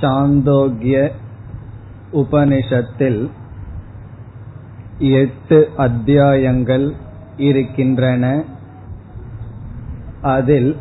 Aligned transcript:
சாந்தோக்கிய 0.00 1.10
உபனிஷத்தில் 2.12 3.30
எட்டு 4.98 5.70
அத்தியாயங்கள் 5.76 6.92
இருக்கின்றன. 7.36 8.44
அதில் 10.22 10.76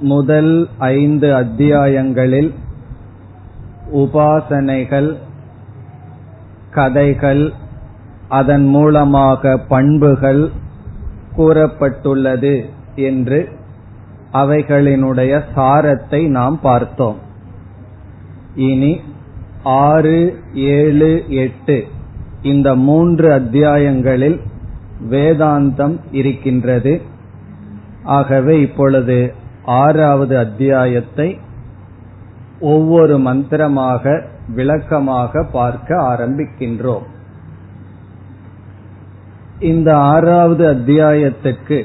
முதல் 0.00 0.68
ஐந்து 0.78 1.34
அத்தியாயங்களில் 1.34 2.54
உபாசனைகள் 3.94 5.16
கதைகள் 6.70 7.52
அதன் 8.28 8.66
மூலமாக 8.66 9.58
பண்புகள் 9.58 10.50
கூறப்பட்டுள்ளது 11.36 12.70
என்று 12.96 13.48
அவைகளினுடைய 14.32 15.44
சாரத்தை 15.54 16.28
நாம் 16.28 16.60
பார்த்தோம். 16.60 17.32
இனி 18.54 19.00
ஆறு 19.62 20.42
ஏழு 20.54 21.24
எட்டு 21.28 21.84
இந்த 22.42 22.74
மூன்று 22.74 23.30
அத்தியாயங்களில் 23.30 24.40
வேதாந்தம் 25.10 25.98
இருக்கின்றது. 26.10 27.00
ஆகவே 28.02 28.60
இப்பொழுது 28.60 29.34
ஆறாவது 29.64 30.38
அத்தியாயத்தை 30.38 31.38
ஒவ்வொரு 32.60 33.18
மந்திரமாக 33.18 34.22
விளக்கமாக 34.48 35.44
பார்க்க 35.52 36.02
ஆரம்பிக்கின்றோம். 36.02 37.02
இந்த 39.60 39.98
ஆறாவது 39.98 40.72
அத்தியாயத்துக்கு 40.72 41.84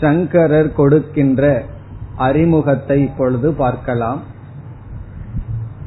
சங்கரர் 0.00 0.72
கொடுக்கின்ற 0.72 1.64
அறிமுகத்தை 2.16 3.02
இப்பொழுது 3.02 3.52
பார்க்கலாம். 3.52 4.22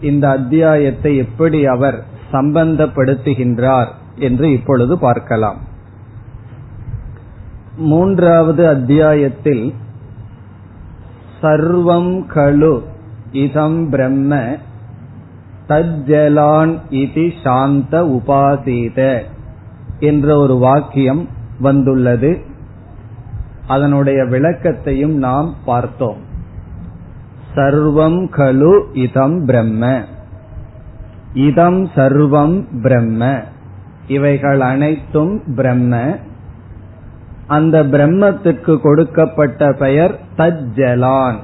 இந்த 0.02 0.30
அத்தியாயத்தை 0.30 1.18
எப்படி 1.18 1.66
அவர் 1.66 2.04
சம்பந்தப்படுத்துகின்றார் 2.32 3.88
என்று 4.16 4.52
இப்பொழுது 4.52 5.00
பார்க்கலாம். 5.00 5.58
மூன்றாவது 7.78 8.68
அத்தியாயத்தில் 8.68 9.74
சர்வம் 11.42 12.24
கழு 12.36 12.84
இதம் 13.32 13.90
பிரம்ம 13.90 14.58
தஜ்ஜலான் 15.68 16.78
இதி 16.90 17.32
சாந்த 17.44 18.04
உபாசீத 18.04 19.22
என்ற 20.00 20.38
ஒரு 20.38 20.56
வாக்கியம் 20.56 21.28
வந்துள்ளது. 21.60 22.42
அதனுடைய 23.68 24.24
விளக்கத்தையும் 24.24 25.14
நாம் 25.14 25.56
பார்த்தோம். 25.66 26.28
சர்வம் 27.60 28.30
கலு 28.32 28.84
இதம் 28.94 29.46
பிரம்ம. 29.46 30.02
இதம் 31.34 31.86
சர்வம் 31.86 32.82
பிரம்ம. 32.82 33.40
இவைகள் 34.08 34.62
அனைத்தும் 34.62 35.42
பிரம்ம. 35.56 36.18
அந்த 37.48 37.84
பிரம்மத்துக்கு 37.84 38.78
கொடுக்கப்பட்ட 38.78 39.74
பெயர் 39.74 40.20
தஜ்ஜலான். 40.38 41.36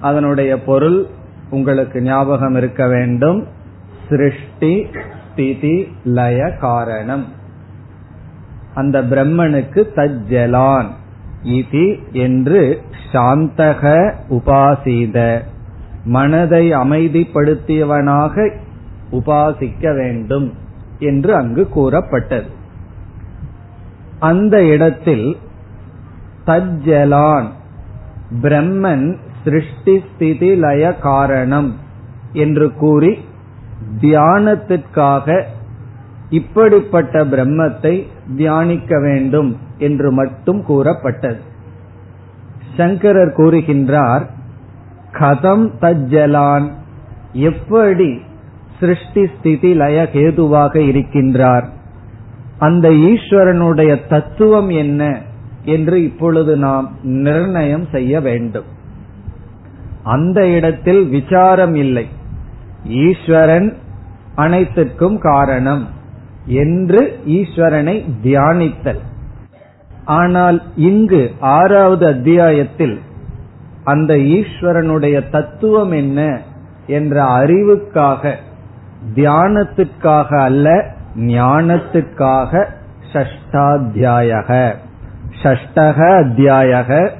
அதனுடைய 0.00 0.62
பொருள் 0.62 1.06
உங்களுக்கு 1.50 2.02
ஞாபகம் 2.02 2.54
இருக்க 2.54 2.88
வேண்டும். 2.88 3.46
சிருஷ்டி 4.08 4.86
ஸ்திதி 5.32 5.92
லய 6.04 6.56
காரணம். 6.60 7.24
அந்த 8.74 9.02
பிரம்மனுக்கு 9.02 9.86
தஜ்ஜலான். 9.96 10.88
இது 11.42 11.98
என்று 12.12 12.82
சாந்தக 13.12 14.12
உபாசீத. 14.30 15.42
மனதை 16.04 16.72
அமைதிப்படுத்தியவனாக 16.72 18.50
உபாசிக்க 19.12 19.94
வேண்டும் 19.94 20.54
என்று 20.98 21.34
அங்கு 21.34 21.68
கூறப்பட்டது. 21.68 22.46
அந்த 24.18 24.64
இடத்தில் 24.64 25.36
தஜ்ஜலான் 26.46 27.46
பிரம்மன் 28.42 29.16
சிருஷ்டி 29.44 30.02
ஸ்திதி 30.14 30.54
லய 30.54 30.94
காரணம் 30.94 31.76
என்று 32.32 32.72
கூறி 32.72 33.18
தியானத்திற்காக 34.00 35.42
இப்படிப்பட்ட 36.30 37.24
பிரம்மத்தை 37.24 38.06
தியானிக்க 38.36 39.00
வேண்டும். 39.00 39.56
என்று 39.78 40.12
மட்டும் 40.12 40.62
கூறப்பட்டது. 40.62 41.40
சங்கரர் 42.76 43.34
கூறுகின்றார் 43.36 44.26
கதம் 45.12 45.70
தஜ்ஜலான் 45.80 46.72
எப்படி 47.32 48.20
சிருஷ்டி 48.80 49.26
ஸ்திதி 49.26 49.74
லய 49.74 50.08
கேதுவாக 50.12 50.78
இருக்கின்றார்? 50.78 51.64
அந்த 52.58 52.90
ஈஸ்வரனுடைய 52.90 54.06
தத்துவம் 54.08 54.68
என்ன 54.68 55.20
என்று 55.64 56.02
இப்பொழுது 56.02 56.56
நாம் 56.56 56.90
நிர்ணயம் 57.02 57.86
செய்ய 57.92 58.20
வேண்டும். 58.20 58.64
அந்த 60.02 60.46
இடத்தில் 60.46 61.06
விசாரம் 61.06 61.74
இல்லை. 61.74 62.06
ஈஸ்வரன் 62.84 63.76
அனைத்துக்கும் 64.34 65.18
காரணம் 65.18 65.88
என்று 66.46 67.20
ஈஸ்வரனை 67.26 68.04
தியானித்தல். 68.22 69.00
ஆனால் 70.08 70.62
இங்கு 70.76 71.30
ஆறாவது 71.40 72.06
அத்தியாயத்தில் 72.06 73.00
அந்த 73.84 74.14
ஈஸ்வரனுடைய 74.14 75.30
தத்துவம் 75.30 75.92
என்ன 75.92 76.40
என்ற 76.86 77.22
அறிவுக்காக 77.22 78.34
தியானத்துக்காக 79.14 80.38
அல்ல 80.38 80.84
ஞானத்துக்காக 81.16 82.64
ஷஷ்டாத்தியாயக. 83.12 84.74
ஷஷ்டக 85.42 85.98
அத்தியாயக 86.22 87.10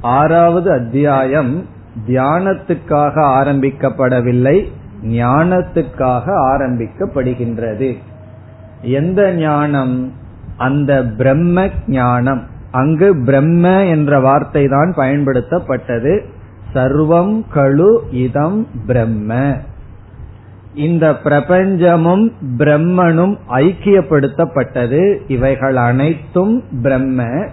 ஆறாவது 0.00 0.72
அத்தியாயம் 0.72 1.66
தியானத்துக்காக 2.06 3.16
ஆரம்பிக்கப்படவில்லை 3.38 4.68
ஞானத்துக்காக 5.04 6.24
ஆரம்பிக்கப்படுகின்றது. 6.52 7.96
எந்த 8.82 9.32
ஞானம்? 9.32 10.12
அந்த 10.58 11.04
பிரம்ம 11.04 11.68
ஞானம். 11.86 12.42
அங்கு 12.70 13.16
பிரம்ம 13.24 13.84
என்ற 13.84 14.20
வார்த்தை 14.20 14.68
தான் 14.68 14.94
பயன்படுத்தப்பட்டது. 14.96 16.20
சர்வம் 16.74 17.44
கழு 17.54 17.98
இதம் 18.10 18.66
பிரம்ம. 18.86 19.56
இந்த 20.74 21.10
பிரபஞ்சமும் 21.24 22.32
பிரம்மனும் 22.58 23.38
ஐக்கியப்படுத்தப்பட்டது. 23.50 25.16
இவைகள் 25.28 25.76
அனைத்தும் 25.76 26.64
பிரம்ம. 26.82 27.48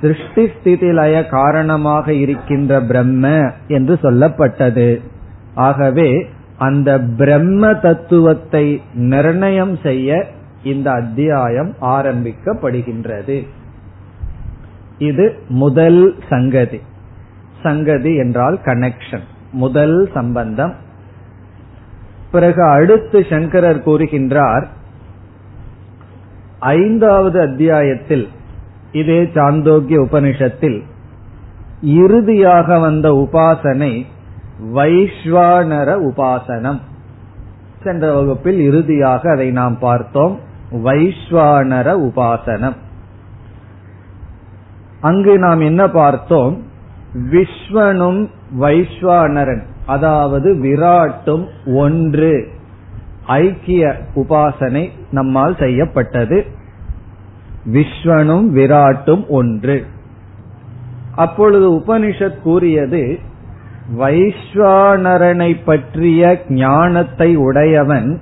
சிருஷ்டி 0.00 0.48
ஸ்திதி 0.48 0.92
லய 0.92 1.26
காரணமாக 1.26 2.12
இருக்கின்ற 2.12 2.80
பிரம்ம 2.80 3.52
என்று 3.68 3.98
சொல்லப்பட்டது. 4.02 5.00
ஆகவே 5.54 6.28
அந்த 6.56 7.00
பிரம்ம 7.00 7.74
தத்துவத்தை 7.74 8.82
நிர்ணயம் 8.94 9.78
செய்ய 9.82 10.26
இந்த 10.66 10.90
அத்தியாயம் 10.90 11.74
ஆரம்பிக்கப்படுகின்றது. 11.80 13.46
இது 14.98 15.38
முதல் 15.48 16.14
சங்கதி. 16.28 16.80
சங்கதி 17.62 18.14
என்றால் 18.14 18.58
கனெக்ஷன் 18.64 19.26
முதல் 19.52 20.10
சம்பந்தம். 20.14 20.74
பிறகு 22.30 22.62
அடுத்து 22.62 23.26
சங்கரர் 23.30 23.84
கூறுகின்றார் 23.84 24.66
ஐந்தாவது 26.58 27.40
அத்தியாயத்தில் 27.40 28.28
இதே 28.92 29.22
சாந்தோக்கிய 29.22 29.98
உபனிஷத்தில் 30.10 30.82
இறுதியாக 31.82 32.78
வந்த 32.78 33.08
உபாசனை 33.12 34.06
வைஸ்வானர 34.74 35.88
உபாசனம். 36.08 36.80
சென்ற 37.84 38.12
வகுப்பில் 38.12 38.60
இறுதியாக 38.60 39.30
அதை 39.30 39.50
நாம் 39.50 39.78
பார்த்தோம். 39.78 40.38
வைஸ்வானர 40.72 42.10
உபாசனம். 42.10 42.76
அங்கு 45.00 45.38
நாம் 45.38 45.60
என்ன 45.60 45.88
பார்த்தோம்? 45.88 46.62
விஸ்வனும் 47.30 48.30
வைஸ்வானரன் 48.60 49.62
அதாவது 49.86 50.54
விராட்டும் 50.54 51.46
ஒன்று 51.74 52.48
ஐக்கிய 53.26 53.96
உபாசனை 54.14 54.90
நம்மால் 55.10 55.56
செய்யப்பட்டது. 55.58 56.46
விஸ்வனும் 57.72 58.48
விராட்டும் 58.50 59.26
ஒன்று. 59.28 59.84
அப்பொழுது 61.14 61.70
உபனிஷத் 61.70 62.40
கூறியது 62.40 63.18
வைஸ்வானரனை 63.98 65.56
பற்றிய 65.64 66.42
ஞானத்தை 66.48 67.36
உடையவன் 67.36 68.20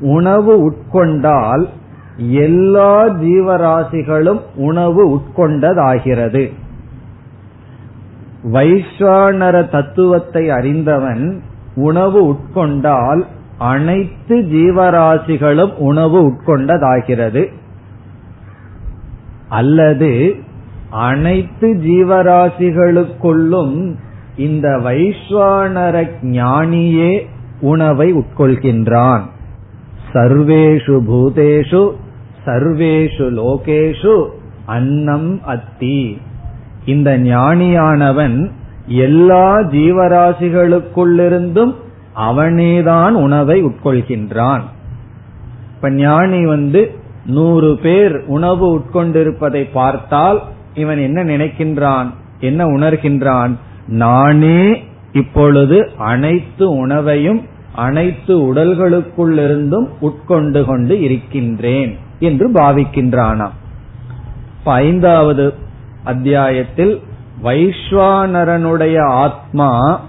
உணவு 0.00 0.70
உட்கொண்டால் 0.70 1.68
எல்லா 2.16 3.08
ஜீவராசிகளும் 3.08 4.40
உணவு 4.56 5.14
உட்கொண்டதாகிறது. 5.14 6.52
வைஸ்வானர 8.52 9.70
தத்துவத்தை 9.70 10.50
அறிந்தவன் 10.50 11.42
உணவு 11.74 12.32
உட்கொண்டால் 12.32 13.24
அனைத்து 13.58 14.40
ஜீவராசிகளும் 14.40 15.76
உணவு 15.76 16.28
உட்கொண்டதாகிறது. 16.28 17.48
அல்லது 19.48 20.34
அனைத்து 20.90 21.74
ஜீவராசிகளுக்குள்ளும் 21.74 23.94
இந்த 24.36 24.68
வைஸ்வானர 24.68 26.08
ஞானியே 26.22 27.26
உணவை 27.60 28.14
உட்கொள்கின்றான். 28.14 29.22
சர்வேஷு 30.14 31.00
பூதேஷு 31.10 31.90
சர்வேஷு 32.46 33.40
லோகேஷு 33.40 34.28
அன்னம் 34.66 35.40
அத்தி. 35.44 36.20
இந்த 36.84 37.18
ஞானியானவன் 37.18 38.50
எல்லா 38.86 39.58
ஜீவராசிகளுக்குள்ளிருந்தும் 39.58 41.74
அவனேதான் 42.16 43.10
உணவை 43.10 43.64
உட்கொள்கின்றான். 43.64 44.62
இப்ப 45.74 45.90
ஞானி 45.90 46.46
வந்து 46.46 46.90
நூறு 47.26 47.78
பேர் 47.82 48.22
உணவு 48.26 48.78
உட்கொண்டிருப்பதை 48.78 49.68
பார்த்தால் 49.72 50.42
இவன் 50.74 50.98
என்ன 50.98 51.24
நினைக்கின்றான் 51.24 52.06
என்ன 52.40 52.66
உணர்கின்றான்? 52.66 53.50
நானே 53.88 54.82
இப்பொழுது 55.12 55.90
அனைத்து 55.98 56.70
உணவையும் 56.70 57.42
அனைத்து 57.74 58.54
உடல்களுக்குள்ளிருந்தும் 58.54 59.86
உட்கொண்டு 60.00 60.64
கொண்டு 60.64 61.00
இருக்கின்றேன் 61.00 61.98
என்று 62.18 62.50
பாவிக்கின்றானாம். 62.50 63.56
ஐந்தாவது 64.64 65.54
அத்தியாயத்தில் 66.04 67.00
வைஸ்வானரனுடைய 67.42 69.04
ஆத்மா 69.04 70.00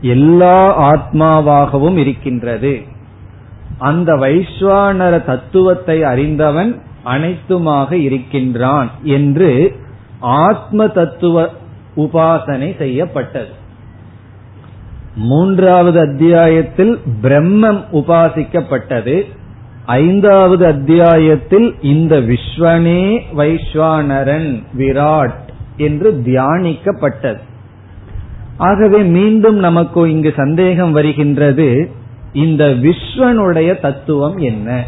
எல்லா 0.00 0.58
ஆத்மாவாகவும் 0.92 1.96
இருக்கின்றது. 1.96 2.82
அந்த 3.78 4.14
வைஸ்வானர 4.14 5.24
தத்துவத்தை 5.24 6.02
அறிந்தவன் 6.02 6.80
அனைத்துமாக 7.04 7.92
இருக்கின்றான் 7.92 8.90
என்று 9.02 9.76
ஆத்ம 10.20 10.86
தத்துவ 10.88 11.48
உபாசனை 11.96 12.76
செய்யப்பட்டது. 12.78 13.66
மூன்றாவது 15.18 16.00
அத்தியாயத்தில் 16.00 16.98
பிரம்மம் 17.22 17.84
உபாசிக்கப்பட்டது. 17.92 19.22
ஐந்தாவது 19.86 20.66
அத்தியாயத்தில் 20.66 21.74
இந்த 21.80 22.20
விஸ்வனே 22.20 23.18
வைஸ்வானரன் 23.36 24.62
விராட் 24.78 25.38
என்று 25.76 26.22
தியானிக்கப்பட்டது. 26.26 27.38
ஆகவே 28.56 28.98
மீண்டும் 28.98 29.56
நமக்கு 29.56 30.10
இங்கு 30.10 30.32
சந்தேகம் 30.36 30.92
வருகின்றது 30.92 31.90
இந்த 32.32 32.66
விஸ்வனுடைய 32.66 33.80
தத்துவம் 33.80 34.36
என்ன? 34.36 34.84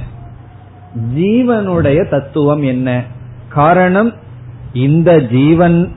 ஜீவனுடைய 1.16 2.08
தத்துவம் 2.08 2.62
என்ன? 2.62 3.02
காரணம் 3.48 4.12
இந்த 4.72 5.20
ஜீவன் 5.20 5.92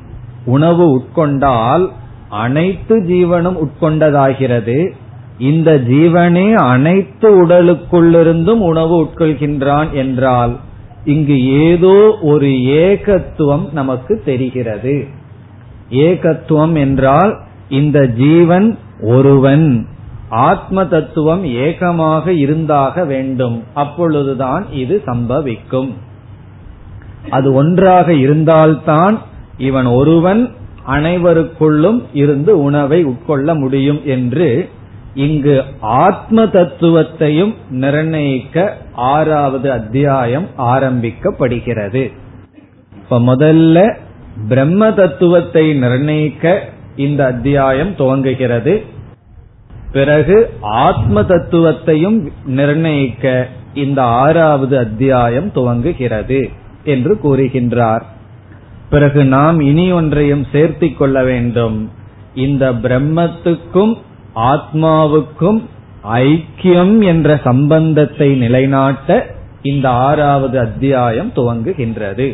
உணவு 0.46 0.86
உட்கொண்டால் 0.96 1.90
அனைத்து 2.34 2.96
ஜீவனும் 3.02 3.58
உட்கொண்டதாகிறது. 3.62 4.90
இந்த 5.38 5.82
ஜீவனே 5.90 6.54
அனைத்து 6.54 7.46
உடலுக்குள்ளிருந்தும் 7.46 8.64
உணவு 8.64 8.96
உட்கொள்கின்றான் 9.02 9.92
என்றால் 9.92 10.58
இங்கு 11.06 11.38
ஏதோ 11.48 12.18
ஒரு 12.22 12.48
ஏகத்துவம் 12.86 13.72
நமக்கு 13.72 14.22
தெரிகிறது. 14.26 15.08
ஏகத்துவம் 15.90 16.76
என்றால் 16.76 17.40
இந்த 17.70 18.08
ஜீவன் 18.08 18.78
ஒருவன். 19.02 19.88
ஆத்ம 20.30 20.86
தத்துவம் 20.86 21.46
ஏகமாக 21.46 22.34
இருந்தாக 22.34 23.06
வேண்டும். 23.06 23.64
அப்பொழுதுதான் 23.74 24.66
இது 24.72 25.02
சம்பவிக்கும். 25.06 25.92
அது 27.30 27.54
ஒன்றாக 27.54 28.14
இருந்தால்தான் 28.14 29.22
இவன் 29.58 29.86
ஒருவன் 29.86 30.52
அனைவருக்குள்ளும் 30.88 32.04
இருந்து 32.14 32.64
உணவை 32.64 33.06
உட்கொள்ள 33.06 33.60
முடியும் 33.60 34.02
என்று 34.06 34.70
இங்கு 35.16 35.64
ஆத்ம 35.80 36.44
தத்துவத்தையும் 36.44 37.54
நிர்ணயிக்க 37.70 38.78
ஆறாவது 38.94 39.72
அத்தியாயம் 39.72 40.48
ஆரம்பிக்கப்படுகிறது. 40.58 42.12
இப்ப 42.96 43.20
முதல்ல 43.20 43.96
பிரம்ம 44.48 44.92
தத்துவத்தை 44.92 45.74
நிர்ணயிக்க 45.74 46.64
இந்த 46.96 47.26
அத்தியாயம் 47.26 47.92
துவங்குகிறது. 47.92 48.84
பிறகு 49.92 50.50
ஆத்ம 50.62 51.22
தத்துவத்தையும் 51.22 52.32
நிர்ணயிக்க 52.46 53.48
இந்த 53.74 54.04
ஆறாவது 54.04 54.78
அத்தியாயம் 54.78 55.52
துவங்குகிறது 55.56 56.50
என்று 56.84 57.20
கூறுகின்றார். 57.24 58.02
பிறகு 58.94 59.22
நாம் 59.26 59.60
இனி 59.60 59.86
ஒன்றையும் 59.92 60.46
சேர்த்து 60.52 60.88
கொள்ள 60.94 61.18
வேண்டும். 61.24 61.78
இந்த 62.46 62.66
பிரம்மத்துக்கும் 62.86 63.94
ஆத்மாவுக்கும் 64.52 65.60
ஐக்கியம் 66.24 66.96
என்ற 67.04 67.30
சம்பந்தத்தை 67.44 68.30
நிலைநாட்ட 68.34 69.18
இந்த 69.62 69.88
ஆறாவது 70.08 70.58
அத்தியாயம் 70.60 71.32
துவங்குகின்றது. 71.36 72.28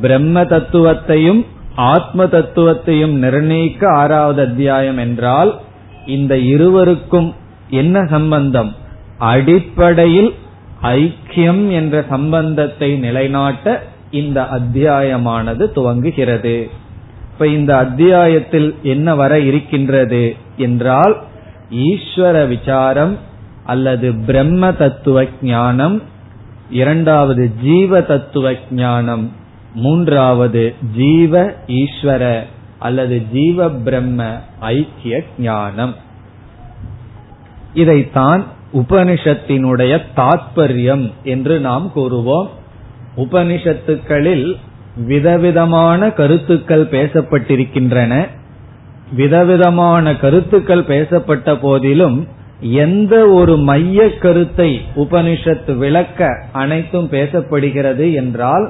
பிரம்ம 0.00 0.42
தத்துவத்தையும் 0.52 1.42
ஆத்ம 1.90 2.24
தத்துவத்தையும் 2.24 3.14
நிர்ணயிக்க 3.24 3.82
ஆறாவது 3.94 4.40
அத்தியாயம் 4.46 4.98
என்றால் 4.98 5.52
இந்த 6.06 6.32
இருவருக்கும் 6.54 7.28
என்ன 7.82 8.04
சம்பந்தம்? 8.10 8.70
அடிப்படையில் 9.32 10.30
ஐக்கியம் 10.82 11.62
என்ற 11.70 12.04
சம்பந்தத்தை 12.08 12.90
நிலைநாட்ட 12.96 13.76
இந்த 14.10 14.42
அத்தியாயமானது 14.42 15.70
துவங்குகிறது. 15.74 16.70
இப்ப 17.32 17.46
இந்த 17.46 17.76
அத்தியாயத்தில் 17.76 18.74
என்ன 18.82 19.14
வர 19.14 19.40
இருக்கின்றது 19.40 20.36
என்றால் 20.56 21.22
ஈஸ்வர 21.70 22.48
விசாரம் 22.48 23.18
அல்லது 23.64 24.14
பிரம்ம 24.14 24.72
தத்துவ 24.72 25.24
ஞானம் 25.42 26.02
இரண்டாவது 26.70 27.50
ஜீவ 27.62 28.00
தத்துவ 28.00 28.52
ஞானம் 28.70 29.32
மூன்றாவது 29.74 30.74
ஜீவ 30.96 31.52
ஈஸ்வர 31.66 32.40
அல்லது 32.78 33.22
ஜீவ 33.32 33.68
பிரம்ம 33.68 34.38
ஐக்கிய 34.60 35.24
ஞானம். 35.38 35.94
இதைத்தான் 37.74 38.44
உபனிஷத்தினுடைய 38.74 40.02
தாத்பரியம் 40.16 41.12
என்று 41.24 41.60
நாம் 41.60 41.92
கூறுவோம். 41.96 42.48
உபனிஷத்துக்களில் 43.22 44.46
விதவிதமான 45.06 46.10
கருத்துக்கள் 46.10 46.84
பேசப்பட்டிருக்கின்றன. 46.90 48.12
விதவிதமான 49.12 50.16
கருத்துக்கள் 50.16 50.82
பேசப்பட்ட 50.82 51.56
போதிலும் 51.56 52.18
எந்த 52.60 53.14
ஒரு 53.28 53.56
மைய 53.56 54.18
கருத்தை 54.18 54.70
உபனிஷத்து 54.96 55.72
விளக்க 55.76 56.28
அனைத்தும் 56.52 57.08
பேசப்படுகிறது 57.10 58.06
என்றால் 58.14 58.66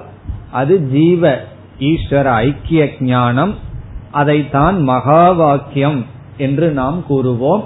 அது 0.50 0.74
ஜீவ 0.80 1.38
ஈஸ்வர 1.78 2.24
ஐக்கிய 2.24 2.88
ஞானம். 3.00 3.54
அதைத்தான் 4.10 4.82
மகா 4.82 5.30
வாக்கியம் 5.30 6.06
என்று 6.36 6.68
நாம் 6.70 7.04
கூறுவோம். 7.08 7.64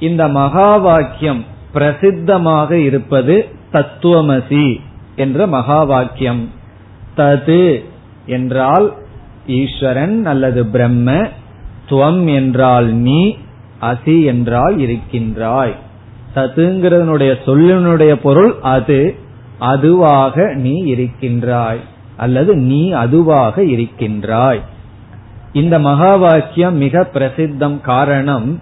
இந்த 0.00 0.28
மகா 0.28 0.76
வாக்கியம் 0.76 1.44
பிரசித்தமாக 1.74 2.70
இருப்பது 2.70 3.34
தத்துவமசி. 3.72 4.80
என்ற 5.16 5.46
மகா 5.46 5.82
வாக்கியம் 5.82 6.48
தது 7.16 7.84
என்றால் 8.26 8.92
ஈஸ்வரன் 9.46 10.24
அல்லது 10.24 10.66
பிரம்ம 10.66 11.28
துவம் 11.88 12.34
என்றால் 12.34 12.86
நீ 12.86 13.36
அசி 13.80 14.24
என்றால் 14.24 14.78
இருக்கின்றாய். 14.78 15.74
தத்துங்கிறதனுடைய 16.34 17.32
சொல்லினுடைய 17.46 18.14
பொருள் 18.14 18.54
அது 18.60 19.16
அதுவாக 19.58 20.54
நீ 20.54 20.70
இருக்கின்றாய் 20.70 21.80
அல்லது 22.16 22.56
நீ 22.56 22.90
அதுவாக 22.90 23.64
இருக்கின்றாய். 23.64 24.60
இந்த 25.52 25.78
மகா 25.78 26.14
வாக்கியம் 26.16 26.76
மிக 26.76 27.10
பிரசித்தம் 27.14 27.80
காரணம் 27.80 28.60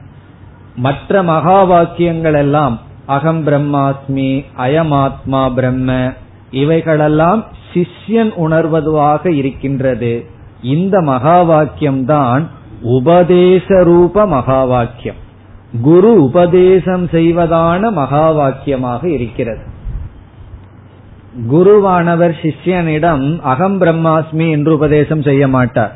மற்ற 0.76 1.22
மகா 1.22 1.62
வாக்கியங்கள் 1.62 2.34
எல்லாம் 2.34 2.80
அகம் 3.06 3.46
பிரம்மாஸ்மி 3.46 4.44
அயமாத்மா 4.56 5.54
பிரம்ம 5.54 6.12
இவைகளெல்லாம் 6.52 7.44
சிஷ்யன் 7.72 8.32
உணர்வதுவாக 8.34 9.32
இருக்கின்றது. 9.32 10.24
இந்த 10.62 11.00
மகா 11.00 11.42
வாக்கியம் 11.42 12.04
தான் 12.04 12.48
உபதேச 12.82 13.82
ரூப 13.82 14.26
மகா 14.26 14.64
வாக்கியம் 14.64 15.20
குரு 15.82 16.22
உபதேசம் 16.22 17.06
செய்வதான 17.06 17.92
மகா 17.92 18.32
வாக்கியமாக 18.32 19.04
இருக்கிறது. 19.04 19.70
குருவானவர் 21.50 22.34
சிஷ்யனிடம் 22.42 23.40
அகம் 23.40 23.80
பிரம்மாஸ்மி 23.80 24.50
என்று 24.50 24.74
உபதேசம் 24.74 25.22
செய்ய 25.22 25.48
மாட்டார். 25.48 25.94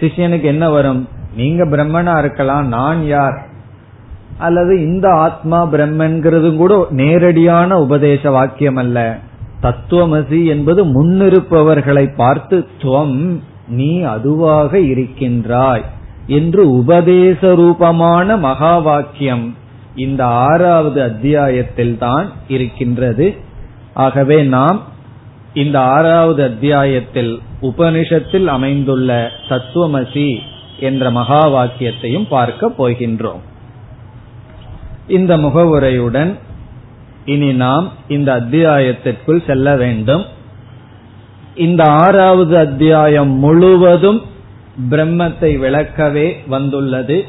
சிஷ்யனுக்கு 0.00 0.42
என்ன 0.42 0.70
வரும்? 0.70 1.08
நீங்க 1.36 1.64
பிரம்மனா 1.64 2.18
இருக்கலாம் 2.18 2.68
நான் 2.68 3.06
யார்? 3.06 3.46
அல்லது 4.38 4.86
இந்த 4.86 5.08
ஆத்மா 5.08 5.66
பிரம்மன்கிறது 5.66 6.56
கூட 6.56 6.86
நேரடியான 6.90 7.78
உபதேச 7.78 8.30
வாக்கியம் 8.30 8.76
அல்ல. 8.76 9.18
தத்துவமசி 9.62 10.44
என்பது 10.44 10.80
முன்னிருப்பவர்களை 10.84 12.14
பார்த்து 12.16 12.66
துவம் 12.82 13.40
நீ 13.68 14.00
அதுவாக 14.02 14.78
இருக்கின்றாய் 14.78 15.84
என்று 16.26 16.62
உபதேச 16.70 17.54
ரூபமான 17.54 18.36
மகா 18.36 18.78
வாக்கியம் 18.78 19.54
இந்த 19.94 20.24
ஆறாவது 20.24 21.02
அத்தியாயத்தில் 21.02 21.98
தான் 21.98 22.26
இருக்கின்றது. 22.48 23.34
ஆகவே 23.94 24.42
நாம் 24.42 24.80
இந்த 25.54 25.80
ஆறாவது 25.80 26.42
அத்தியாயத்தில் 26.42 27.40
உபனிஷத்தில் 27.62 28.46
அமைந்துள்ள 28.46 29.30
தத்துவமசி 29.48 30.38
என்ற 30.80 31.10
மகா 31.10 31.48
வாக்கியத்தையும் 31.48 32.28
பார்க்க 32.28 32.72
போகின்றோம். 32.78 33.42
இந்த 35.08 35.36
முகவுரையுடன் 35.36 36.32
இனி 37.24 37.52
நாம் 37.52 37.92
இந்த 38.08 38.40
அத்தியாயத்திற்குள் 38.40 39.46
செல்ல 39.46 39.76
வேண்டும். 39.76 40.24
இந்த 41.54 41.84
ஆறாவது 41.84 42.58
அத்தியாயம் 42.58 43.28
முழுவதும் 43.28 44.22
பிரம்மத்தை 44.90 45.58
விளக்கவே 45.58 46.36
வந்துள்ளது. 46.46 47.24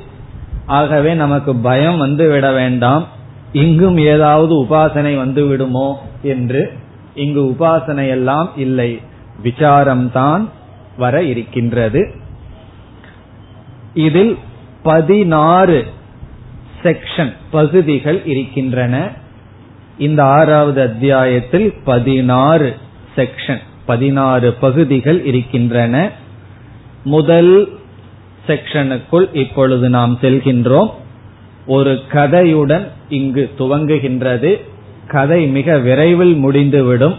ஆகவே 0.66 1.14
நமக்கு 1.14 1.56
பயம் 1.56 1.98
வந்து 1.98 2.30
விட 2.30 2.52
வேண்டாம். 2.52 3.08
இங்கும் 3.54 3.98
ஏதாவது 3.98 4.64
உபாசனை 4.64 5.18
வந்து 5.18 5.46
விடுமோ 5.46 6.06
என்று 6.22 6.72
இங்கு 7.16 7.44
உபாசனை 7.44 8.08
எல்லாம் 8.10 8.52
இல்லை 8.56 9.00
விசாரம்தான் 9.44 10.48
வர 10.98 11.24
இருக்கின்றது. 11.24 12.14
இதில் 13.94 14.38
பதினாறு 14.84 15.86
செக்ஷன் 16.84 17.34
பகுதிகள் 17.52 18.26
இருக்கின்றன. 18.26 19.12
இந்த 20.00 20.24
ஆறாவது 20.24 20.82
அத்தியாயத்தில் 20.82 21.74
பதினாறு 21.86 22.76
செக்ஷன் 23.16 23.62
பதினாறு 23.86 24.54
பகுதிகள் 24.54 25.26
இருக்கின்றன. 25.26 26.12
முதல் 27.04 27.70
செக்ஷனுக்குள் 28.48 29.28
இப்பொழுது 29.34 29.90
நாம் 29.90 30.18
செல்கின்றோம். 30.22 30.90
ஒரு 31.68 32.00
கதையுடன் 32.12 32.88
இங்கு 33.10 33.50
துவங்குகின்றது. 33.60 34.62
கதை 35.08 35.48
மிக 35.48 35.78
விரைவில் 35.78 36.36
முடிந்துவிடும். 36.36 37.16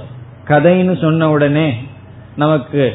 கதைன்னு 0.49 1.01
சொன்ன 1.01 1.31
உடனே 1.31 1.75
நமக்கு 2.37 2.95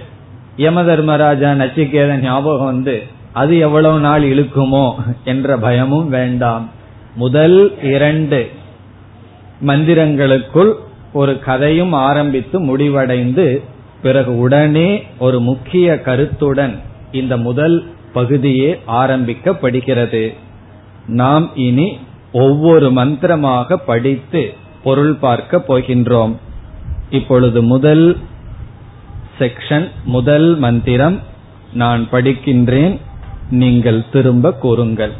யம 0.56 0.84
தர்மராஜா 0.84 1.52
நச்சிகேத 1.52 2.22
ஞாபகம் 2.22 2.66
வந்து 2.66 3.04
அது 3.34 3.58
எவ்வளவு 3.58 4.00
நாள் 4.00 4.24
இழுக்குமோ? 4.24 4.94
என்ற 5.24 5.58
பயமும் 5.58 6.10
வேண்டாம். 6.10 6.70
முதல் 7.16 7.82
இரண்டு 7.84 8.50
மந்திரங்களுக்குள் 9.62 10.74
ஒரு 11.14 11.40
கதையும் 11.40 11.94
ஆரம்பித்து 11.94 12.60
முடிவடைந்து 12.60 13.64
பிறகு 14.02 14.40
உடனே 14.40 15.04
ஒரு 15.20 15.40
முக்கிய 15.40 16.02
கருத்துடன் 16.02 16.80
இந்த 17.12 17.38
முதல் 17.38 17.86
பகுதியே 18.14 18.80
ஆரம்பிக்கப்படுகிறது. 18.88 20.34
நாம் 21.08 21.52
இனி 21.56 21.98
ஒவ்வொரு 22.32 22.92
மந்திரமாக 22.92 23.78
படித்து 23.78 24.54
பொருள் 24.84 25.14
பார்க்க 25.14 25.64
போகின்றோம். 25.68 26.36
இப்பொழுது 27.10 27.64
முதல் 27.64 28.18
செக்ஷன் 29.40 29.90
முதல் 30.04 30.58
மந்திரம் 30.58 31.20
நான் 31.74 32.08
படிக்கின்றேன். 32.12 33.00
நீங்கள் 33.50 34.04
திரும்ப 34.12 34.54
கூறுங்கள். 34.54 35.12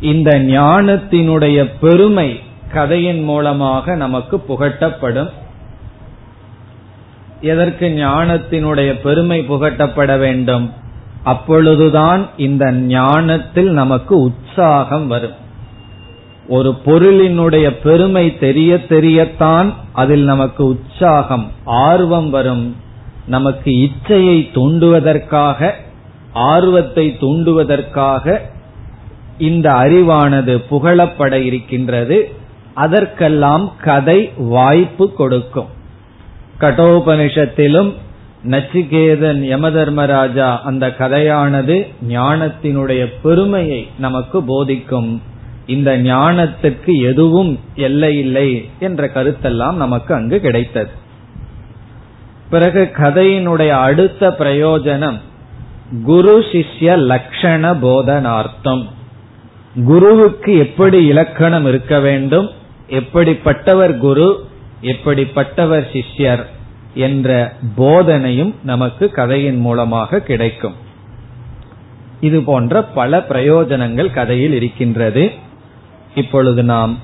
இந்த 0.00 0.38
ஞானத்தினுடைய 0.38 1.70
பெருமை 1.80 2.40
கதையின் 2.72 3.22
மூலமாக 3.22 3.94
நமக்கு 3.94 4.36
புகட்டப்படும். 4.48 5.30
எதற்கு 7.40 7.88
ஞானத்தினுடைய 7.88 9.00
பெருமை 9.00 9.40
புகட்டப்பட 9.40 10.18
வேண்டும்? 10.18 10.72
அப்பொழுதுதான் 11.24 12.28
இந்த 12.36 12.72
ஞானத்தில் 12.72 13.70
நமக்கு 13.70 14.20
உற்சாகம் 14.20 15.06
வரும். 15.06 15.46
ஒரு 16.48 16.78
பொருளினுடைய 16.84 17.70
பெருமை 17.82 18.38
தெரிய 18.38 18.74
தெரியத்தான் 18.74 19.74
அதில் 19.92 20.24
நமக்கு 20.24 20.64
உற்சாகம் 20.64 21.50
ஆர்வம் 21.64 22.30
வரும். 22.30 22.76
நமக்கு 23.26 23.70
இச்சையை 23.70 24.50
தூண்டுவதற்காக 24.52 25.70
ஆர்வத்தை 26.32 27.16
தூண்டுவதற்காக 27.20 28.40
இந்த 29.38 29.70
அறிவானது 29.72 30.64
புகழப்பட 30.68 31.40
இருக்கின்றது. 31.40 32.32
அதற்கெல்லாம் 32.84 33.64
கதை 33.80 34.18
வாய்ப்பு 34.36 35.06
கொடுக்கும். 35.12 35.70
கடோபனிஷத்திலும் 36.60 37.90
நச்சிகேதன் 38.44 39.40
யமதர்மராஜா 39.52 40.48
அந்த 40.62 40.86
கதையானது 40.98 41.76
ஞானத்தினுடைய 42.08 43.02
பெருமையை 43.22 43.80
நமக்கு 43.98 44.42
போதிக்கும். 44.42 45.10
இந்த 45.66 45.90
ஞானத்துக்கு 45.98 46.92
எதுவும் 47.02 47.52
எல்லை 47.74 48.12
இல்லை 48.18 48.68
என்ற 48.80 49.10
கருத்தெல்லாம் 49.14 49.74
நமக்கு 49.84 50.14
அங்கு 50.14 50.40
கிடைத்தது. 50.40 50.90
பிறகு 52.50 52.82
கதையினுடைய 52.96 53.70
அடுத்த 53.86 54.28
பிரயோஜனம் 54.38 55.18
குரு 56.04 56.34
சிஷ்ய 56.52 56.94
லட்சண 57.10 57.72
போதனார்த்தம். 57.84 58.84
குருவுக்கு 59.86 60.52
எப்படி 60.58 60.98
இலக்கணம் 61.06 61.66
இருக்க 61.66 62.00
வேண்டும்? 62.00 62.48
எப்படிப்பட்டவர் 62.90 63.98
குரு 63.98 64.46
எப்படிப்பட்டவர் 64.82 65.86
சிஷ்யர் 65.92 66.44
என்ற 66.94 67.52
போதனையும் 67.76 68.54
நமக்கு 68.64 69.10
கதையின் 69.10 69.60
மூலமாக 69.60 70.20
கிடைக்கும். 70.20 70.74
இது 72.20 72.42
போன்ற 72.42 72.82
பல 72.82 73.18
பிரயோஜனங்கள் 73.28 74.12
கதையில் 74.12 74.52
இருக்கின்றது. 74.52 75.30
இப்பொழுது 76.14 76.62
நாம் 76.62 76.98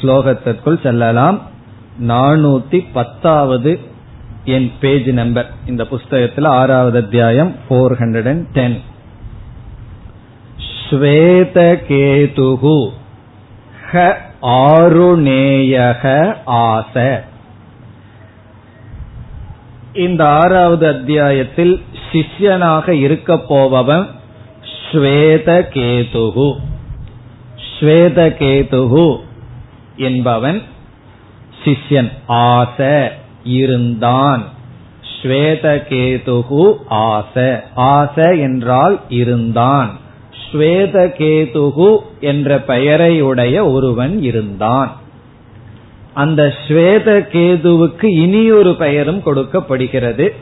ஸ்லோகத்திற்குள் 0.00 0.82
செல்லலாம். 0.82 1.40
நானூத்தி 2.08 2.86
பத்தாவது 2.92 3.80
என் 4.44 4.72
பேஜ் 4.80 5.08
நம்பர். 5.08 5.50
இந்த 5.66 5.86
புஸ்தகத்தில் 5.86 6.44
ஆறாவது 6.44 6.98
அத்தியாயம் 6.98 7.54
போர் 7.68 7.92
ஹண்ட்ரட் 7.92 8.28
அண்ட் 8.28 8.46
டென் 8.46 8.80
ஸ்வேதகேதுகு 10.90 12.88
ஹ 13.92 14.16
ஆருணேயக 14.42 16.34
ஆச. 16.46 17.22
இந்த 19.92 20.28
ஆறாவது 20.28 20.88
அத்தியாயத்தில் 20.88 21.82
சிஷ்யனாக 22.12 22.88
இருக்க 22.88 23.38
போபவன் 23.38 24.06
ஸ்வேதகேதுகு 24.92 26.54
ஸ்வேதகேதுகு 27.80 29.16
என்பவன் 29.96 30.62
சிஷ்யன் 31.64 32.10
ஆச 32.28 33.08
இருந்தான். 33.44 34.44
ஸ்வேதகேதுகு 35.22 36.74
ஆச. 36.90 37.62
ஆச 37.76 38.38
என்றால் 38.40 39.00
இருந்தான். 39.08 40.04
ஸ்வேதகேதுகு 40.56 41.96
என்ற 42.20 42.62
பெயரையுடைய 42.68 43.72
ஒருவன் 43.72 44.22
இருந்தான். 44.22 45.00
அந்த 46.14 46.54
ஸ்வேதகேதுவுக்கு 46.68 48.04
இனியொரு 48.04 48.76
பெயரும் 48.76 49.22
கொடுக்கப்படுகிறது. 49.22 50.34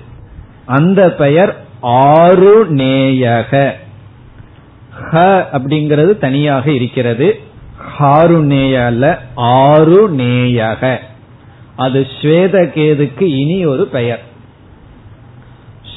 அந்த 0.66 1.14
பெயர் 1.14 1.56
ஆருணேயக. 1.83 3.73
ஹ 5.11 5.21
அப்படிங்கிறது 5.52 6.18
தனியாக 6.18 6.71
இருக்கிறது. 6.71 7.40
ஹாருநேய 7.99 8.85
அல்ல 8.85 9.23
ஆருணேயக. 9.37 10.99
அது 11.76 12.06
ஸ்வேதகேதுக்கு 12.23 13.23
இனி 13.23 13.66
ஒரு 13.66 13.87
பெயர். 13.87 14.23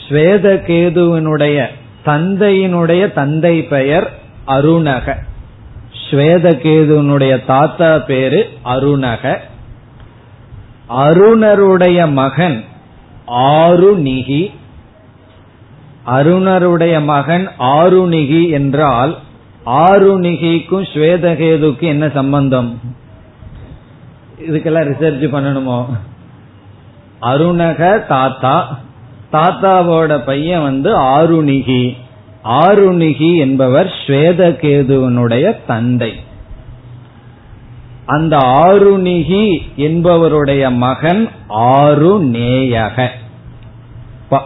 ஸ்வேதகேதுவனுடைய 0.10 1.66
தந்தையினுடைய 2.08 3.14
தந்தை 3.14 3.64
பெயர் 3.64 4.20
அருணக. 4.48 5.16
ஸ்வேதகேதுனுடைய 6.10 7.46
தாத்தா 7.46 7.98
பேரு 7.98 8.50
அருணக. 8.66 9.38
அருணருடைய 10.90 12.12
மகன் 12.12 12.64
ஆருணிகி. 13.28 14.52
அருணருடைய 16.08 17.04
மகன் 17.04 17.50
ஆருணிகி 17.60 18.50
என்றால் 18.50 19.18
ஆருணிகிக்கும் 19.66 20.86
ஸ்வேதகேதுக்கும் 20.94 21.92
என்ன 21.94 22.10
சம்பந்தம்? 22.10 22.80
இதுக்கெல்லாம் 24.48 24.92
ரிசர்ச் 24.92 25.28
பண்ணணுமோ? 25.34 25.86
அருணக 27.22 28.08
தாத்தா 28.08 28.80
தாத்தாவோட 29.32 30.24
பையன் 30.26 30.62
வந்து 30.62 30.98
ஆருணிகி. 30.98 31.98
ஆருணிகி 32.44 33.38
என்பவர் 33.38 33.94
ஸ்வேதகேதுவனுடைய 34.08 35.58
தந்தை. 35.68 36.14
அந்த 38.06 38.38
ஆருணிகி 38.38 39.58
என்பவருடைய 39.78 40.76
மகன் 40.76 41.30
ஆருநேயக. 41.50 43.08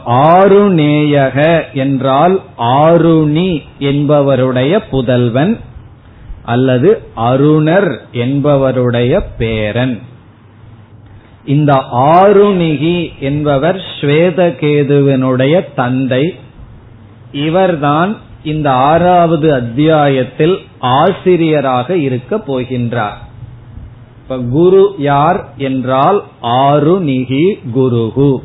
ஆருநேயக 0.06 1.63
என்றால் 1.74 2.41
ஆருணி 2.58 3.62
என்பவருடைய 3.80 4.80
புதல்வன் 4.91 5.60
அல்லது 6.44 7.02
அருணர் 7.17 7.98
என்பவருடைய 8.13 9.20
பேரன். 9.38 10.02
இந்த 11.45 11.73
ஆருணிகி 11.93 13.19
என்பவர் 13.19 13.82
ஸ்வேதகேதுவனுடைய 14.01 15.65
தந்தை. 15.75 16.36
இவர்தான் 17.32 18.17
இந்த 18.43 18.71
ஆறாவது 18.71 19.54
அத்தியாயத்தில் 19.54 20.58
ஆசிரியராக 20.80 21.95
இருக்க 21.95 22.38
போகின்றார். 22.38 23.19
இப்ப 24.21 24.39
குரு 24.49 24.95
யார் 24.97 25.54
என்றால் 25.58 26.23
ஆருணிகி 26.43 27.60
குருகு. 27.75 28.38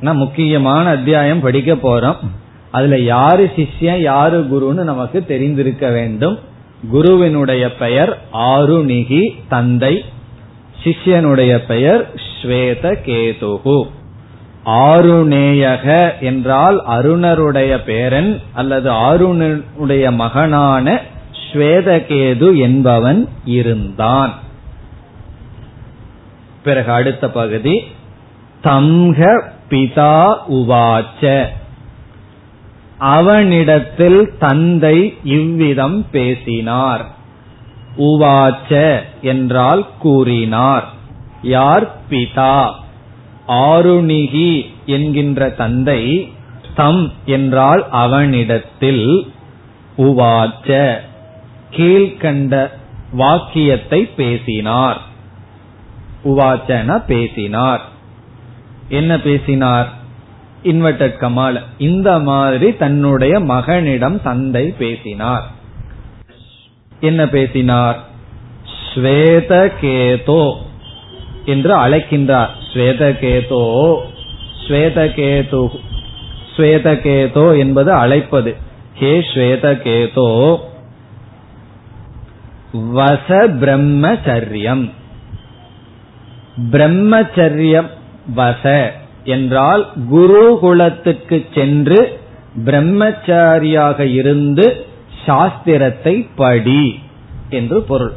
முக்கியமான 0.00 0.88
அத்தியாயம் 0.88 1.40
படிக்க 1.40 1.74
போறோம். 1.74 2.16
அதுல 2.70 2.98
யாரு 2.98 3.50
சிஷ்யன் 3.56 4.00
யாரு 4.00 4.40
குருன்னு 4.40 4.82
நமக்கு 4.82 5.24
தெரிந்திருக்க 5.24 5.90
வேண்டும். 5.90 6.38
குருவினுடைய 6.90 7.74
பெயர் 7.74 8.18
ஆருணிகி 8.32 9.28
தந்தை. 9.48 10.04
சிஷ்யனுடைய 10.84 11.58
பெயர் 11.58 12.10
ஸ்வேத 12.14 12.94
கேதுகு. 13.06 13.88
ஆருணேயக 14.66 16.12
என்றால் 16.20 16.82
அருணருடைய 16.86 17.84
பேரன் 17.84 18.40
அல்லது 18.52 18.90
ஆருணனுடைய 18.90 20.14
மகனான 20.14 21.00
ஸ்வேதகேது 21.52 22.56
என்பவன் 22.56 23.28
இருந்தான். 23.44 24.34
பிறகு 26.62 26.92
அடுத்த 26.92 27.30
பகுதி 27.30 27.84
தம்ஹ 28.64 29.42
பிதா 29.70 30.36
உவாச்ச. 30.50 31.46
அவனிடத்தில் 32.98 34.32
தந்தை 34.38 35.14
இவ்விதம் 35.24 36.06
பேசினார். 36.10 37.06
உவாச்ச 37.96 39.00
என்றால் 39.22 39.86
கூறினார். 39.98 40.88
யார்? 41.42 41.96
பிதா. 42.10 42.72
ஆருணிகி 43.48 44.66
என்கின்ற 44.86 45.50
தந்தை 45.50 46.32
தம் 46.74 47.12
என்றால் 47.24 47.86
அவனிடத்தில் 47.90 49.32
உவாச்ச. 49.98 50.96
கீழ்கண்ட 51.70 52.68
வாக்கியத்தை 53.12 54.04
பேசினார். 54.04 55.00
உவாச்சன 56.24 57.04
பேசினார். 57.04 57.82
என்ன 58.88 59.20
பேசினார்? 59.20 59.92
Inverted 60.64 61.16
comma. 61.16 61.62
இந்த 61.78 62.18
மாதிரி 62.18 62.76
தன்னுடைய 62.76 63.40
மகனிடம் 63.40 64.22
தந்தை 64.22 64.74
பேசினார். 64.78 65.60
என்ன 67.02 67.22
பேசினார்? 67.28 67.98
ஸ்வேதகேதோ 68.88 70.42
என்று 71.44 71.72
அழைக்கின்றார். 71.84 72.52
ஸ்வேதகேதோ 72.70 73.62
ஸ்வேதகேது 74.64 75.62
ஸ்வேதகேதோ 76.54 77.46
என்பது 77.58 77.90
அழைப்பது. 78.02 78.52
ஹே 78.98 79.12
ஸ்வேதகேதோ 79.32 80.28
வச 82.96 83.28
பிரம்மச்சரியம் 83.62 84.84
பிரம்மச்சரியம் 86.72 87.90
வச 88.36 88.64
என்றால் 89.34 89.82
குருகுலத்துக்கு 90.12 91.38
சென்று 91.54 92.00
பிரம்மச்சாரியாக 92.64 94.00
இருந்து 94.12 94.66
சாஸ்திரத்தை 95.26 96.28
படி 96.36 97.00
என்று 97.50 97.82
பொருள். 97.82 98.12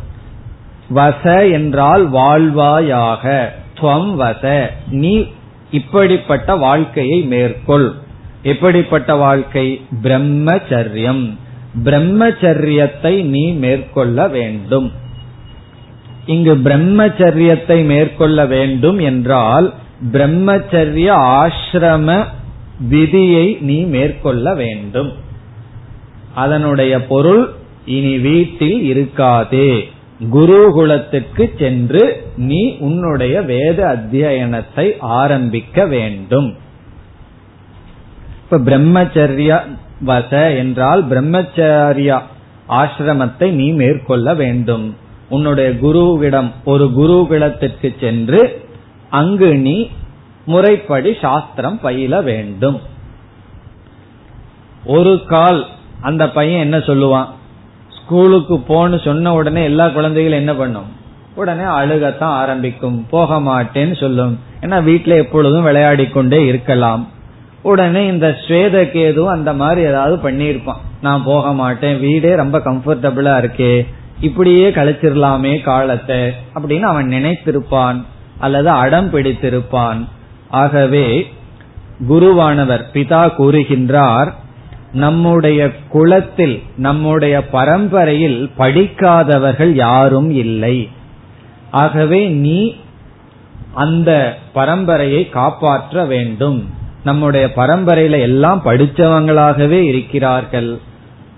வச 0.96 1.52
என்றால் 1.52 2.12
வாழ்வாயாக 2.12 3.50
துவம் 3.80 4.15
வச. 4.15 4.72
நீ 4.89 5.26
இப்படிப்பட்ட 5.72 6.56
வாழ்க்கையை 6.56 7.22
மேற்கொள். 7.22 7.91
எப்படிப்பட்ட 8.44 9.15
வாழ்க்கை? 9.15 9.82
பிரம்மச்சரியம். 10.04 11.38
பிரம்மச்சரியத்தை 11.84 13.24
நீ 13.24 13.52
மேற்கொள்ள 13.52 14.28
வேண்டும். 14.28 14.91
இங்கு 16.26 16.56
பிரம்மச்சரியத்தை 16.56 17.86
மேற்கொள்ள 17.86 18.46
வேண்டும் 18.46 19.00
என்றால் 19.00 19.74
பிரம்மச்சரிய 20.12 21.10
ஆசிரம 21.13 22.26
விதியை 22.80 23.58
நீ 23.62 23.82
மேற்கொள்ள 23.82 24.54
வேண்டும். 24.54 25.13
அதனுடைய 26.36 26.93
பொருள் 27.06 27.43
இனி 27.86 28.13
வீட்டில் 28.17 28.80
இருக்காதே. 28.91 29.69
குருகுலத்துக்கு 30.34 31.45
சென்று 31.58 32.04
நீ 32.38 32.62
உன்னுடைய 32.80 33.41
வேத 33.41 33.80
அத்தியனத்தை 33.86 34.86
ஆரம்பிக்க 35.00 35.86
வேண்டும். 35.86 36.50
இப்ப 38.43 38.58
பிரம்மச்சரிய 38.58 39.60
வச 40.06 40.32
என்றால் 40.58 41.02
பிரம்மச்சாரியா 41.08 42.19
ஆசிரமத்தை 42.69 43.50
நீ 43.52 43.67
மேற்கொள்ள 43.71 44.34
வேண்டும். 44.34 44.86
உன்னுடைய 45.30 45.69
குருவிடம் 45.82 46.50
ஒரு 46.65 46.86
குருகுலத்திற்கு 46.98 47.89
சென்று 48.00 48.41
அங்கு 49.10 49.50
நீ 49.58 49.78
முறைப்படி 50.45 51.12
சாஸ்திரம் 51.21 51.80
பயில 51.82 52.21
வேண்டும். 52.21 52.80
ஒரு 54.86 55.13
கால் 55.26 55.62
அந்த 56.06 56.24
பையன் 56.30 56.62
என்ன 56.62 56.78
சொல்லுவான்? 56.78 57.30
ஸ்கூலுக்கு 58.00 58.56
போன்னு 58.70 58.98
சொன்ன 59.06 59.34
உடனே 59.34 59.63
எல்லா 59.63 59.86
குழந்தைகளும் 59.88 60.38
என்ன 60.38 60.54
பண்ணும்? 60.56 60.89
உடனே 61.36 61.63
அழுகத்தான் 61.63 62.36
ஆரம்பிக்கும். 62.41 63.06
போக 63.10 63.39
மாட்டேன்னு 63.39 64.00
சொல்லும். 64.00 64.39
ஏன்னா 64.62 64.78
வீட்டுல 64.89 65.15
எப்பொழுதும் 65.15 65.63
விளையாடி 65.63 66.06
கொண்டே 66.08 66.46
இருக்கலாம். 66.46 67.08
உடனே 67.62 68.06
இந்த 68.08 68.28
ஸ்வேத 68.48 68.84
கேதுவும் 68.96 69.36
அந்த 69.38 69.54
மாதிரி 69.54 69.82
ஏதாவது 69.82 70.18
பண்ணியிருப்பான். 70.30 70.84
நான் 71.02 71.24
போக 71.26 71.54
மாட்டேன் 71.54 72.00
வீடே 72.00 72.36
ரொம்ப 72.36 72.58
கம்ஃபர்டபுளா 72.60 73.34
இருக்கே 73.44 73.74
இப்படியே 74.20 74.70
கழிச்சிடலாமே 74.70 75.54
காலத்தை 75.62 76.22
அப்படின்னு 76.56 76.88
அவன் 76.91 77.10
நினைத்திருப்பான். 77.10 78.04
அல்லது 78.39 78.70
அடம் 78.70 79.12
பிடித்திருப்பான். 79.13 80.02
ஆகவே 80.50 81.08
குருவானவர் 82.10 82.84
பிதா 82.94 83.22
கூறுகின்றார் 83.39 84.32
நம்முடைய 84.95 85.60
குலத்தில் 85.89 86.55
நம்முடைய 86.77 87.36
பரம்பரையில் 87.47 88.39
படிக்காதவர்கள் 88.58 89.73
யாரும் 89.75 90.29
இல்லை. 90.29 90.77
ஆகவே 91.71 92.21
நீ 92.45 92.60
அந்த 93.73 94.38
பரம்பரையை 94.55 95.21
காப்பாற்ற 95.29 96.05
வேண்டும். 96.05 96.60
நம்முடைய 97.03 97.45
பரம்பரையில 97.55 98.19
எல்லாம் 98.19 98.62
படித்தவங்களாகவே 98.65 99.79
இருக்கிறார்கள். 99.91 100.71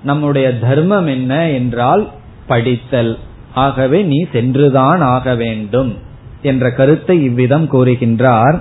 நம்முடைய 0.03 0.59
தர்மம் 0.59 1.07
என்ன 1.07 1.49
என்றால் 1.49 2.03
படித்தல். 2.47 3.13
ஆகவே 3.53 4.01
நீ 4.01 4.19
சென்றுதான் 4.31 5.01
ஆக 5.01 5.35
வேண்டும் 5.35 5.91
என்ற 6.41 6.71
கருத்தை 6.71 7.23
இவ்விதம் 7.23 7.67
கூறுகின்றார். 7.71 8.59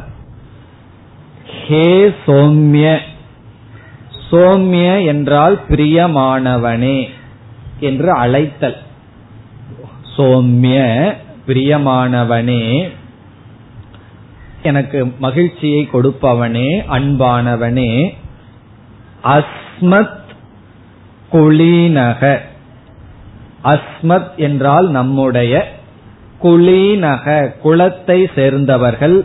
ஹே 1.67 1.87
சோம்ய 2.27 2.87
சோம்ய 4.31 5.07
என்றால் 5.07 5.61
பிரியமானவனே 5.69 7.09
என்று 7.81 8.11
அழைத்தல். 8.11 8.77
சோம்ய 10.17 10.77
பிரியமானவனே 11.47 12.91
எனக்கு 14.63 15.13
மகிழ்ச்சியை 15.19 15.89
கொடுப்பவனே 15.93 16.69
அன்பானவனே 16.91 18.15
அஸ்மத் 19.25 20.25
குளீனக 21.33 22.39
அஸ்மத் 23.65 24.35
என்றால் 24.37 24.89
நம்முடைய 24.89 25.73
குளீனக 26.43 27.51
குலத்தை 27.65 28.27
சேர்ந்தவர்கள். 28.35 29.25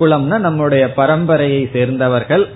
குலம்னா 0.00 0.38
நம்முடைய 0.38 0.92
பரம்பரையை 0.96 1.70
சேர்ந்தவர்கள். 1.72 2.48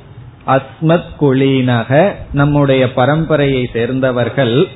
அஸ்மத் 0.46 1.10
குலீனக 1.20 2.12
நம்முடைய 2.32 2.84
பரம்பரையை 2.84 3.66
சேர்ந்தவர்கள். 3.72 4.68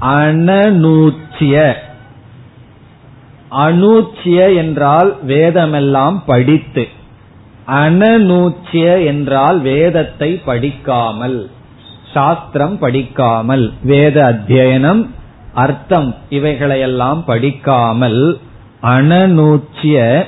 அனநூச்சிய. 0.00 1.74
அனூச்சிய 3.50 4.56
என்றால் 4.56 5.16
வேதமெல்லாம் 5.26 6.22
படித்து. 6.26 6.88
அனநூச்சிய 7.68 9.04
என்றால் 9.04 9.60
வேதத்தை 9.60 10.42
படிக்காமல். 10.44 11.50
சாஸ்திரம் 12.14 12.78
படிக்காமல். 12.78 13.72
வேத 13.82 14.22
அத்தியனம் 14.32 15.06
அர்த்தம் 15.52 16.14
இவைகளையெல்லாம் 16.30 17.24
படிக்காமல். 17.24 18.38
அனநூச்சிய 18.82 20.24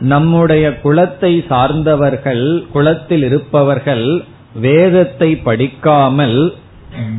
நம்முடைய 0.00 0.70
குலத்தை 0.82 1.46
சார்ந்தவர்கள் 1.48 2.64
குலத்தில் 2.72 3.22
இருப்பவர்கள் 3.22 4.24
வேதத்தை 4.54 5.36
படிக்காமல் 5.36 6.54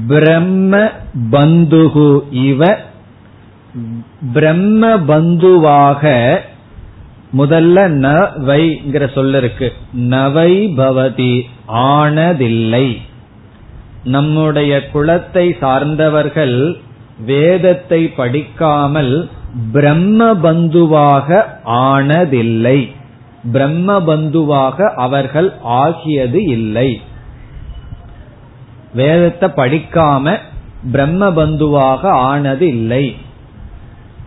பிரம்ம 0.08 0.92
பந்துகு 1.32 2.22
இவ 2.32 2.78
பிரம்ம 4.34 4.98
பந்துவாக 4.98 6.04
முதல்ல 7.38 7.88
ந 7.88 8.08
வைங்கிற 8.38 9.14
சொல்ல 9.14 9.38
இருக்கு. 9.38 9.74
நவை 9.94 10.68
பவதி 10.78 11.42
ஆனதில்லை. 11.68 12.98
நம்முடைய 14.04 14.90
குலத்தை 14.94 15.58
சார்ந்தவர்கள் 15.60 16.78
வேதத்தை 17.26 18.08
படிக்காமல் 18.08 19.30
பிரம்ம 19.72 20.34
பந்துவாக 20.34 21.44
ஆனதில்லை. 21.66 22.92
பிரம்ம 23.52 24.00
பந்துவாக 24.00 24.94
அவர்கள் 24.94 25.54
ஆகியது 25.62 26.44
இல்லை. 26.44 27.02
வேதத்தை 28.94 29.50
படிக்காம 29.50 30.38
பிரம்ம 30.92 31.30
பந்துவாக 31.30 32.02
ஆனது 32.06 32.68
இல்லை. 32.68 33.16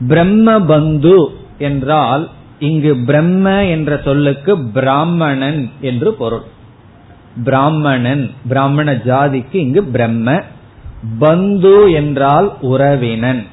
பிரம்ம 0.09 0.61
பந்து 0.61 1.29
என்றால் 1.59 2.31
இங்கு 2.59 2.97
பிரம்ம 2.97 3.65
என்ற 3.65 4.01
சொல்லுக்கு 4.05 4.59
பிராமணன் 4.59 5.71
என்று 5.81 6.15
பொருள். 6.15 6.43
பிராமணன் 7.45 8.31
பிராமண 8.49 8.93
ஜாதிக்கு 8.93 9.55
இங்கு 9.55 9.85
பிரம்ம. 9.85 10.43
பந்து 11.19 11.93
என்றால் 11.93 12.53
உறவினன். 12.61 13.47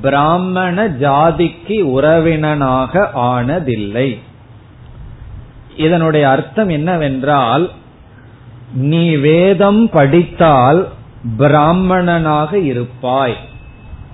பிராமண 0.00 0.88
ஜாதிக்கு 0.88 1.82
உறவினனாக 1.82 3.10
ஆனதில்லை. 3.14 4.18
இதனுடைய 5.76 6.28
அர்த்தம் 6.28 6.68
என்னவென்றால் 6.68 7.70
நீ 8.74 9.16
வேதம் 9.16 9.90
படித்தால் 9.90 10.88
பிராமணனாக 11.38 12.58
இருப்பாய். 12.58 13.36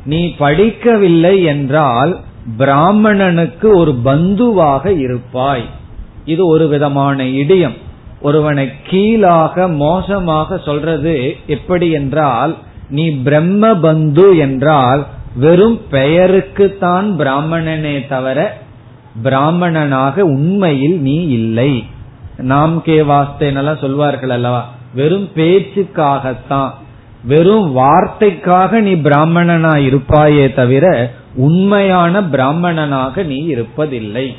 நீ 0.04 0.35
படிக்கவில்லை 0.38 1.44
என்றால் 1.44 2.20
பிராமணனுக்கு 2.59 3.76
ஒரு 3.76 4.00
பந்துவாக 4.04 4.98
இருப்பாய். 4.98 5.64
இது 6.24 6.46
ஒரு 6.46 6.68
விதமான 6.68 7.24
இடியம். 7.24 7.76
ஒருவனை 8.20 8.70
கீழாக 8.87 9.68
மோசமாக 9.68 10.59
சொல்றது 10.59 11.37
எப்படி 11.46 11.90
என்றால் 11.90 12.57
நீ 12.88 13.11
பிரம்ம 13.11 13.74
பந்து 13.74 14.37
என்றால் 14.37 15.07
வெறும் 15.37 15.81
பெயருக்குத்தான் 15.91 17.17
பிராமணனே 17.19 18.09
தவிர 18.09 18.59
பிராமணனாக 19.23 20.25
உண்மையில் 20.25 21.01
நீ 21.01 21.29
இல்லை. 21.29 21.85
நாம் 22.37 22.83
கே 22.83 23.01
வாஸ்தேனெல்லாம் 23.01 23.81
சொல்வார்கள் 23.81 24.31
அல்லவா? 24.31 24.75
வெறும் 24.95 25.29
பேச்சுக்காகத்தான். 25.37 26.71
வெறும் 27.25 27.77
வார்த்தைக்காக 27.77 28.71
நீ 28.71 28.93
பிராமணனா 28.93 29.73
இருப்பாயே 29.73 30.55
தவிர 30.55 31.12
உண்மையான 31.35 32.23
பிராமணனாக 32.23 33.23
நீ 33.23 33.55
இருப்பதில்லை. 33.55 34.35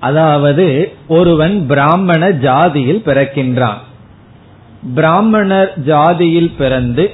அதாவது 0.00 0.92
ஒருவன் 1.08 1.66
பிராமண 1.66 2.28
ஜாதியில் 2.28 3.00
பிறக்கின்றான். 3.06 3.78
பிராமணர் 4.94 5.72
ஜாதியில் 5.86 6.52
பிறந்து 6.58 7.12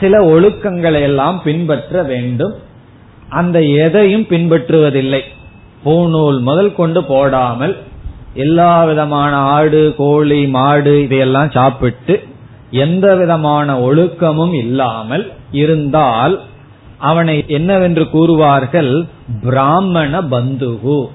சில 0.00 0.24
ஒழுக்கங்களை 0.24 1.00
எல்லாம் 1.00 1.42
பின்பற்ற 1.42 2.02
வேண்டும். 2.02 2.54
அந்த 3.28 3.62
எதையும் 3.62 4.22
பின்பற்றுவதில்லை. 4.22 5.20
பூநூல் 5.84 6.40
முதல் 6.40 6.74
கொண்டு 6.74 7.04
போடாமல் 7.04 7.76
எல்லா 8.34 8.84
விதமான 8.84 9.36
ஆடு 9.36 9.94
கோழி 9.96 10.46
மாடு 10.46 11.02
இதையெல்லாம் 11.02 11.50
சாப்பிட்டு 11.50 12.22
எந்த 12.70 13.16
விதமான 13.16 13.80
ஒழுக்கமும் 13.80 14.52
இல்லாமல் 14.52 15.32
இருந்தால் 15.50 16.40
அவனை 16.98 17.44
என்னவென்று 17.46 18.04
கூறுவார்கள்? 18.04 19.08
பிராமண 19.42 20.20
பந்துகு. 20.22 21.06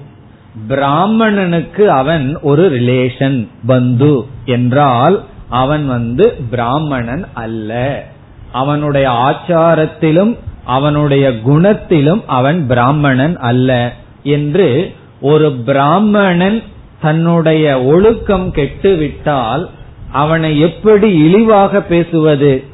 பிராமணனுக்கு 0.68 1.86
அவன் 1.86 2.38
ஒரு 2.40 2.70
ரிலேஷன் 2.70 3.48
பந்து 3.66 4.26
என்றால் 4.44 5.24
அவன் 5.48 5.86
வந்து 5.86 6.36
பிராமணன் 6.50 7.26
அல்ல. 7.34 8.04
அவனுடைய 8.52 9.08
ஆச்சாரத்திலும் 9.10 10.36
அவனுடைய 10.64 11.30
குணத்திலும் 11.30 12.22
அவன் 12.26 12.66
பிராமணன் 12.66 13.36
அல்ல 13.36 13.92
என்று 14.22 14.94
ஒரு 15.20 15.52
பிராமணன் 15.52 16.62
தன்னுடைய 17.00 17.82
ஒழுக்கம் 17.82 18.50
கெட்டுவிட்டால் 18.50 19.68
அவனை 20.12 20.58
எப்படி 20.58 21.12
இழிவாக 21.12 21.80
பேசுவது? 21.80 22.64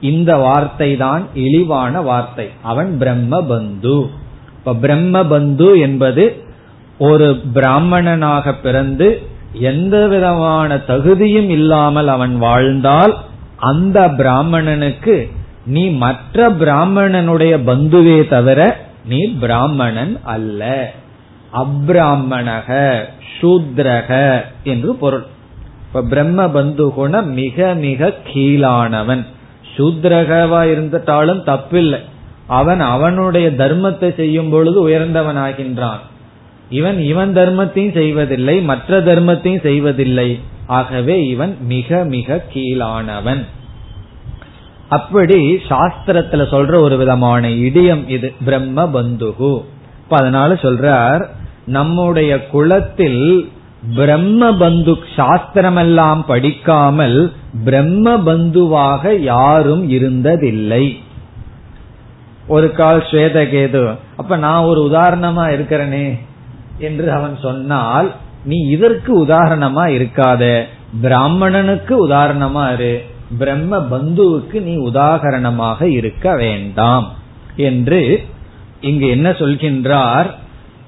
இந்த 0.00 0.36
வார்த்தை 0.36 0.96
தான் 0.96 1.26
இழிவான 1.34 2.00
வார்த்தை. 2.00 2.48
அவன் 2.62 2.98
பிரம்ம 2.98 3.42
பந்து 3.42 4.10
இப்ப 4.58 4.74
பிரம்ம 4.74 5.24
பந்து 5.24 5.78
என்பது 5.78 6.42
ஒரு 6.98 7.40
பிராமணனாக 7.54 8.54
பிறந்து 8.54 9.22
எந்த 9.52 10.06
விதமான 10.06 10.78
தகுதியும் 10.78 11.50
இல்லாமல் 11.50 12.08
அவன் 12.08 12.38
வாழ்ந்தால் 12.38 13.16
அந்த 13.62 13.98
பிராமணனுக்கு 14.08 15.16
நீ 15.66 15.84
மற்ற 15.88 16.50
பிராமணனுடைய 16.50 17.54
பந்துவே 17.66 18.28
தவிர 18.28 18.60
நீ 19.04 19.20
பிராமணன் 19.40 20.14
அல்ல. 20.22 20.62
அப்ராமணக 21.52 22.78
சூத்ரக 23.34 24.10
என்று 24.64 24.94
பொருள். 24.94 25.26
இப்ப 25.86 26.02
பிரம்ம 26.02 26.48
பந்து 26.48 26.86
குண 26.92 27.22
மிக 27.22 27.74
மிக 27.74 28.12
கீழானவன். 28.32 29.24
சூத்ரகவா 29.76 30.60
இருந்துட்டாலும் 30.72 31.44
தப்பில்லை. 31.46 32.00
அவன் 32.46 32.80
அவனுடைய 32.80 33.50
தர்மத்தை 33.50 34.14
செய்யும் 34.14 34.50
பொழுது 34.50 34.80
உயர்ந்தவன் 34.80 35.36
ஆகின்றான் 35.36 36.02
இவன் 36.70 36.98
இவன் 37.02 37.32
தர்மத்தையும் 37.36 37.96
செய்வதில்லை 38.00 38.56
மற்ற 38.62 39.00
தர்மத்தையும் 39.00 39.66
செய்வதில்லை. 39.68 40.30
ஆகவே 40.78 41.16
இவன் 41.26 41.54
மிக 41.66 42.04
மிக 42.14 42.38
கீழானவன். 42.54 43.42
அப்படி 44.88 45.38
சாஸ்திரத்துல 45.68 46.42
சொல்ற 46.54 46.74
ஒரு 46.86 46.96
விதமான 46.96 47.42
இடியம் 47.66 48.02
இது 48.08 48.28
பிரம்ம 48.44 48.84
பந்துகு. 48.94 49.52
இப்ப 50.02 50.16
அதனால 50.16 50.54
சொல்றார் 50.62 51.22
நம்முடைய 51.66 52.32
குலத்தில் 52.46 53.24
பிரம்ம 53.96 54.50
பந்து 54.54 54.92
சாஸ்திரமெல்லாம் 55.16 56.20
படிக்காமல் 56.26 57.18
பிரம்ம 57.64 58.16
பந்துவாக 58.26 59.14
யாரும் 59.32 59.84
இருந்ததில்லை. 59.90 60.84
ஒரு 62.46 62.68
கால் 62.72 63.06
ஸ்வேதகேது 63.10 63.82
அப்ப 64.16 64.36
நான் 64.44 64.68
ஒரு 64.70 64.80
உதாரணமா 64.90 65.44
இருக்கிறனே 65.56 66.06
என்று 66.78 67.06
அவன் 67.12 67.34
சொன்னால் 67.42 68.08
நீ 68.44 68.56
இதற்கு 68.56 69.26
உதாரணமா 69.26 69.84
இருக்காத. 69.98 70.64
பிராமணனுக்கு 71.02 72.08
உதாரணமா 72.08 72.72
இரு. 72.72 73.04
பிரம்ம 73.38 73.76
பந்துவுக்கு 73.78 74.60
நீ 74.60 74.76
உதாகரணமாக 74.76 75.82
இருக்க 75.82 76.34
வேண்டாம். 76.36 77.14
என்று 77.56 78.24
இங்கு 78.80 79.08
என்ன 79.08 79.30
சொல்கின்றார்? 79.30 80.30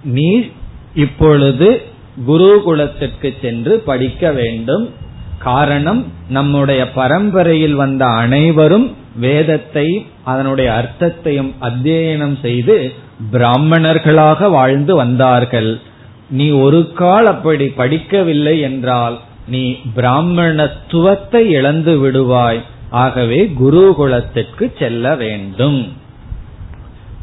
நீ 0.04 0.50
இப்பொழுது 0.94 1.82
குருகுலத்திற்கு 2.28 3.34
சென்று 3.40 3.78
படிக்க 3.78 4.32
வேண்டும். 4.32 4.90
காரணம் 5.38 6.06
நம்முடைய 6.28 6.90
பரம்பரையில் 6.90 7.74
வந்த 7.74 8.04
அனைவரும் 8.04 8.96
வேதத்தை 9.16 10.06
அதனுடைய 10.24 10.72
அர்த்தத்தையும் 10.72 11.54
அத்தியனம் 11.62 12.40
செய்து 12.40 12.92
பிராமணர்களாக 13.32 14.48
வாழ்ந்து 14.48 14.96
வந்தார்கள். 14.96 15.80
நீ 16.30 16.50
ஒரு 16.50 16.92
கால் 16.92 17.26
அப்படி 17.26 17.66
படிக்கவில்லை 17.66 18.60
என்றால் 18.60 19.20
நீ 19.48 19.76
பிராமணத்துவத்தை 19.96 21.36
இழந்து 21.36 22.06
விடுவாய். 22.06 22.60
ஆகவே 22.90 23.52
குருகுலத்திற்கு 23.60 24.78
செல்ல 24.78 25.14
வேண்டும். 25.14 25.92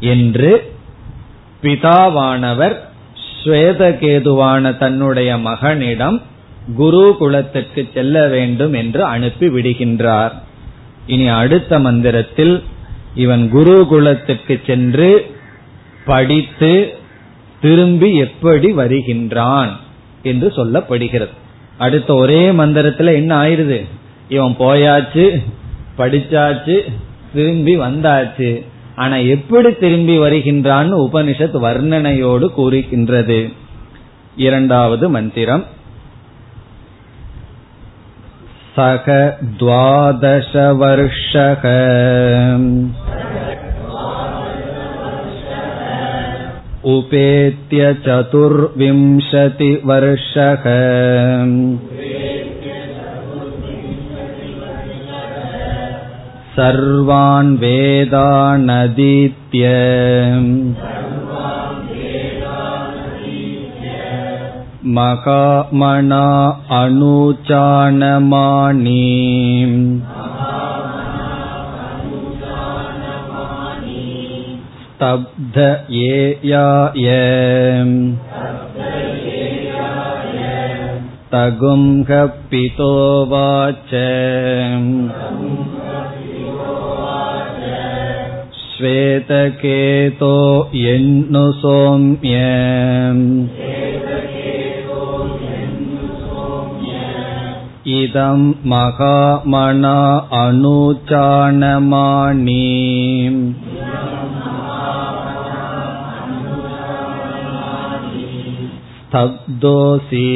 என்று 0.00 0.72
பிதாவானவர் 1.62 2.76
ஸ்வேதகேதுவான 3.44 4.78
தன்னுடைய 4.78 5.38
மகனிடம் 5.38 6.22
குருகுலத்திற்கு 6.78 7.92
செல்ல 7.94 8.28
வேண்டும் 8.28 8.72
என்று 8.72 9.04
அனுப்பி 9.04 9.48
விடுகின்றார். 9.48 10.32
இனி 11.06 11.28
அடுத்த 11.28 11.78
மந்திரத்தில் 11.78 12.62
இவன் 13.14 13.50
குருகுலத்திற்கு 13.54 14.60
சென்று 14.66 15.34
படித்து 16.04 17.00
திரும்பி 17.61 18.17
எப்படி 18.17 18.71
வருகின்றான் 18.71 19.79
என்று 20.23 20.53
சொல்லப்படுகிறது 20.55 21.29
அடுத்த 21.77 22.13
ஒரே 22.13 22.51
மந்திரத்துல 22.51 23.13
என்ன 23.13 23.43
ஆயிருது 23.43 23.85
இவன் 24.29 24.55
போயாச்சு 24.59 25.41
படிச்சாச்சு 25.97 26.81
திரும்பி 27.33 27.77
வந்தாச்சு 27.77 28.61
ஆனா 28.95 29.15
எப்படி 29.15 29.73
திரும்பி 29.73 30.19
வருகின்றான்னு 30.19 31.07
உபனிஷத் 31.07 31.57
வர்ணனையோடு 31.65 32.49
கூறுகின்றது 32.49 33.49
இரண்டாவது 34.35 35.09
மந்திரம் 35.09 35.65
सः 38.77 39.07
द्वादशवर्षः 39.59 41.63
उपेत्य 46.90 47.92
चतुर्विंशतिवर्षः 48.04 50.64
सर्वान् 56.56 57.52
वेदानदीत्य 57.58 59.68
मकामना 64.96 66.26
अनुचानमानी 66.82 68.18
स्तब्ध 75.02 75.58
येयाय 75.90 77.06
तगुं 81.32 81.82
कपितो 82.10 82.92
वाच 83.30 83.90
श्वेतकेतो 88.60 90.36
यन्नु 90.74 91.44
सोम्य 91.62 92.38
इदं 97.98 98.46
महामना 98.70 99.96
अनुचानमाणि 100.44 101.40
स्तब्धोऽसि 109.11 110.27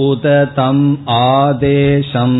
उत 0.00 0.26
तम् 0.56 0.84
आदेशम् 1.14 2.38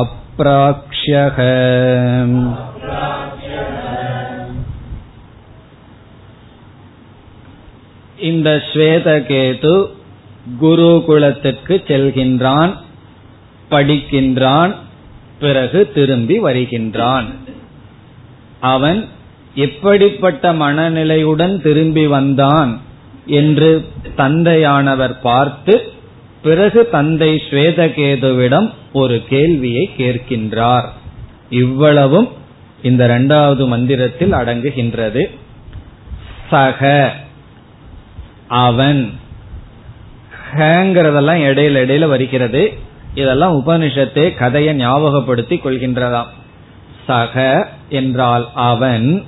अप्राक्ष्यः 0.00 1.38
இந்த 8.18 8.48
ஸ்வேதகேது 8.68 9.74
குருகுலத்திற்கு 10.60 11.74
செல்கின்றான் 11.88 12.72
படிக்கின்றான் 13.70 14.72
பிறகு 15.38 15.80
திரும்பி 15.94 16.36
வருகின்றான் 16.38 17.28
அவன் 18.73 18.99
எப்படிப்பட்ட 19.55 20.53
மனநிலையுடன் 20.53 21.53
திரும்பி 21.61 22.05
வந்தான் 22.07 22.71
என்று 23.39 23.69
தந்தையானவர் 24.17 25.15
பார்த்து 25.21 25.75
பிறகு 26.41 26.81
தந்தை 26.89 27.29
ஸ்வேதகேதுவிடம் 27.49 28.67
ஒரு 28.93 29.15
கேள்வியை 29.29 29.85
கேட்கின்றார். 29.97 30.87
இவ்வளவும் 31.49 32.27
இந்த 32.81 33.03
இரண்டாவது 33.03 33.63
மந்திரத்தில் 33.67 34.33
அடங்குகின்றது. 34.33 35.23
சக 36.49 36.81
அவன் 38.47 39.01
ஹேங்கிறதெல்லாம் 40.53 41.43
இடையில 41.49 41.81
இடையில 41.83 42.07
வருகிறது. 42.07 42.63
இதெல்லாம் 43.15 43.55
உபனிஷத்தே 43.57 44.25
கதையை 44.37 44.73
ஞாபகப்படுத்தி 44.75 45.55
கொள்கின்றதாம். 45.55 46.31
சக 47.07 47.67
என்றால் 47.89 48.49
அவன் 48.53 49.23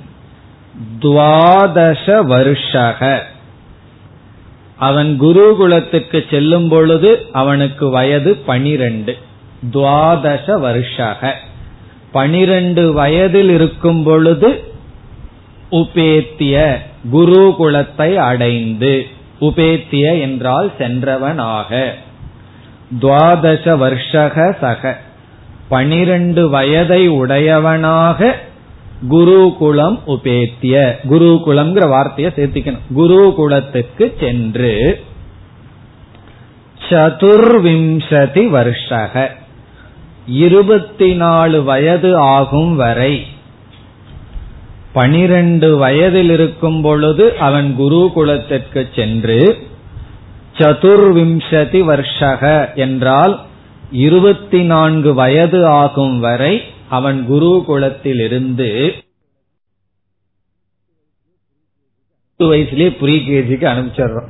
துவாதச 1.00 2.22
வருஷக. 2.26 3.22
அவன் 4.76 5.18
குருகுலத்துக்கு 5.20 6.30
செல்லும் 6.30 6.68
பொழுது 6.68 7.26
அவனுக்கு 7.32 7.88
வயது 7.88 8.36
பனிரெண்டு. 8.36 9.16
துவாதச 9.72 10.58
வருஷக. 10.58 11.32
பனிரெண்டு 12.12 12.92
வயதில் 12.92 13.50
இருக்கும் 13.50 14.02
பொழுது 14.02 14.72
உபேத்திய 15.70 16.78
குருகுலத்தை 17.12 18.14
அடைந்து 18.14 19.06
உபேத்திய 19.40 20.20
என்றால் 20.20 20.72
சென்றவனாக. 20.78 21.94
துவாதச 23.00 23.76
வருஷக 23.76 24.56
சக. 24.60 25.00
பனிரெண்டு 25.68 26.48
வயதை 26.48 27.08
உடையவனாக 27.08 28.36
குருகுலம் 29.08 30.00
உபேத்திய. 30.06 30.96
குருகுலம்ங்கிற 31.10 31.88
வார்த்தையை 31.88 32.32
சேர்த்திக்கணும். 32.36 32.86
குருகுலத்துக்கு 32.96 34.12
சென்று 34.20 35.04
சதுர்விம்சதி 36.88 38.48
வருஷக. 38.48 39.30
இருபத்தி 40.26 41.14
நாலு 41.14 41.64
வயது 41.64 42.16
ஆகும் 42.16 42.76
வரை 42.76 43.26
பனிரெண்டு 44.92 45.76
வயதில் 45.76 46.30
இருக்கும் 46.30 46.82
பொழுது 46.82 47.36
அவன் 47.38 47.74
குருகுலத்திற்கு 47.78 48.88
சென்று 48.94 49.58
சதுர்விம்சதி 50.58 51.80
வருஷக 51.84 52.74
என்றால் 52.74 53.46
இருபத்தி 53.90 54.64
நான்கு 54.64 55.14
வயது 55.14 55.66
ஆகும் 55.66 56.20
வரை 56.20 56.62
அவன் 56.88 57.26
குருகுலத்தில் 57.30 58.24
இருந்து 58.24 58.92
வயசுலயே 62.40 62.98
ப்ரீ 62.98 63.28
கேஜிக்கு 63.28 63.68
அனுப்பிச்சிடுறோம் 63.68 64.28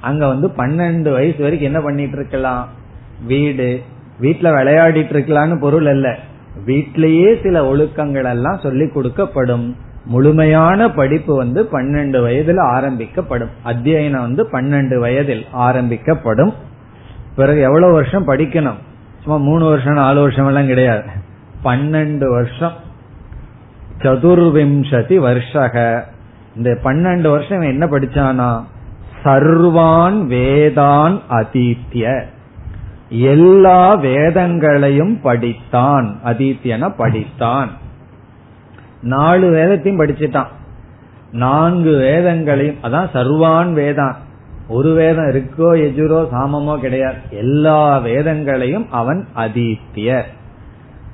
அங்க 0.00 0.26
வந்து 0.26 0.48
பன்னெண்டு 0.48 1.12
வயசு 1.12 1.36
வரைக்கும் 1.38 1.72
என்ன 1.72 1.80
பண்ணிட்டு 1.80 2.16
இருக்கலாம் 2.16 2.68
வீடு. 3.26 3.82
வீட்டுல 4.20 4.50
விளையாடிட்டு 4.54 5.12
இருக்கலாம்னு 5.14 5.60
பொருள் 5.60 5.86
அல்ல. 5.86 6.18
வீட்டிலேயே 6.64 7.38
சில 7.42 7.74
ஒழுக்கங்கள் 7.74 8.30
எல்லாம் 8.30 8.60
சொல்லி 8.62 8.84
கொடுக்கப்படும். 8.84 9.74
முழுமையான 10.04 10.90
படிப்பு 10.90 11.36
வந்து 11.36 11.62
பன்னெண்டு 11.72 12.22
வயதில் 12.22 12.56
ஆரம்பிக்கப்படும். 12.56 13.50
அத்தியனம் 13.64 14.20
வந்து 14.20 14.44
பன்னெண்டு 14.52 14.98
வயதில் 14.98 15.46
ஆரம்பிக்கப்படும். 15.52 16.54
பிறகு 17.38 17.60
எவ்வளவு 17.60 17.92
வருஷம் 17.92 18.28
படிக்கணும்? 18.28 18.78
சும்மா 19.22 19.36
மூணு 19.36 19.64
வருஷம் 19.64 19.92
நாலு 19.92 20.20
வருஷம் 20.20 20.46
எல்லாம் 20.46 20.66
கிடையாது. 20.66 21.02
பன்னெண்டு 21.64 22.30
வருஷம். 22.30 22.72
சதுர்விம்சதி 23.98 25.18
வருஷக. 25.18 26.02
இந்த 26.56 26.78
பன்னெண்டு 26.82 27.30
வருஷம் 27.30 27.60
என்ன 27.60 27.86
படிச்சானா? 27.86 28.62
சர்வான் 29.24 30.26
வேதான் 30.28 31.20
அதீத்திய. 31.30 32.24
எல்லா 33.08 33.94
வேதங்களையும் 33.94 35.20
படித்தான். 35.24 36.14
அதீத்தியன 36.24 36.92
படித்தான். 36.98 37.68
நாலு 39.02 39.50
வேதத்தையும் 39.50 40.00
படிச்சுட்டான். 40.00 40.46
நான்கு 41.32 41.96
வேதங்களையும் 41.96 42.76
அதான் 42.82 43.08
சர்வான் 43.12 43.72
வேதான் 43.74 44.14
ஒரு 44.68 44.90
வேதம் 44.94 45.28
இருக்கோ 45.28 45.68
எஜுரோ 45.86 46.18
சாமமோ 46.32 46.74
கிடையாது. 46.78 47.16
எல்லா 47.30 47.98
வேதங்களையும் 47.98 48.86
அவன் 48.90 49.20
அதீத்திய. 49.36 50.22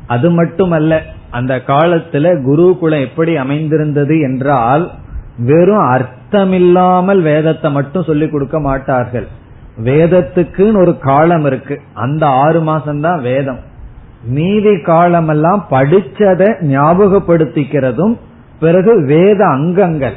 அது 0.06 0.30
மட்டுமல்ல 0.30 1.02
அந்த 1.30 1.54
காலத்துல 1.66 2.42
குருகுலம் 2.44 3.00
எப்படி 3.00 3.36
அமைந்திருந்தது 3.36 4.16
என்றால் 4.20 4.90
வெறும் 5.38 5.86
அர்த்தமில்லாமல் 5.94 7.22
வேதத்தை 7.22 7.70
மட்டும் 7.72 8.02
சொல்லிக் 8.02 8.32
கொடுக்க 8.32 8.60
மாட்டார்கள். 8.60 9.26
வேதத்துக்குன்னு 9.84 10.80
ஒரு 10.80 10.98
காலம் 10.98 11.44
இருக்கு. 11.44 11.76
அந்த 11.94 12.26
ஆறு 12.26 12.60
மாசம் 12.60 13.00
தான் 13.00 13.20
வேதம். 13.20 13.58
மீதி 14.26 14.74
காலமெல்லாம் 14.80 15.66
படிச்சதை 15.70 16.50
ஞாபகப்படுத்திக்கிறதும் 16.74 18.14
பிறகு 18.60 18.92
வேத 19.06 19.40
அங்கங்கள். 19.46 20.14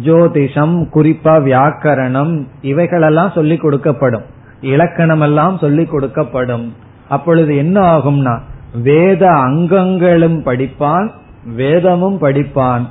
ஜோதிஷம் 0.00 0.86
குறிப்பா 0.94 1.34
வியாக்கரணம் 1.42 2.46
இவைகளெல்லாம் 2.62 3.30
சொல்லிக் 3.30 3.64
கொடுக்கப்படும். 3.64 4.22
இலக்கணம் 4.60 5.20
எல்லாம் 5.20 5.58
சொல்லிக் 5.58 5.94
கொடுக்கப்படும். 5.94 6.68
அப்பொழுது 7.08 7.56
என்ன 7.56 7.98
ஆகும்னா 7.98 8.40
வேத 8.82 9.30
அங்கங்களும் 9.30 10.44
படிப்பான் 10.44 11.08
வேதமும் 11.54 12.20
படிப்பான். 12.20 12.82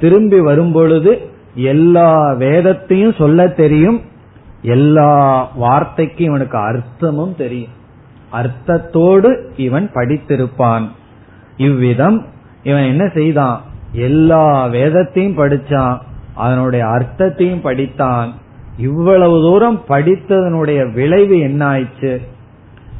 திரும்பி 0.00 0.40
வரும்பொழுது 0.40 1.30
எல்லா 1.54 2.32
வேதத்தையும் 2.32 3.12
சொல்ல 3.12 3.48
தெரியும் 3.48 4.00
எல்லா 4.62 5.48
வார்த்தைக்கும் 5.54 6.26
இவனுக்கு 6.26 6.58
அர்த்தமும் 6.58 7.36
தெரியும். 7.36 7.74
அர்த்தத்தோடு 8.32 9.52
இவன் 9.56 9.90
படித்திருப்பான். 9.94 10.88
இவ்விதம் 11.56 12.26
இவன் 12.62 12.82
என்ன 12.82 13.10
செய்தான்? 13.14 13.60
எல்லா 13.92 14.66
வேதத்தையும் 14.66 15.38
படிச்சான். 15.38 15.98
அதனுடைய 16.36 16.86
அர்த்தத்தையும் 16.86 17.64
படித்தான். 17.64 18.30
இவ்வளவு 18.78 19.40
தூரம் 19.40 19.82
படித்ததனுடைய 19.88 20.92
விளைவு 20.92 21.38
என்ன 21.38 21.60
ஆயிடுச்சு 21.70 22.20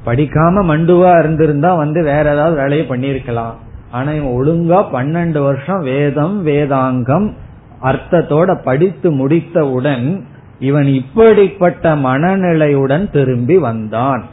படிக்காம 0.07 0.62
மண்டுவா 0.62 1.18
இருந்திருந்தா 1.18 1.75
வந்து 1.75 2.03
வேற 2.03 2.33
ஏதாவது 2.33 2.57
வேலையை 2.57 2.87
பண்ணிருக்கலாம் 2.88 3.55
ஆனா 3.90 4.11
இவன் 4.12 4.37
ஒழுங்கா 4.37 4.81
பன்னெண்டு 4.92 5.42
வருஷம் 5.42 5.83
வேதம் 5.83 6.46
வேதாங்கம் 6.46 7.33
அர்த்தத்தோட 7.83 8.62
படித்து 8.62 9.11
முடித்தவுடன் 9.11 10.25
இவன் 10.59 10.87
இப்படிப்பட்ட 10.87 11.96
மனநிலையுடன் 11.96 13.11
திரும்பி 13.11 13.57
வந்தான். 13.59 14.25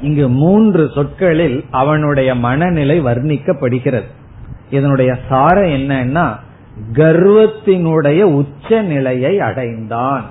இங்கு 0.00 0.28
மூன்று 0.28 0.90
சொற்களில் 0.94 1.64
அவனுடைய 1.70 2.34
மனநிலை 2.34 3.02
வர்ணிக்கப்படுகிறது. 3.02 4.10
இதனுடைய 4.70 5.16
சாரம் 5.28 5.72
என்னன்னா 5.78 6.26
கர்வத்தினுடைய 6.92 8.22
உச்ச 8.22 8.82
நிலையை 8.82 9.40
அடைந்தான். 9.40 10.24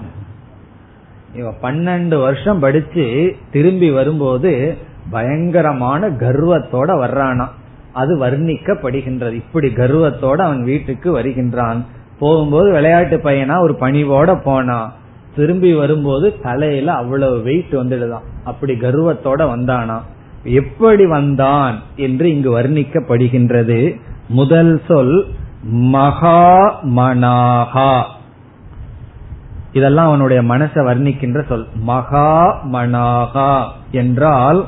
இவ 1.36 1.54
பன்னெண்டு 1.62 2.22
வருஷம் 2.22 2.60
படிச்சு 2.60 3.36
திரும்பி 3.52 3.92
வரும்போது 3.92 4.78
பயங்கரமான 5.12 6.08
கர்வத்தோட 6.08 6.92
வர்றானா. 7.04 7.48
அது 7.94 8.18
வர்ணிக்கப்படுகின்றது. 8.18 9.34
இப்படி 9.34 9.68
கர்வத்தோட 9.68 10.36
அவன் 10.36 10.64
வீட்டுக்கு 10.64 11.12
வருகின்றான். 11.12 11.86
போகும்போது 12.20 12.72
விளையாட்டு 12.72 13.18
பையனா 13.18 13.60
ஒரு 13.60 13.76
பணிவோட 13.80 14.42
போனா. 14.44 14.94
திரும்பி 15.36 15.74
வரும்போது 15.74 16.40
தலையில 16.42 16.94
அவ்வளவு 16.94 17.42
வெயிட் 17.42 17.72
வந்துடுதான். 17.72 18.22
அப்படி 18.44 18.74
கர்வத்தோட 18.74 19.42
வந்தானா. 19.48 20.00
எப்படி 20.44 21.06
வந்தான் 21.06 21.80
என்று 21.96 22.30
இங்கு 22.30 22.60
வர்ணிக்கப்படுகின்றது. 22.60 24.00
முதல் 24.30 24.82
சொல் 24.88 25.28
மகாமனாகா. 25.68 28.04
இதெல்லாம் 29.72 30.08
அவனுடைய 30.08 30.42
மனசை 30.42 30.74
வர்ணிக்கின்ற 30.74 31.48
சொல். 31.48 31.68
மகாமனாகா 31.88 33.68
என்றால் 33.92 34.66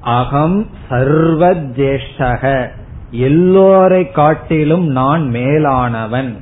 அகம் 0.00 0.66
சர்வ 0.88 1.54
ஜேஷ்டக 1.54 2.68
எல்லோரை 3.12 4.12
காட்டிலும் 4.12 4.86
நான் 4.86 5.30
மேலானவன். 5.30 6.36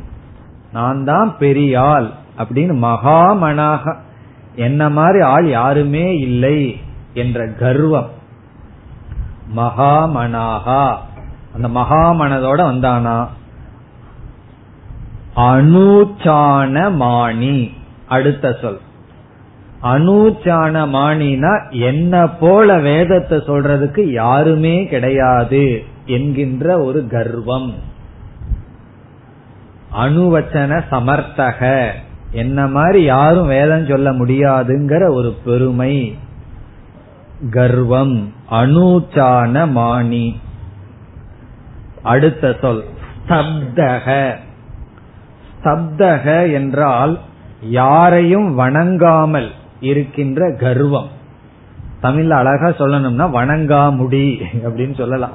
நான் 0.72 1.04
தான் 1.04 1.34
பெரியாள் 1.38 2.10
அப்படின்னு 2.38 2.54
மகாமனாக. 2.56 3.96
என்ன 4.54 4.88
மாதிரி 4.88 5.20
ஆள் 5.20 5.48
யாருமே 5.48 6.14
இல்லை 6.14 6.80
என்ற 7.14 7.48
கர்வம். 7.48 8.08
மகாமனாகா. 9.56 10.94
அந்த 11.54 11.62
மகாமனதோட 11.62 12.56
வந்தானா? 12.56 13.26
அனுச்சானமானி. 15.36 17.72
அடுத்த 18.08 18.58
சொல். 18.60 18.80
அனுச்சானமானினா 19.82 21.70
என்ன 21.70 22.28
போல 22.28 22.78
வேதத்தை 22.78 23.38
சொல்றதுக்கு 23.38 24.12
யாருமே 24.12 24.86
கிடையாது 24.86 25.82
என்கின்ற 26.06 26.78
ஒரு 26.78 27.06
கர்வம். 27.06 27.74
அணுவச்சன 29.98 30.82
சமர்த்தக. 30.90 31.90
என்ன 32.30 32.66
மாதிரி 32.66 33.02
யாரும் 33.02 33.46
வேதம் 33.46 33.86
சொல்ல 33.86 34.12
முடியாதுங்கிற 34.12 35.10
ஒரு 35.10 35.36
பெருமை. 35.44 36.16
கர்வம். 37.50 38.32
அணுச்சான 38.50 39.70
மாணி 39.70 40.40
அடுத்த 42.02 42.56
சொல். 42.60 42.84
ஸ்தப்தக. 43.28 44.36
சப்தக 45.66 46.52
என்றால் 46.52 47.18
யாரையும் 47.60 48.58
வணங்காமல் 48.58 49.48
இருக்கின்ற 49.80 50.56
கர்வம். 50.60 51.08
தமிழ்ல 52.02 52.30
அழகா 52.30 52.68
சொல்லணும்னா 52.68 53.24
வணங்காமுடி 53.36 54.42
அப்படின்னு 54.64 54.94
சொல்லலாம். 54.94 55.30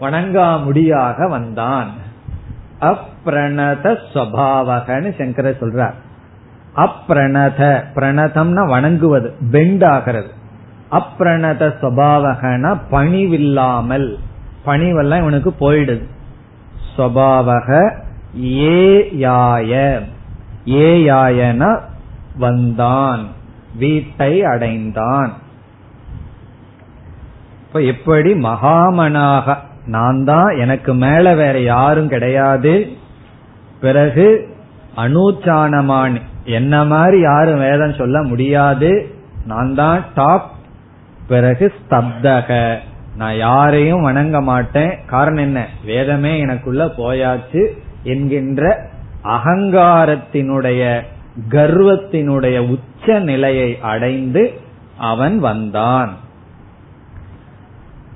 வணங்காமுடியாக 0.00 1.28
வந்தான். 1.28 1.90
அப்ரணத 2.80 3.96
சுவாவகன்னு 4.14 5.18
சங்கர 5.18 5.50
சொல்றார். 5.50 5.94
அப்ரணத 6.76 7.84
பிரணதம்னா 7.94 8.66
வணங்குவது 8.68 9.34
பெண்ட் 9.50 9.84
ஆகிறது. 9.84 10.30
அப்ரணத 10.90 11.72
சுவாவகனா 11.80 12.78
பணிவில்லாமல் 12.90 14.14
பணிவெல்லாம் 14.64 15.20
இவனுக்கு 15.20 15.54
போயிடுது. 15.60 16.06
ஸ்வபாவக 16.96 17.94
ஏ 18.38 19.08
யாய. 19.12 20.02
வந்தான். 22.36 23.26
வீட்டை 23.78 24.44
அடைந்தான். 24.44 25.32
இப்ப 27.66 27.80
எப்படி 27.80 28.32
மகாமனாக 28.32 29.56
நான் 29.86 30.24
தான் 30.24 30.56
எனக்கு 30.56 30.94
மேல 30.94 31.34
வேற 31.34 31.60
யாரும் 31.60 32.08
கிடையாது. 32.08 32.92
பிறகு 33.80 34.56
அனுச்சானமான் 34.96 36.20
என்ன 36.44 36.84
மாதிரி 36.84 37.20
யாரும் 37.20 37.58
வேதம் 37.58 37.94
சொல்ல 37.94 38.22
முடியாது. 38.22 39.14
நான் 39.46 39.74
தான் 39.74 40.04
டாப். 40.14 40.50
பிறகு 41.28 41.72
ஸ்தப்தக. 41.80 42.76
நான் 43.16 43.36
யாரையும் 43.36 44.02
வணங்க 44.02 44.40
மாட்டேன். 44.40 44.98
காரணம் 45.06 45.42
என்ன? 45.42 45.66
வேதமே 45.84 46.38
எனக்குள்ள 46.38 46.84
போயாச்சு. 46.84 47.68
என்கின்ற 48.02 48.88
அகங்காரத்தினுடைய 49.24 51.00
கர்வத்தினுடைய 51.48 52.58
உச்ச 52.58 53.18
நிலையை 53.18 53.78
அடைந்து 53.80 54.60
அவன் 54.98 55.38
வந்தான். 55.38 56.16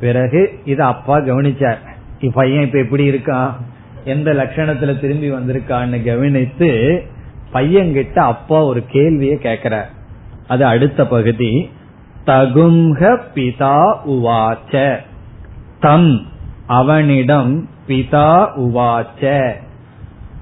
பிறகு 0.00 0.58
இது 0.64 0.82
அப்பா 0.82 1.18
கவனிச்சார். 1.18 1.78
பையன் 2.32 2.62
இப்ப 2.62 2.78
எப்படி 2.78 3.10
இருக்கான்? 3.10 3.50
எந்த 4.04 4.32
லட்சணத்துல 4.32 5.00
திரும்பி 5.00 5.32
வந்திருக்கான்னு 5.32 6.04
கவனித்து 6.04 7.02
பையன்கிட்ட 7.52 8.18
அப்பா 8.18 8.64
ஒரு 8.64 8.84
கேள்வியை 8.86 9.38
கேக்குறார். 9.42 9.86
அது 10.48 10.66
அடுத்த 10.66 11.06
பகுதி. 11.06 11.70
தகும்ஹ 12.26 13.20
பிதா 13.34 13.96
உவாச்ச. 14.06 14.96
தம் 15.80 16.26
அவனிடம் 16.66 17.68
பிதா 17.88 18.48
உவாச்ச. 18.56 19.52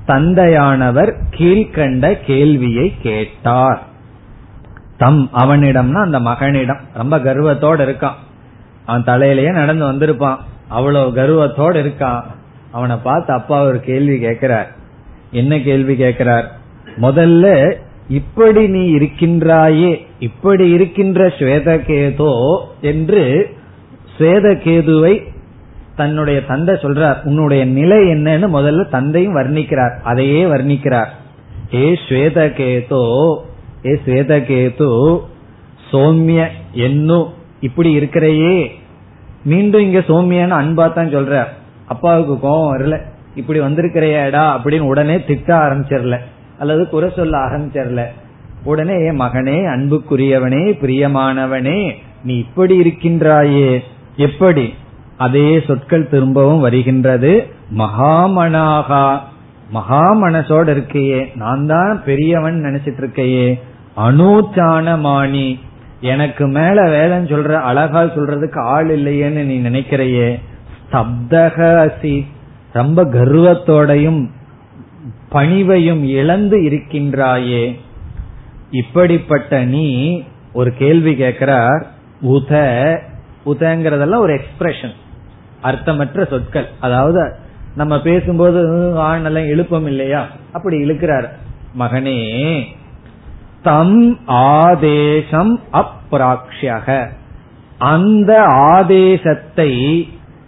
தந்தையானவர் 0.06 1.12
கீழ்கண்ட 1.30 2.24
கேள்வியை 2.26 2.94
கேட்டார். 3.02 3.82
தம் 4.98 5.30
அவனிடம்னா 5.34 6.02
அந்த 6.02 6.18
மகனிடம். 6.18 6.80
ரொம்ப 6.94 7.18
கர்வத்தோட 7.18 7.82
இருக்கான். 7.86 8.18
அவன் 8.86 9.04
தலையிலேயே 9.04 9.52
நடந்து 9.52 9.92
வந்திருப்பான். 9.92 10.36
அவ்வளவு 10.68 11.10
கர்வத்தோட 11.10 11.74
இருக்கான். 11.74 12.22
அவனை 12.70 12.96
பார்த்து 12.96 13.32
அப்பா 13.32 13.64
ஒரு 13.64 13.80
கேள்வி 13.80 14.18
கேட்கிறார். 14.18 14.72
என்ன 15.30 15.60
கேள்வி 15.60 15.96
கேட்கிறார்? 15.96 16.52
முதல்ல 17.00 17.74
இப்படி 18.08 18.66
நீ 18.68 18.96
இருக்கின்றாயே 18.96 20.06
இப்படி 20.18 20.70
இருக்கின்ற 20.70 21.26
ஸ்வேதகேதோ 21.26 22.58
என்று 22.80 23.54
ஸ்வேதகேதுவை 24.18 25.31
தன்னுடைய 26.02 26.44
தந்தை 26.44 26.74
சொல்றார் 26.74 27.16
உன்னுடைய 27.24 27.64
நிலை 27.64 27.98
என்னன்னு 27.98 28.46
முதல்ல 28.54 28.88
தந்தையும் 28.88 29.36
வர்ணிக்கிறார். 29.36 30.00
அதையே 30.02 30.44
வர்ணிக்கிறார். 30.44 31.10
ஏ 31.74 31.98
ஸ்வேதகேதோ 32.08 33.02
ஏ 33.86 33.92
ஸ்வேதகேது 34.06 34.90
சோமிய 35.92 36.46
என்னும் 36.72 37.32
இப்படி 37.60 37.92
இருக்கிறையே. 37.92 38.80
மீண்டும் 39.44 39.80
இங்க 39.80 39.98
சோமியன்னு 39.98 40.58
அன்பா 40.60 40.92
தான் 40.92 41.14
சொல்ற 41.14 41.44
அப்பாவுக்கு 41.86 42.40
கோபம் 42.40 42.78
வரல. 42.78 43.00
இப்படி 43.34 43.60
வந்திருக்கிறையாடா 43.60 44.44
அப்படின்னு 44.56 44.80
உடனே 44.80 45.24
திட்ட 45.24 45.56
ஆரம்பிச்சிடல. 45.56 46.18
அல்லது 46.58 46.88
குறை 46.88 47.10
சொல்ல 47.16 47.38
ஆரம்பிச்சிடல. 47.38 48.04
உடனே 48.64 48.92
ஏ 48.92 49.10
மகனே 49.10 49.58
அன்புக்குரியவனே 49.76 50.64
பிரியமானவனே 50.82 51.92
நீ 52.24 52.36
இப்படி 52.36 52.80
இருக்கின்றாயே. 52.80 53.78
எப்படி? 54.16 54.74
அதே 55.22 55.62
சொற்கள் 55.66 56.08
திரும்பவும் 56.08 56.60
வருகின்றது. 56.60 57.32
மகாமனாகா. 57.78 59.04
மகாமனசோட 59.74 60.68
இருக்கையே. 60.72 61.36
நான் 61.36 61.66
தான் 61.66 62.02
பெரியவன் 62.04 62.62
நினைச்சிட்டு 62.64 63.00
இருக்கையே 63.00 63.60
அனூச்சானமானி 63.96 65.58
எனக்கு 66.00 66.46
மேல 66.46 66.82
வேலைன்னு 66.82 67.22
சொல்ற 67.22 67.52
அழகா 67.52 68.02
சொல்றதுக்கு 68.02 68.58
ஆள் 68.58 69.00
இல்லையேன்னு 69.00 69.44
நீ 69.44 69.60
நினைக்கிறையே. 69.60 70.40
ஸ்தப்தகசி 70.92 72.26
ரொம்ப 72.72 73.04
கர்வத்தோடையும் 73.04 74.30
பணிவையும் 75.32 76.04
இழந்து 76.04 76.56
இருக்கின்றாயே. 76.56 77.78
இப்படிப்பட்ட 78.70 79.64
நீ 79.64 80.22
ஒரு 80.52 80.74
கேள்வி 80.74 81.16
கேட்கிறார். 81.16 81.86
உத. 82.22 82.50
உதங்கிறதெல்லாம் 83.46 84.18
ஒரு 84.18 84.34
எக்ஸ்பிரஷன் 84.34 84.94
அர்த்தமற்ற 85.62 86.28
சொற்கள். 86.28 86.68
அதாவது 86.80 87.34
நம்ம 87.76 88.00
பேசும்போது 88.00 88.66
ஆணெல்லாம் 88.96 89.48
எழுப்பம் 89.48 89.86
இல்லையா? 89.86 90.26
அப்படி 90.52 90.84
இழுக்கிறார். 90.84 91.28
மகனே 91.78 92.62
தம் 93.62 94.18
ஆதேசம் 94.26 95.60
அப்ராக்ஷக 95.72 97.08
அந்த 97.78 98.42
ஆதேசத்தை 98.44 99.72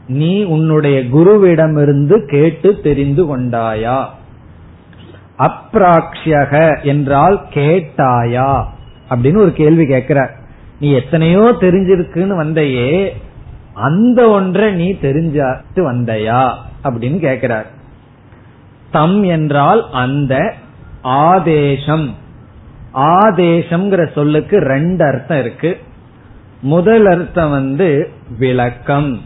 நீ 0.06 0.42
உன்னுடைய 0.42 1.00
குருவிடமிருந்து 1.00 2.26
கேட்டு 2.26 2.80
தெரிந்து 2.80 3.36
கொண்டாயா? 3.36 4.04
அப்ராக்ஷக 5.38 6.82
என்றால் 6.82 7.46
கேட்டாயா? 7.54 8.64
அப்படின்னு 9.10 9.36
ஒரு 9.36 9.52
கேள்வி 9.52 9.86
கேட்கிறார். 9.86 10.34
நீ 10.80 10.90
எத்தனையோ 10.90 11.56
தெரிஞ்சிருக்குன்னு 11.60 12.36
வந்தையே 12.36 13.16
அந்த 13.74 14.28
ஒன்றை 14.28 14.72
நீ 14.72 14.92
தெரிஞ்சாட்டு 15.02 15.74
வந்தையா? 15.74 16.52
அப்படின்னு 16.84 17.18
கேட்கிறார் 17.18 17.66
தம் 18.90 19.22
என்றால் 19.22 19.90
அந்த 19.92 20.54
ஆதேசம். 21.02 22.14
ஆதேசம்ங்கிற 22.94 24.12
சொல்லுக்கு 24.12 24.58
ரெண்டு 24.58 25.04
அர்த்தம் 25.04 25.38
இருக்கு. 25.38 25.78
முதல் 26.60 27.06
அர்த்தம் 27.06 27.50
வந்து 27.50 28.10
விளக்கம் 28.38 29.20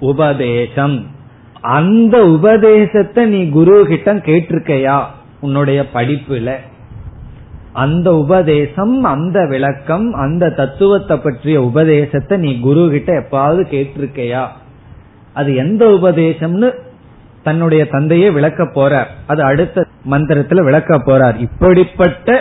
உபதேசம். 0.00 1.06
அந்த 1.60 2.26
உபதேசத்தை 2.26 3.26
நீ 3.26 3.48
குரு 3.48 3.86
கிட்ட 3.88 4.14
கேட்டிருக்கையா? 4.14 5.04
உன்னுடைய 5.40 5.86
படிப்புல. 5.94 6.54
அந்த 7.80 8.08
உபதேசம் 8.16 8.94
அந்த 9.04 9.38
விளக்கம் 9.46 10.06
அந்த 10.14 10.50
தத்துவத்தை 10.50 11.16
பற்றிய 11.16 11.58
உபதேசத்தை 11.62 12.36
நீ 12.38 12.50
குரு 12.60 12.82
கிட்ட 12.90 13.10
எப்பாவது 13.20 13.62
கேட்டிருக்கையா? 13.74 14.44
அது 15.32 15.50
எந்த 15.54 15.82
உபதேசம்னு 15.98 16.68
தன்னுடைய 17.42 17.82
தந்தையே 17.88 18.30
விளக்க 18.30 18.62
போறார். 18.64 19.10
அது 19.26 19.42
அடுத்த 19.42 19.84
மந்திரத்துல 20.10 20.64
விளக்க 20.64 20.96
போறார். 20.98 21.36
இப்படிப்பட்ட 21.40 22.40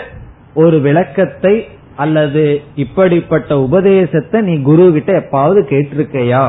ஒரு 0.54 0.78
விளக்கத்தை 0.80 1.54
அல்லது 1.96 2.44
இப்படிப்பட்ட 2.76 3.52
உபதேசத்தை 3.60 4.40
நீ 4.42 4.56
குரு 4.62 4.84
கிட்ட 4.92 5.12
எப்பாவது 5.20 5.62
கேட்டிருக்கையா? 5.72 6.44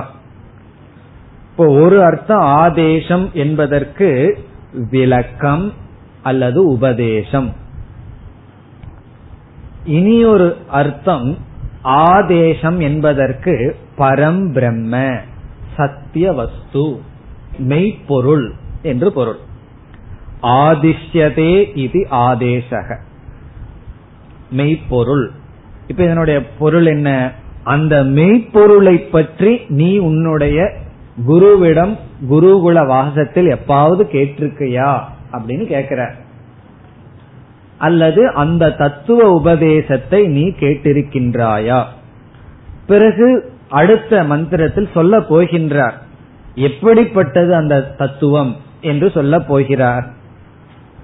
இப்போ 1.51 1.65
ஒரு 1.83 1.97
அர்த்தம் 2.05 2.45
ஆதேசம் 2.61 3.25
என்பதற்கு 3.35 4.09
விளக்கம் 4.91 5.65
அல்லது 6.23 6.61
உபதேசம். 6.67 7.49
இனி 9.91 10.25
ஒரு 10.25 10.57
அர்த்தம் 10.69 11.39
ஆதேசம் 11.83 12.81
என்பதற்கு 12.81 13.77
பரம் 13.99 14.53
பிரம்ம 14.53 15.13
சத்திய 15.77 16.33
வஸ்து 16.33 17.01
மெய்ப்பொருள் 17.59 18.53
என்று 18.83 19.13
பொருள். 19.13 19.37
ஆதிஷ்யதே 20.43 21.77
இது 21.77 22.07
ஆதேசக. 22.11 22.97
மெய்ப்பொருள். 24.51 25.31
இப்ப 25.87 26.05
இதனுடைய 26.05 26.47
பொருள் 26.55 26.87
என்ன? 26.87 27.33
அந்த 27.65 28.05
மெய்ப்பொருளை 28.05 28.97
பற்றி 28.97 29.61
நீ 29.69 29.99
உன்னுடைய 29.99 30.73
குருவிடம் 31.29 31.99
குருகுல 32.31 32.87
வாசத்தில் 32.87 33.47
எப்பாவது 33.47 34.03
கேட்டிருக்கையா? 34.13 35.01
அப்படின்னு 35.33 35.67
கேக்குற. 35.67 36.15
அல்லது 37.81 38.29
அந்த 38.29 38.71
தத்துவ 38.71 39.31
உபதேசத்தை 39.33 40.27
நீ 40.27 40.45
கேட்டிருக்கின்றாயா? 40.61 41.85
பிறகு 42.87 43.53
அடுத்த 43.69 44.25
மந்திரத்தில் 44.25 44.89
சொல்ல 44.95 45.19
போகின்றார். 45.19 45.93
எப்படிப்பட்டது 46.55 47.55
அந்த 47.55 47.83
தத்துவம் 47.83 48.57
என்று 48.81 49.11
சொல்ல 49.11 49.41
போகிறார். 49.41 50.07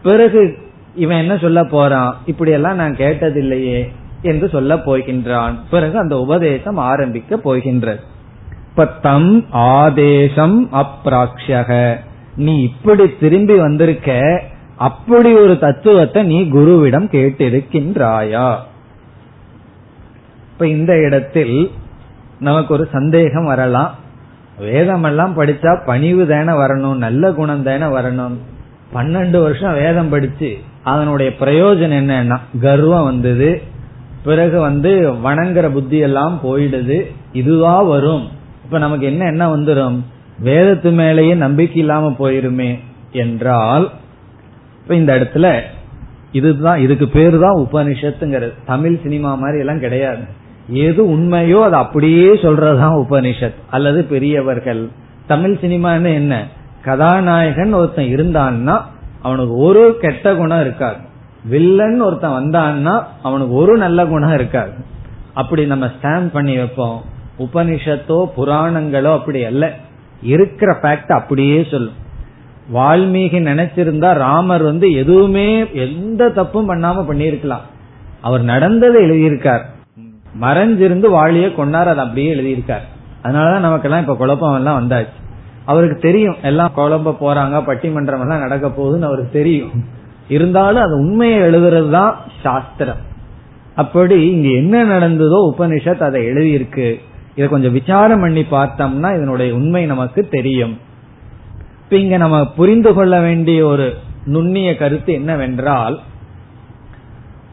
பிறகு 0.03 0.57
இவன் 0.95 1.16
என்ன 1.16 1.39
சொல்ல 1.39 1.64
போறான்? 1.64 2.16
இப்படியெல்லாம் 2.27 2.77
நான் 2.77 2.97
கேட்டதில்லையே 2.97 3.89
என்று 4.22 4.49
சொல்ல 4.49 4.74
போகின்றான். 4.74 5.55
பிறகு 5.70 5.99
அந்த 5.99 6.18
உபதேசம் 6.18 6.77
ஆரம்பிக்க 6.77 7.37
போகின்றது. 7.37 8.01
இப்ப 8.70 8.87
தம் 8.87 9.45
ஆதேசம் 9.51 10.68
அப்ராக்ஷக. 10.72 11.97
நீ 12.37 12.62
இப்படி 12.62 13.05
திரும்பி 13.20 13.55
வந்திருக்க 13.55 14.43
அப்படி 14.77 15.35
ஒரு 15.35 15.59
தத்துவத்தை 15.59 16.22
நீ 16.22 16.43
குருவிடம் 16.43 17.07
கேட்டிருக்கின்றாயா? 17.12 18.57
இப்ப 20.53 20.68
இந்த 20.68 20.99
இடத்தில் 20.99 21.70
நமக்கு 22.41 22.74
ஒரு 22.74 22.89
சந்தேகம் 22.93 23.45
வரலாம். 23.45 23.95
வேதம் 24.59 25.03
எல்லாம் 25.03 25.39
படிச்சா 25.39 25.87
பணிவு 25.87 26.27
தானே 26.27 26.53
வரணும் 26.53 26.95
நல்ல 26.95 27.33
குணம் 27.33 27.62
தானே 27.62 27.85
வரணும். 27.85 28.37
பன்னெண்டு 28.95 29.41
வருஷம் 29.41 29.72
வேதம் 29.72 30.09
படிச்சு 30.09 30.57
அதனுடைய 30.83 31.33
பிரயோஜனம் 31.41 32.01
என்னன்னா 32.03 32.41
கர்வம் 32.61 33.05
வந்தது 33.05 33.62
பிறகு 34.24 34.61
வந்து 34.61 35.12
வணங்குற 35.12 35.70
புத்தி 35.70 35.99
எல்லாம் 35.99 36.41
போயிடுது 36.43 37.05
இதுவா 37.33 37.83
வரும். 37.83 38.29
இப்ப 38.64 38.79
நமக்கு 38.79 39.07
என்ன 39.07 39.27
என்ன 39.27 39.57
வந்துடும் 39.57 40.01
வேதத்து 40.45 40.91
மேலேயே 40.91 41.35
நம்பிக்கை 41.35 41.77
இல்லாம 41.77 42.14
போயிருமே 42.18 42.79
என்றால் 43.12 43.91
இப்ப 44.87 44.99
இந்த 44.99 45.14
இடத்துல 45.16 45.61
இதுதான் 46.32 46.78
இதுக்கு 46.78 47.09
பேரு 47.09 47.41
தான் 47.41 47.68
உபனிஷத்துங்கிறது. 47.72 48.53
தமிழ் 48.66 48.99
சினிமா 49.03 49.34
மாதிரி 49.34 49.59
எல்லாம் 49.59 49.80
கிடையாது. 49.80 50.22
எது 50.68 51.05
உண்மையோ 51.05 51.62
அது 51.62 51.74
அப்படியே 51.74 52.28
சொல்றதுதான் 52.28 53.05
உபனிஷத். 53.09 53.55
அல்லது 53.70 54.05
பெரியவர்கள். 54.05 54.89
தமிழ் 55.26 55.59
சினிமான்னு 55.61 56.12
என்ன? 56.12 56.47
கதாநாயகன் 56.82 57.72
ஒருத்தன் 57.72 58.05
இருந்தான்னா 58.05 58.80
அவனுக்கு 59.22 59.57
ஒரு 59.57 59.97
கெட்ட 60.01 60.34
குணம் 60.34 60.61
இருக்காது. 60.61 60.97
வில்லன் 61.45 62.01
ஒருத்தன் 62.01 62.30
வந்தான்னா 62.30 63.03
அவனுக்கு 63.22 63.55
ஒரு 63.55 63.76
நல்ல 63.76 64.07
குணம் 64.07 64.34
இருக்காது. 64.34 64.72
அப்படி 65.34 65.66
நம்ம 65.66 65.87
ஸ்டாம்ப் 65.87 66.32
பண்ணி 66.32 66.57
வைப்போம். 66.57 67.03
உபனிஷத்தோ 67.39 68.26
புராணங்களோ 68.37 69.12
அப்படி 69.12 69.45
அல்ல. 69.45 69.72
இருக்கிற 70.22 70.76
ஃபேக்ட் 70.82 71.12
அப்படியே 71.12 71.66
சொல்லும். 71.70 72.05
வால்மீகி 72.75 73.39
நினைச்சிருந்தா 73.41 74.12
ராமர் 74.12 74.62
வந்து 74.62 74.93
எதுவுமே 74.93 75.67
எந்த 75.73 76.29
தப்பும் 76.29 76.69
பண்ணாம 76.71 77.05
பண்ணிருக்கலாம் 77.09 77.67
அவர் 78.21 78.43
நடந்ததை 78.43 79.05
எழுதியிருக்கார். 79.05 79.64
மறைஞ்சிருந்து 80.41 81.09
வாழிய 81.11 81.55
கொண்டார் 81.55 81.89
அதை 81.89 82.03
அப்படியே 82.05 82.35
எழுதியிருக்கார். 82.35 82.85
அதனாலதான் 83.23 83.61
நமக்கெல்லாம் 83.61 84.01
இப்ப 84.01 84.14
குழப்பம் 84.14 84.55
எல்லாம் 84.55 84.79
வந்தாச்சு. 84.81 85.17
அவருக்கு 85.64 85.97
தெரியும் 86.01 86.37
எல்லாம் 86.43 86.73
குழம்ப 86.77 87.17
போறாங்க 87.21 87.62
பட்டிமன்றம் 87.67 88.21
எல்லாம் 88.21 88.39
நடக்க 88.39 88.67
போகுதுன்னு 88.69 89.03
அவருக்கு 89.03 89.31
தெரியும். 89.33 89.71
இருந்தாலும் 90.29 90.83
அது 90.83 90.95
உண்மையை 90.99 91.41
எழுதுறது 91.41 91.91
தான் 91.91 92.21
சாஸ்திரம். 92.43 93.03
அப்படி 93.75 94.31
இங்க 94.31 94.49
என்ன 94.49 94.85
நடந்ததோ 94.85 95.55
உபனிஷத் 95.59 96.03
அதை 96.03 96.27
எழுதியிருக்கு. 96.27 97.01
இதை 97.35 97.49
கொஞ்சம் 97.49 97.73
விசாரம் 97.73 98.21
பண்ணி 98.21 98.47
பார்த்தோம்னா 98.51 99.17
இதனுடைய 99.17 99.55
உண்மை 99.55 99.87
நமக்கு 99.87 100.29
தெரியும். 100.29 100.79
இப்ப 101.87 101.99
இங்க 101.99 102.16
நம்ம 102.16 102.51
புரிந்து 102.51 102.95
கொள்ள 102.95 103.20
வேண்டிய 103.20 103.66
ஒரு 103.66 103.97
நுண்ணிய 104.24 104.76
கருத்து 104.76 105.12
என்னவென்றால் 105.12 106.01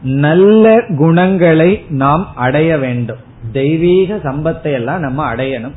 நல்ல 0.02 0.82
குணங்களை 0.96 1.84
நாம் 1.88 2.28
அடைய 2.36 2.78
வேண்டும். 2.78 3.16
தெய்வீக 3.52 4.16
சம்பத்தை 4.16 4.72
எல்லாம் 4.72 5.00
நம்ம 5.00 5.34
அடையணும். 5.34 5.74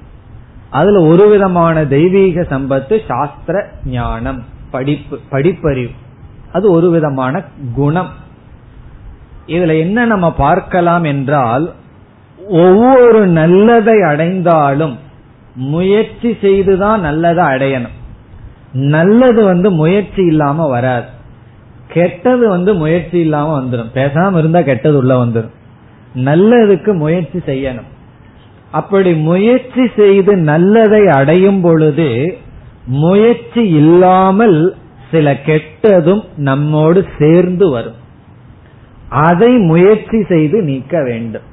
அதுல 0.69 1.01
ஒரு 1.01 1.29
விதமான 1.29 1.85
தெய்வீக 1.85 2.41
சம்பத்து 2.41 3.01
சாஸ்திர 3.07 3.69
ஞானம் 3.85 4.43
படிப்பு 4.71 5.19
படிப்பறிவு. 5.31 5.93
அது 6.51 6.71
ஒரு 6.71 6.89
விதமான 6.89 7.43
குணம். 7.75 8.09
இதுல 9.47 9.79
என்ன 9.79 10.05
நம்ம 10.05 10.33
பார்க்கலாம் 10.33 11.03
என்றால் 11.03 11.73
ஒவ்வொரு 12.49 13.27
நல்லதை 13.27 14.01
அடைந்தாலும் 14.01 14.97
முயற்சி 15.55 16.37
செய்துதான் 16.41 17.01
நல்லதை 17.01 17.45
அடையணும். 17.45 17.95
நல்லது 18.73 19.43
வந்து 19.43 19.71
முயற்சி 19.71 20.25
இல்லாம 20.25 20.67
வராது. 20.67 21.05
கெட்டது 21.93 22.49
வந்து 22.49 22.73
முயற்சி 22.73 23.19
இல்லாம 23.19 23.61
வந்துடும் 23.61 23.93
பேசாம 23.93 24.37
இருந்தா 24.37 24.61
கெட்டது 24.61 24.97
உள்ள 24.97 25.25
வந்துடும் 25.25 25.55
நல்லதுக்கு 26.15 26.93
முயற்சி 26.93 27.37
செய்யணும். 27.37 27.89
அப்படி 28.71 29.13
முயற்சி 29.13 29.87
செய்து 29.95 30.37
நல்லதை 30.37 31.07
அடையும் 31.07 31.61
பொழுது 31.61 32.37
முயற்சி 32.85 33.67
இல்லாமல் 33.67 34.75
சில 35.11 35.33
கெட்டதும் 35.33 36.23
நம்மோடு 36.35 37.05
சேர்ந்து 37.17 37.69
வரும். 37.69 37.95
அதை 39.09 39.57
முயற்சி 39.57 40.23
செய்து 40.23 40.61
நீக்க 40.61 41.03
வேண்டும். 41.03 41.43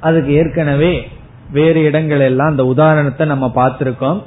அதுக்கு 0.00 0.32
ஏற்கனவே 0.32 1.08
வேறு 1.52 1.82
இடங்கள் 1.82 2.20
எல்லாம் 2.20 2.46
அந்த 2.46 2.64
உதாரணத்தை 2.64 3.26
நம்ம 3.26 3.52
பார்த்திருக்கோம். 3.54 4.22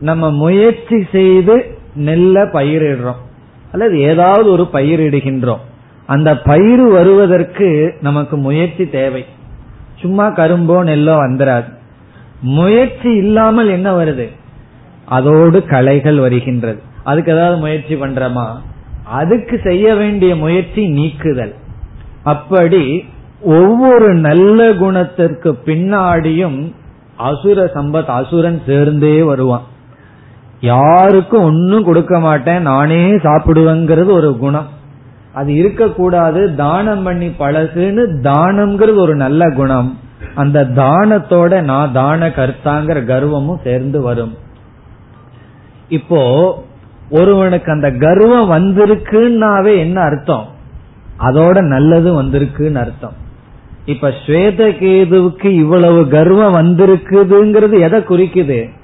நம்ம 0.00 0.30
முயற்சி 0.30 1.06
செய்து 1.12 1.78
நெல்ல 1.98 2.44
பயிரிடுறோம். 2.44 3.20
அல்லது 3.72 3.98
ஏதாவது 3.98 4.50
ஒரு 4.50 4.68
பயிரிடுகின்றோம். 4.72 5.58
அந்த 6.06 6.38
பயிர் 6.38 6.82
வருவதற்கு 6.82 7.94
நமக்கு 8.00 8.36
முயற்சி 8.36 8.88
தேவை. 8.88 9.24
சும்மா 9.96 10.26
கரும்போ 10.26 10.82
நெல்லோ 10.84 11.16
வந்துராது. 11.16 11.72
முயற்சி 12.40 13.10
இல்லாமல் 13.10 13.68
என்ன 13.68 14.04
வருது? 14.04 14.28
அதோடு 15.04 15.64
களைகள் 15.64 16.18
வருகின்றது. 16.18 16.82
அதுக்கு 17.04 17.32
ஏதாவது 17.32 17.56
முயற்சி 17.56 17.94
பண்றோமா? 17.94 18.46
அதுக்கு 19.04 19.60
செய்ய 19.64 19.94
வேண்டிய 19.94 20.36
முயற்சி 20.36 20.88
நீக்குதல். 20.88 21.54
அப்படி 22.22 23.04
ஒவ்வொரு 23.40 24.14
நல்ல 24.14 24.72
குணத்திற்கு 24.72 25.58
பின்னாடியும் 25.64 26.72
அசுர 27.16 27.70
சம்பத் 27.74 28.04
அசுரன் 28.04 28.62
சேர்ந்தே 28.66 29.22
வருவான். 29.22 29.69
யாருக்கும் 30.60 31.42
ஒன்னும் 31.42 31.84
கொடுக்க 31.84 32.20
மாட்டேன் 32.20 32.62
நானே 32.62 33.06
சாப்பிடுவேங்கிறது 33.06 34.10
ஒரு 34.10 34.36
குணம். 34.36 34.68
அது 35.32 35.54
இருக்கக்கூடாது 35.54 36.54
தானம் 36.54 37.02
பண்ணி 37.02 37.26
பழகுன்னு 37.26 38.02
தானம்ங்கிறது 38.22 38.94
ஒரு 38.94 39.14
நல்ல 39.14 39.50
குணம். 39.50 39.98
அந்த 40.34 40.64
தானத்தோட 40.64 41.62
நான் 41.62 41.92
தான 41.92 42.28
கர்த்தாங்கிற 42.28 42.98
கர்வமும் 43.04 43.62
சேர்ந்து 43.64 44.00
வரும். 44.00 44.34
இப்போ 45.88 46.20
ஒருவனுக்கு 47.10 47.72
அந்த 47.72 47.90
கர்வம் 47.90 48.52
வந்திருக்குன்னாவே 48.52 49.76
என்ன 49.76 50.00
அர்த்தம்? 50.00 50.46
அதோட 51.18 51.62
நல்லது 51.62 52.22
வந்திருக்குன்னு 52.22 52.74
அர்த்தம். 52.74 53.12
இப்ப 53.84 54.12
ஸ்வேத 54.26 54.68
கேதுவுக்கு 54.68 55.46
இவ்வளவு 55.46 56.08
கர்வம் 56.08 56.54
வந்திருக்குதுங்கிறது 56.54 57.78
எதை 57.80 58.00
குறிக்குது? 58.00 58.78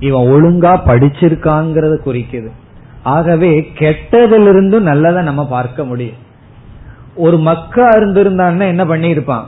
இவன் 0.00 0.26
ஒழுங்கா 0.26 0.72
படிச்சிருக்காங்கிறத 0.86 1.94
குறிக்குது. 2.06 2.50
ஆகவே 3.02 3.72
கெட்டதிலிருந்து 3.78 4.80
நல்லதை 4.80 5.22
நம்ம 5.22 5.46
பார்க்க 5.46 5.84
முடியும். 5.84 6.28
ஒரு 7.14 7.38
மக்கா 7.38 7.88
இருந்திருந்தான்னா 7.88 8.66
என்ன 8.66 8.84
பண்ணிருப்பான் 8.84 9.44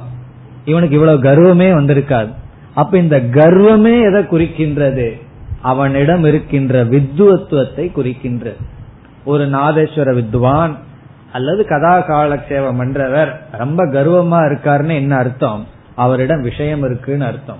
இவனுக்கு 0.64 0.94
இவ்வளவு 0.94 1.22
கர்வமே 1.22 1.68
வந்திருக்காது. 1.78 2.32
அப்ப 2.74 2.98
இந்த 2.98 3.16
கர்வமே 3.16 3.94
எதை 4.02 4.22
குறிக்கின்றது? 4.22 5.20
அவனிடம் 5.62 6.24
இருக்கின்ற 6.24 6.84
வித்வத்துவத்தை 6.84 7.84
குறிக்கின்றது. 7.96 8.60
ஒரு 9.24 9.48
நாதேஸ்வர 9.48 10.14
வித்வான் 10.14 10.74
அல்லது 11.32 11.64
கதா 11.64 12.06
காலக்ஷேபம் 12.06 12.80
பண்றவர் 12.80 13.30
ரொம்ப 13.52 13.86
கர்வமா 13.86 14.40
இருக்காருன்னு 14.44 14.94
என்ன 14.94 15.16
அர்த்தம்? 15.16 15.66
அவரிடம் 15.94 16.40
விஷயம் 16.40 16.82
இருக்குன்னு 16.82 17.24
அர்த்தம். 17.24 17.56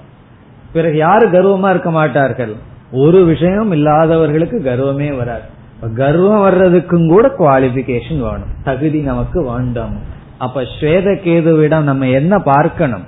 பிறகு 0.72 0.96
யாரு 0.96 1.30
கர்வமா 1.30 1.70
இருக்க 1.70 1.90
மாட்டார்கள்? 1.90 2.70
ஒரு 2.92 3.24
விஷயம் 3.24 3.72
இல்லாதவர்களுக்கு 3.72 4.62
கர்வமே 4.64 5.16
வராது. 5.16 5.60
கர்வம் 5.94 6.44
வர்றதுக்கும் 6.46 7.08
கூட 7.08 7.34
குவாலிபிகேஷன் 7.38 8.20
வேணும். 8.20 8.52
தகுதி 8.64 9.00
நமக்கு 9.00 9.44
வேண்டாம். 9.44 9.96
அப்ப 10.38 10.62
ஸ்வேத 10.62 11.18
கேதுவிடம் 11.24 11.82
நம்ம 11.82 12.06
என்ன 12.06 12.38
பார்க்கணும்? 12.38 13.04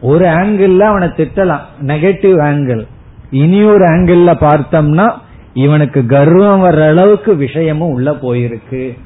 ஒரு 0.00 0.24
ஆங்கிள் 0.24 0.78
அவனை 0.78 1.08
திட்டலாம். 1.08 1.60
நெகட்டிவ் 1.80 2.36
ஆங்கிள் 2.40 2.86
இனி 3.30 3.62
ஒரு 3.62 3.84
ஆங்கிள் 3.84 4.24
பார்த்தோம்னா 4.40 5.12
இவனுக்கு 5.54 6.06
கர்வம் 6.06 6.64
வர்ற 6.64 6.86
அளவுக்கு 6.86 7.36
விஷயமும் 7.36 7.90
உள்ள 7.90 8.10
போயிருக்கு. 8.10 8.98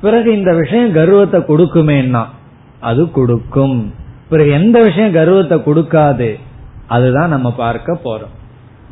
பிறகு 0.00 0.36
இந்த 0.36 0.54
விஷயம் 0.54 0.92
கர்வத்தை 0.92 1.40
கொடுக்குமேன்னா 1.40 2.24
அது 2.80 3.10
கொடுக்கும். 3.10 3.94
பிறகு 4.28 4.50
எந்த 4.50 4.82
விஷயம் 4.82 5.12
கர்வத்தை 5.12 5.58
கொடுக்காது 5.58 6.38
அதுதான் 6.86 7.28
நம்ம 7.28 7.52
பார்க்க 7.52 7.98
போறோம். 8.04 8.40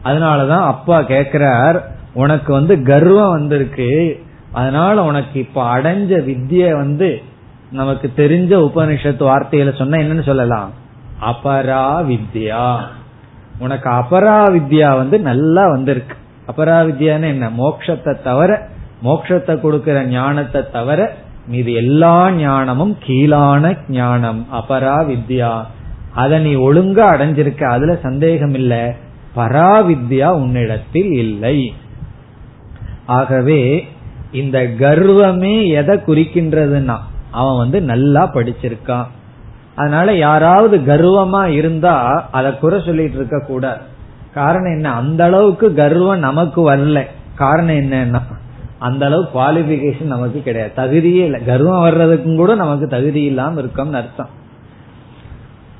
அதனாலதான் 0.04 0.66
அப்பா 0.72 1.00
கேக்குறார் 1.00 1.78
உனக்கு 2.14 2.52
வந்து 2.52 2.74
கர்வம் 2.82 3.30
வந்திருக்கு. 3.30 3.90
அதனால 4.52 5.02
உனக்கு 5.02 5.40
இப்ப 5.40 5.62
அடைஞ்ச 5.76 6.12
வித்திய 6.28 6.72
வந்து 6.74 7.22
நமக்கு 7.70 8.12
தெரிஞ்ச 8.16 8.52
உபனிஷத்து 8.68 9.24
வார்த்தையில 9.30 9.76
சொன்ன 9.76 9.98
என்னன்னு 9.98 10.24
சொல்லலாம்? 10.24 10.70
அபரா 11.22 11.84
வித்யா 12.10 12.76
உனக்கு 13.58 13.90
அபரா 13.90 14.38
வித்யா 14.56 14.96
வந்து 14.96 15.20
நல்லா 15.20 15.68
வந்திருக்கு. 15.68 16.16
அபரா 16.46 16.78
வித்யான்னு 16.88 17.28
என்ன? 17.34 17.50
மோக்ஷத்தை 17.58 18.22
தவிர 18.22 18.68
மோக்ஷத்தை 19.04 19.60
கொடுக்கிற 19.60 20.04
ஞானத்தை 20.04 20.70
தவிர 20.72 21.00
மீது 21.46 21.72
எல்லா 21.72 22.30
ஞானமும் 22.30 22.96
கீழான 23.06 23.76
ஞானம். 23.88 24.46
அபரா 24.52 24.96
வித்யா 25.10 25.52
அதை 26.14 26.38
நீ 26.38 26.54
ஒழுங்கா 26.54 27.04
அடைஞ்சிருக்க 27.14 27.62
அதுல 27.62 27.94
சந்தேகம் 28.02 28.54
இல்லை 28.54 28.92
பராவித்யா 29.36 30.24
உன்னிடத்தில் 30.24 31.10
இல்லை. 31.10 31.74
ஆகவே 33.06 33.88
இந்த 34.32 34.60
கர்வமே 34.62 35.66
எதை 35.66 35.96
குறிக்கின்றதுன்னா 35.96 36.98
அவன் 37.30 37.56
வந்து 37.56 37.80
நல்லா 37.80 38.32
படிச்சிருக்கான். 38.32 39.06
அதனால 39.74 40.16
யாராவது 40.16 40.78
கர்வமா 40.78 41.46
இருந்தா 41.46 42.28
அதை 42.30 42.58
குறை 42.58 42.82
சொல்லிட்டு 42.86 43.16
இருக்க 43.16 43.40
கூடாது. 43.40 43.80
காரணம் 44.34 44.72
என்ன? 44.72 44.92
அந்த 44.92 45.24
அளவுக்கு 45.24 45.74
கர்வம் 45.74 46.18
நமக்கு 46.18 46.74
வரல. 46.74 47.06
காரணம் 47.34 47.74
என்னன்னா 47.74 48.22
அந்த 48.78 49.06
அளவு 49.06 49.28
குவாலிபிகேஷன் 49.34 50.04
நமக்கு 50.04 50.42
கிடையாது. 50.42 50.72
தகுதியே 50.76 51.24
இல்லை. 51.24 51.44
கர்வம் 51.44 51.84
வர்றதுக்கும் 51.84 52.36
கூட 52.36 52.54
நமக்கு 52.54 52.86
தகுதி 52.86 53.22
இல்லாம 53.22 53.60
இருக்கோம்னு 53.60 53.92
அர்த்தம். 53.92 54.38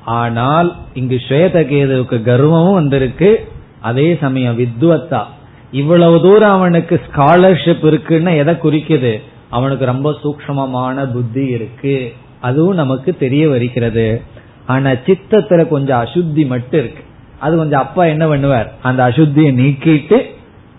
ஆனால் 0.05 0.75
இங்கு 0.93 1.21
ஸ்வேதகேதுவுக்கு 1.29 2.21
கர்வமும் 2.23 2.73
வந்திருக்கு. 2.73 3.47
அதே 3.79 4.17
சமயம் 4.21 4.59
வித்வத்தா. 4.59 5.23
இவ்வளவு 5.71 6.21
தூரம் 6.21 6.51
அவனுக்கு 6.51 7.01
ஸ்காலர்ஷிப் 7.11 7.85
இருக்குன்னு 7.85 8.37
எதை 8.37 8.53
குறிக்குது? 8.53 9.21
அவனுக்கு 9.49 9.85
ரொம்ப 9.85 10.15
சூக்மமான 10.23 11.11
புத்தி 11.11 11.45
இருக்கு. 11.45 12.13
அதுவும் 12.39 12.75
நமக்கு 12.75 13.17
தெரிய 13.17 13.49
வருகிறது. 13.49 14.21
ஆனா 14.65 14.89
சித்தத்துல 14.89 15.67
கொஞ்சம் 15.67 16.03
அசுத்தி 16.03 16.47
மட்டும் 16.47 16.79
இருக்கு. 16.79 17.03
அது 17.39 17.57
கொஞ்சம் 17.57 17.79
அப்பா 17.79 18.05
என்ன 18.05 18.27
பண்ணுவார்? 18.27 18.67
அந்த 18.81 19.07
அசுத்தியை 19.09 19.53
நீக்கிட்டு 19.53 20.21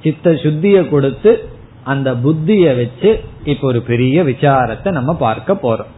சித்த 0.02 0.30
சுத்திய 0.30 0.88
கொடுத்து 0.88 1.48
அந்த 1.84 2.12
புத்திய 2.12 2.76
வச்சு 2.76 3.20
இப்ப 3.44 3.66
ஒரு 3.66 3.80
பெரிய 3.80 4.22
விசாரத்தை 4.22 4.90
நம்ம 4.90 5.14
பார்க்க 5.14 5.52
போறோம். 5.52 5.90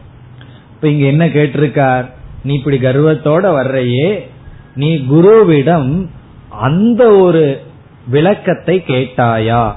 இப்ப 0.75 0.89
இங்க 0.89 1.07
என்ன 1.07 1.27
கேட்டிருக்கார்? 1.27 2.11
நீ 2.45 2.55
இப்படி 2.55 2.79
கர்வத்தோட 2.79 3.53
வர்றையே 3.53 4.31
நீ 4.75 4.95
குருவிடம் 5.11 6.07
அந்த 6.51 7.11
ஒரு 7.11 7.63
விளக்கத்தை 8.07 8.85
கேட்டாயா? 8.87 9.75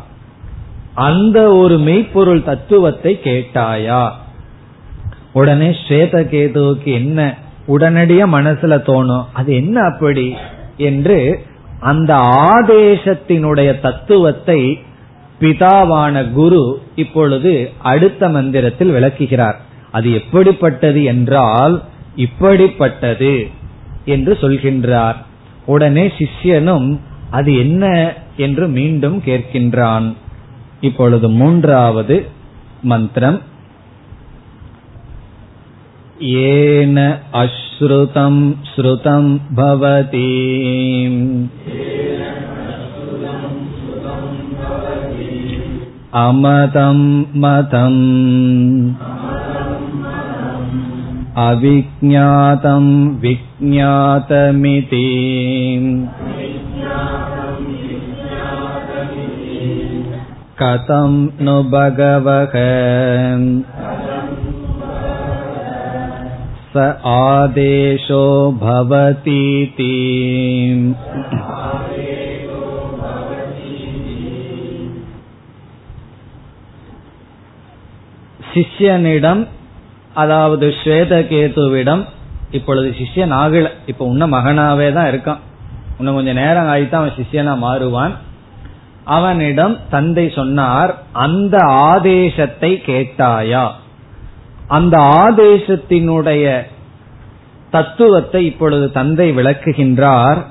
அந்த 0.93 1.53
ஒரு 1.53 1.77
மெய்ப்பொருள் 1.79 2.43
தத்துவத்தை 2.43 3.19
கேட்டாயா? 3.23 4.11
உடனே 5.33 5.69
ஸ்வேத 5.69 6.21
கேதுவுக்கு 6.33 6.91
என்ன 6.93 7.37
உடனடியா 7.67 8.25
மனசுல 8.33 8.75
தோணும்? 8.87 9.25
அது 9.33 9.55
என்ன 9.55 9.81
அப்படி? 9.81 10.35
என்று 10.77 11.45
அந்த 11.79 12.15
ஆதேசத்தினுடைய 12.53 13.79
தத்துவத்தை 13.79 14.79
பிதாவான 15.39 16.31
குரு 16.31 16.81
இப்பொழுது 16.95 17.71
அடுத்த 17.81 18.29
மந்திரத்தில் 18.29 18.91
விளக்குகிறார். 18.91 19.57
அது 19.91 20.13
எப்படிப்பட்டது 20.13 21.03
என்றால் 21.03 21.83
இப்படிப்பட்டது 22.16 23.34
என்று 24.04 24.32
சொல்கின்றார் 24.40 25.18
உடனே 25.66 26.06
சிஷ்யனும் 26.18 26.88
அது 27.30 27.50
என்ன 27.56 27.84
என்று 28.36 28.64
மீண்டும் 28.68 29.18
கேட்கின்றான் 29.26 30.06
இப்பொழுது 30.80 31.26
மூன்றாவது 31.30 32.16
மந்திரம் 32.82 33.40
येन 36.24 36.98
अश्रुतं 37.34 38.34
श्रुतं 38.64 39.24
भवति 39.54 40.28
अमतं 46.16 47.00
मतम् 47.36 48.02
अविज्ञातं 51.40 52.84
विज्ञातमिति 53.20 55.06
कथं 60.62 61.14
नु 61.46 61.56
भगवः 61.74 62.54
स 66.74 66.84
आदेशो 67.14 68.26
भवतीति 68.60 69.90
சிஷ்யனிடம் 78.52 79.42
அதாவது 80.17 80.67
ஸ்வேதகேதுவிடம் 80.83 82.03
இப்பொழுது 82.51 82.89
சிஷ்யன் 82.99 83.33
ஆகல. 83.43 83.67
இப்ப 83.85 84.05
உன்ன 84.05 84.27
மகனாவே 84.27 84.87
தான் 84.93 85.09
இருக்கான். 85.11 85.41
இன்னும் 85.97 86.17
கொஞ்சம் 86.17 86.39
நேரம் 86.41 86.69
ஆயித்தான் 86.73 87.01
அவன் 87.01 87.17
சிஷ்யனா 87.19 87.53
மாறுவான். 87.65 88.13
அவனிடம் 89.17 89.75
தந்தை 89.89 90.25
சொன்னார் 90.29 90.91
அந்த 91.25 91.57
ஆதேசத்தை 91.89 92.71
கேட்டாயா? 92.85 93.65
அந்த 94.67 94.95
ஆதேசத்தினுடைய 95.23 96.45
தத்துவத்தை 97.71 98.41
இப்பொழுது 98.45 98.87
தந்தை 98.91 99.27
விளக்குகின்றார். 99.37 100.41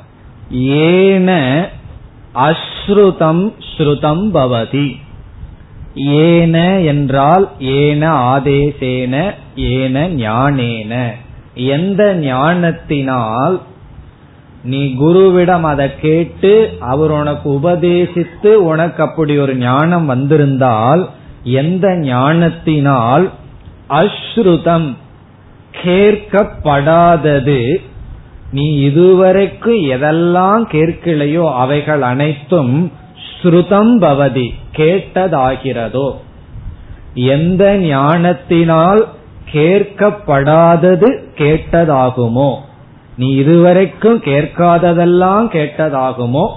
ஏன 0.89 1.31
அஸ்ருதம் 2.47 3.45
ஸ்ருதம் 3.71 4.25
பவதி. 4.37 4.89
ஏன 6.05 6.80
என்றால் 6.80 7.49
ஏன 7.59 8.11
ஆதேசேன 8.12 9.34
ஏன 9.55 10.09
ஞானேன. 10.09 11.12
எந்த 11.55 12.14
ஞானத்தினால் 12.14 13.61
நீ 14.64 14.94
குருவிடம் 15.01 15.62
அதை 15.62 15.99
கேட்டு 16.01 16.76
அவர் 16.80 17.11
உனக்கு 17.11 17.51
உபதேசித்து 17.51 18.47
உனக்கு 18.47 19.03
அப்படி 19.03 19.38
ஒரு 19.38 19.57
ஞானம் 19.57 20.07
வந்திருந்தால் 20.07 21.09
எந்த 21.42 21.94
ஞானத்தினால் 21.94 23.30
அஸ்ருதம் 23.88 24.97
கேட்கப்படாதது. 25.84 27.76
நீ 28.53 28.74
இதுவரைக்கும் 28.74 29.82
எதெல்லாம் 29.82 30.62
கேட்கலையோ 30.72 31.55
அவைகள் 31.55 32.03
அனைத்தும் 32.03 32.92
ஸ்ருதம் 33.43 33.99
பவதி. 34.01 34.51
கேட்டதாகிறதோ. 34.76 36.12
எந்த 37.14 37.76
ஞானத்தினால் 37.76 39.09
கேட்கப்படாதது 39.53 41.22
கேட்டதாகுமோ? 41.37 42.55
நீ 43.16 43.30
இதுவரைக்கும் 43.30 44.20
கேட்காததெல்லாம் 44.20 45.49
கேட்டதாகுமோ? 45.49 46.49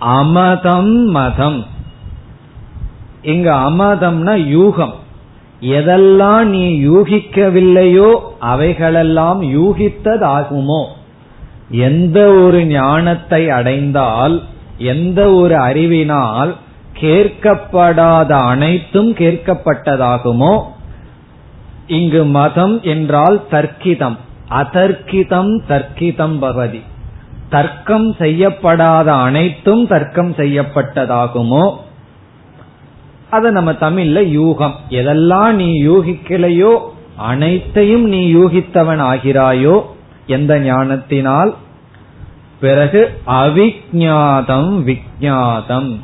அமதம் 0.00 1.04
மதம். 1.04 1.66
இங்க 3.22 3.54
அமதம்னா 3.54 4.36
யூகம். 4.36 4.94
எதெல்லாம் 5.60 6.44
நீ 6.44 6.88
யூகிக்கவில்லையோ 6.88 8.18
அவைகளெல்லாம் 8.38 9.42
யூகித்ததாகுமோ? 9.42 10.84
எந்த 11.70 12.26
ஒரு 12.26 12.64
ஞானத்தை 12.64 13.50
அடைந்தால் 13.50 14.42
எந்த 14.78 15.32
ஒரு 15.32 15.56
அறிவினால் 15.56 16.56
கேட்கப்படாத 17.00 18.28
அனைத்தும் 18.28 19.14
கேட்கப்பட்டதாகுமோ 19.14 20.62
இங்கு 21.86 22.24
மதம் 22.24 22.82
என்றால் 22.82 23.42
தர்க்கிதம். 23.50 24.16
அதர்க்கிதம் 24.50 25.60
தர்க்கிதம் 25.68 26.38
பகவதி 26.38 26.82
தர்க்கம் 27.50 28.14
செய்யப்படாத 28.18 29.12
அனைத்தும் 29.12 29.86
தர்க்கம் 29.86 30.32
செய்யப்பட்டதாகுமோ 30.32 31.76
அத 33.30 33.50
நம்ம 33.50 33.72
தமிழ்ல 33.72 34.18
யூகம். 34.22 34.74
எதெல்லாம் 34.90 35.52
நீ 35.52 35.88
யூகிக்கலையோ 35.88 36.78
அனைத்தையும் 37.16 38.06
நீ 38.08 38.34
யூகித்தவன் 38.34 39.02
ஆகிறாயோ 39.02 39.82
எந்த 40.26 40.60
ஞானத்தினால் 40.60 41.54
பிறகு 42.60 43.20
அவிஜாதம் 43.26 44.82
விஜாதம் 44.82 46.00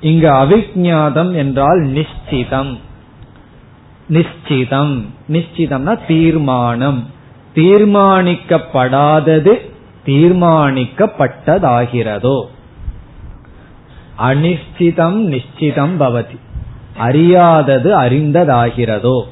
இங்கு 0.00 0.30
அவிஜாதம் 0.30 1.34
என்றால் 1.34 1.80
நிச்சிதம். 1.80 2.78
நிச்சிதம். 4.10 5.04
நிச்சிதம்னா 5.28 6.06
தீர்மானம். 6.06 7.06
தீர்மானிக்கப்படாதது 7.54 9.70
தீர்மானிக்கப்பட்டதாகிறதோ. 10.06 12.44
அனிஷ்டிதம் 14.18 15.16
நிச்சிதம் 15.16 16.00
பவதி. 16.00 16.38
அறியாதது 17.00 18.00
அறிந்ததாகிறதோ. 18.00 19.22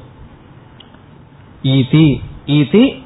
இது. 1.61 2.19
இதி 2.47 3.00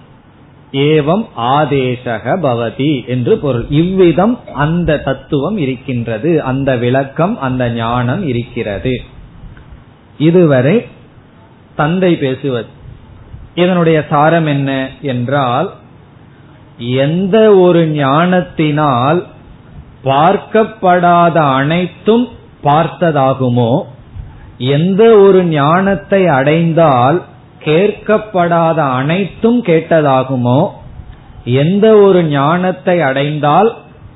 ஏவம் 0.75 1.25
ஆதேசக 1.37 2.35
பவதி 2.41 3.07
என்று 3.07 3.37
பொருள். 3.37 3.65
இவ்விதம் 3.69 4.39
அந்த 4.53 4.97
தத்துவம் 4.97 5.57
இருக்கின்றது 5.57 6.43
அந்த 6.43 6.69
விளக்கம் 6.75 7.39
அந்த 7.39 7.69
ஞானம் 7.69 8.27
இருக்கிறது. 8.27 8.95
இதுவரை 10.17 10.75
தந்தை 11.75 12.15
பேசுவது. 12.15 12.69
இதனுடைய 13.55 14.05
சாரம் 14.09 14.45
என்ன 14.45 14.89
என்றால் 15.01 15.69
எந்த 16.77 17.37
ஒரு 17.55 17.81
ஞானத்தினால் 17.87 19.19
பார்க்கப்படாத 20.03 21.37
அனைத்தும் 21.53 22.25
பார்த்ததாகுமோ 22.63 23.71
எந்த 24.57 25.03
ஒரு 25.17 25.39
ஞானத்தை 25.43 26.27
அடைந்தால் 26.27 27.17
கேட்கப்படாத 27.65 28.75
அனைத்தும் 28.75 29.63
கேட்டதாகுமோ? 29.63 30.67
எந்த 31.45 31.97
ஒரு 31.97 32.23
ஞானத்தை 32.23 33.01
அடைந்தால் 33.01 33.75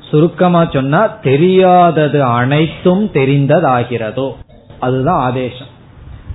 சுருக்கமா 0.09 0.65
சொன்னா 0.65 1.07
தெரியாதது 1.07 2.23
அனைத்தும் 2.23 3.09
தெரிந்ததாகிறதோ. 3.13 4.31
அதுதான் 4.79 5.19
ஆதேசம். 5.19 5.67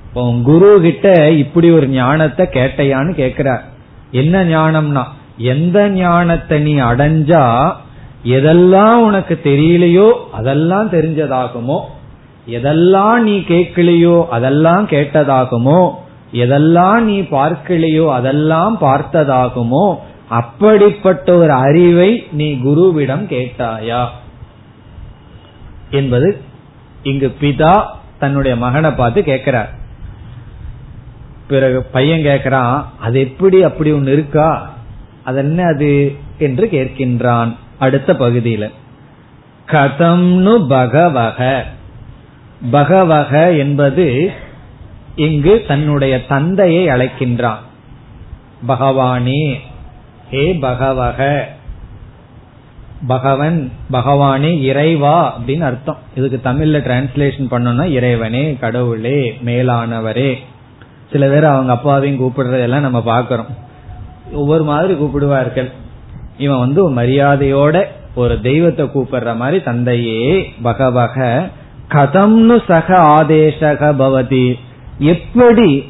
இப்போ 0.09 0.33
குரு 0.43 0.81
கிட்ட 0.81 1.31
இப்படி 1.31 1.71
ஒரு 1.71 1.87
ஞானத்தை 1.87 2.47
கேட்டையான்னு 2.53 3.13
கேக்குறார் 3.23 3.63
என்ன 4.11 4.45
ஞானம்னா 4.45 5.03
எந்த 5.39 5.89
ஞானத்தை 5.89 6.59
நீ 6.61 6.75
அடைஞ்சா 6.75 7.73
எதெல்லாம் 8.25 8.95
உனக்கு 8.95 9.41
தெரியலையோ 9.45 10.13
அதெல்லாம் 10.33 10.91
தெரிஞ்சதாகுமோ? 10.91 11.81
எதெல்லாம் 12.49 13.19
நீ 13.19 13.39
கேட்கலையோ 13.39 14.29
அதெல்லாம் 14.29 14.89
கேட்டதாகுமோ? 14.89 15.91
எதெல்லாம் 16.35 17.01
நீ 17.01 17.21
பார்க்கலையோ 17.21 18.13
அதெல்லாம் 18.13 18.79
பார்த்ததாகுமோ 18.81 19.97
அப்படிப்பட்ட 20.29 21.37
ஒரு 21.37 21.53
அறிவை 21.53 22.27
நீ 22.33 22.53
குருவிடம் 22.53 23.27
கேட்டாயா? 23.27 24.07
என்பது 25.91 26.41
இங்கு 27.03 27.35
பிதா 27.41 27.87
தன்னுடைய 28.19 28.57
மகனை 28.57 28.91
பார்த்து 28.91 29.25
கேட்கிறார். 29.25 29.71
பிறகு 31.49 31.83
பையன் 31.83 32.21
கேட்கிறான் 32.21 32.85
அது 33.01 33.21
எப்படி 33.21 33.63
அப்படி 33.63 33.93
ஒன்னு 33.93 34.13
இருக்கா? 34.13 34.73
அது 35.25 35.39
என்ன 35.39 35.65
அது? 35.65 36.17
என்று 36.39 36.69
கேட்கின்றான் 36.73 37.57
அடுத்த 37.79 38.13
பகுதியில. 38.13 38.71
கதம்னு 39.67 40.69
பகவக. 40.69 41.65
பகவக 42.71 43.53
என்பது 43.53 44.33
இங்கு 45.17 45.65
தன்னுடைய 45.69 46.27
தந்தையை 46.27 46.87
அழைக்கின்றான். 46.87 47.63
பகவானே 48.69 49.55
ஹே 50.31 50.55
பகவக 50.55 51.49
பகவன் 53.07 53.73
பகவானே 53.93 54.61
இறைவா 54.61 55.39
அப்படின்னு 55.39 55.61
அர்த்தம். 55.61 55.99
இதுக்கு 56.15 56.51
தமிழ்ல 56.51 56.79
டிரான்ஸ்லேஷன் 56.87 57.51
பண்ணோம்னா 57.51 57.91
இறைவனே 57.91 58.57
கடவுளே 58.61 59.39
மேலானவரே. 59.45 60.35
சில 61.13 61.29
பேர் 61.29 61.45
அவங்க 61.45 61.73
அப்பாவையும் 61.73 62.21
கூப்பிடுறதெல்லாம் 62.23 62.87
நம்ம 62.87 63.03
பாக்கிறோம் 63.07 63.53
ஒவ்வொரு 64.33 64.65
மாதிரி 64.65 64.95
கூப்பிடுவார்கள். 64.95 65.71
இவன் 66.39 66.59
வந்து 66.59 67.03
மரியாதையோட 67.03 67.85
ஒரு 68.15 68.41
தெய்வத்தை 68.41 68.87
கூப்பிடுற 68.87 69.37
மாதிரி 69.37 69.63
தந்தையே 69.63 70.53
பகவக 70.63 71.49
கதம்னு 71.91 72.63
சக 72.67 72.99
ஆதேசக 72.99 73.93
பவதி. 74.03 74.59
எப்படி 74.99 75.85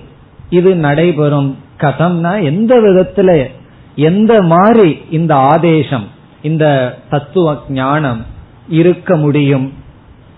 இது 0.49 0.75
நடைபெறும்? 0.75 1.57
கதம்னா 1.81 2.43
எந்த 2.43 2.81
விதத்துல 2.81 3.51
எந்த 3.97 4.43
மாதிரி 4.43 4.99
இந்த 5.11 5.35
ஆதேசம் 5.35 6.09
இந்த 6.43 6.97
தத்துவ 7.11 7.63
ஞானம் 7.69 8.27
இருக்க 8.69 9.17
முடியும் 9.17 9.73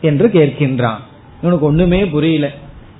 என்று 0.00 0.28
கேட்கின்றான். 0.28 1.00
இவனுக்கு 1.40 1.66
ஒண்ணுமே 1.66 2.06
புரியல. 2.06 2.50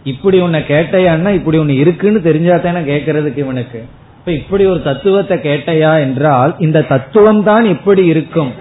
இப்படி 0.05 0.41
உன்னை 0.41 0.61
கேட்டையான்னா 0.61 1.35
இப்படி 1.35 1.59
ஒன்னு 1.59 1.77
இருக்குன்னு 1.77 2.23
தெரிஞ்சா 2.23 2.57
தானே 2.57 2.79
கேட்கறதுக்கு 2.79 3.37
இவனுக்கு. 3.37 3.85
இப்ப 4.19 4.33
இப்படி 4.33 4.67
ஒரு 4.67 4.83
தத்துவத்தை 4.83 5.37
கேட்டையா 5.37 5.99
என்றால் 5.99 6.55
இந்த 6.59 6.83
தத்துவம் 6.83 7.43
தான் 7.43 7.65
எப்படி 7.65 8.05
இருக்கும். 8.07 8.53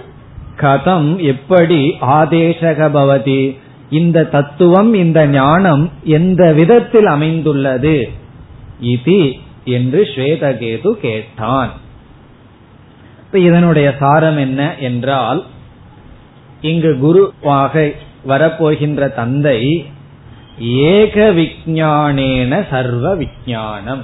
கதம் 0.61 1.17
எப்படி 1.17 1.95
ஆதேசக 2.01 2.89
பவதி? 2.89 3.57
இந்த 3.89 4.23
தத்துவம் 4.23 4.93
இந்த 4.93 5.27
ஞானம் 5.27 5.91
எந்த 6.03 6.53
விதத்தில் 6.53 7.05
அமைந்துள்ளது? 7.05 8.09
இது 8.79 9.35
என்று 9.65 10.03
ஸ்வேதகேது 10.03 10.91
கேட்டான். 10.91 11.71
இப்ப 13.19 13.39
இதனுடைய 13.39 13.95
சாரம் 13.99 14.37
என்ன 14.37 14.75
என்றால் 14.75 15.43
இங்கு 16.61 16.99
குருவாக 16.99 17.91
வரப்போகின்ற 18.27 19.13
தந்தை 19.13 19.85
ஏக 20.59 21.31
விஜானேன 21.31 22.67
சர்வ 22.69 23.15
விஜானம் 23.15 24.03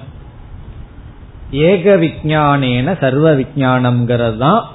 ஏக 1.51 1.95
விஜானேன 1.95 2.99
சர்வ 2.99 3.35
விஜானம்ங்கிறது 3.35 4.37
தான் 4.37 4.67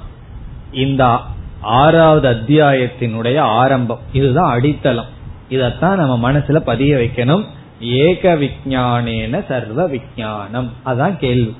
இந்த 0.71 1.19
ஆறாவது 1.61 2.29
அத்தியாயத்தினுடைய 2.29 3.37
ஆரம்பம். 3.37 3.99
இதுதான் 4.11 4.51
அடித்தளம். 4.51 5.15
இதத்தான் 5.49 5.95
நம்ம 5.95 6.31
மனசுல 6.31 6.55
பதிய 6.55 6.95
வைக்கணும். 6.95 7.43
ஏக 7.81 8.35
விஜானேன 8.35 9.45
சர்வ 9.47 9.89
விஜானம் 9.89 10.69
அதான் 10.85 11.17
கேள்வி. 11.17 11.55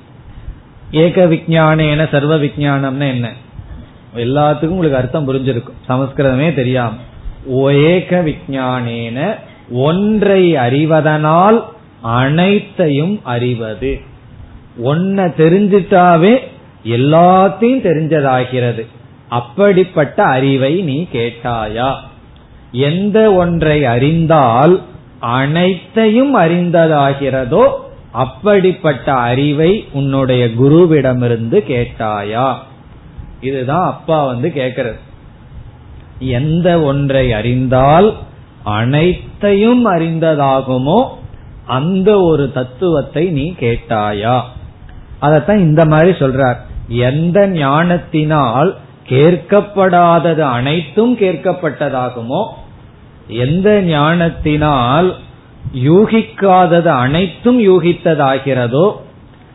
ஏக 0.90 1.24
விஜானேன 1.24 2.10
சர்வ 2.10 2.38
விஜானம்னா 2.38 3.08
என்ன? 3.08 3.32
எல்லாத்துக்கும் 4.16 4.66
உங்களுக்கு 4.66 4.96
அர்த்தம் 4.96 5.32
புரிஞ்சிருக்கும். 5.32 5.76
சமஸ்கிருதமே 5.88 6.54
தெரியாம. 6.54 6.96
ஏக 7.72 8.24
விஜானேன 8.24 9.34
ஒன்றை 9.70 10.56
அறிவதனால் 10.56 11.64
அனைத்தையும் 12.00 13.20
அறிவது. 13.22 14.00
ஒன்ன 14.84 15.32
தெரிஞ்சிட்டாவே 15.38 16.38
எல்லாத்தையும் 16.84 17.80
தெரிஞ்சதாகிறது. 17.80 18.86
அப்படிப்பட்ட 19.28 20.24
அறிவை 20.24 20.82
நீ 20.82 21.06
கேட்டாயா? 21.12 21.94
எந்த 22.72 23.32
ஒன்றை 23.32 23.84
அறிந்தால் 23.84 24.82
அனைத்தையும் 25.20 26.36
அறிந்ததாகிறதோ 26.36 27.66
அப்படிப்பட்ட 28.12 29.14
அறிவை 29.14 29.86
உன்னுடைய 29.92 30.46
குருவிடமிருந்து 30.46 31.58
கேட்டாயா? 31.68 32.56
இதுதான் 33.40 33.86
அப்பா 33.86 34.26
வந்து 34.26 34.52
கேக்கிறது. 34.54 34.98
எந்த 36.18 36.80
ஒன்றை 36.80 37.32
அறிந்தால் 37.32 38.16
அனைத்தையும் 38.62 39.86
அறிந்ததாகுமோ 39.86 41.06
அந்த 41.66 42.20
ஒரு 42.20 42.52
தத்துவத்தை 42.52 43.26
நீ 43.26 43.54
கேட்டாயா? 43.60 44.40
அதத்தான் 45.22 45.56
இந்த 45.56 45.84
மாதிரி 45.84 46.10
சொல்றார். 46.10 46.56
எந்த 46.88 47.48
ஞானத்தினால் 47.48 48.76
கேட்கப்படாதது 49.08 50.40
அனைத்தும் 50.40 51.18
கேட்கப்பட்டதாகுமோ? 51.18 52.46
எந்த 53.28 53.80
ஞானத்தினால் 53.80 55.16
யூகிக்காதது 55.74 56.86
அனைத்தும் 56.86 57.60
யூகித்ததாகிறதோ 57.60 58.92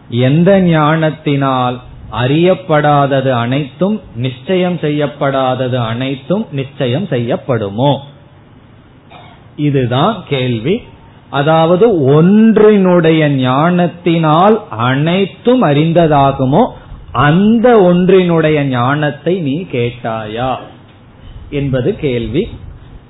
எந்த 0.09 0.61
ஞானத்தினால் 0.61 1.79
அறியப்படாதது 2.11 3.31
அனைத்தும் 3.31 4.01
நிச்சயம் 4.15 4.75
செய்யப்படாதது 4.75 5.75
அனைத்தும் 5.75 6.47
நிச்சயம் 6.51 7.05
செய்யப்படுமோ? 7.05 7.97
இதுதான் 9.55 10.23
கேள்வி. 10.27 10.81
அதாவது 11.29 12.11
ஒன்றினுடைய 12.11 13.27
ஞானத்தினால் 13.27 14.61
அனைத்தும் 14.69 15.63
அறிந்ததாகுமோ? 15.63 16.65
அந்த 17.13 17.79
ஒன்றினுடைய 17.79 18.61
ஞானத்தை 18.61 19.39
நீ 19.39 19.65
கேட்டாயா? 19.71 20.55
என்பது 21.49 21.95
கேள்வி. 21.95 22.49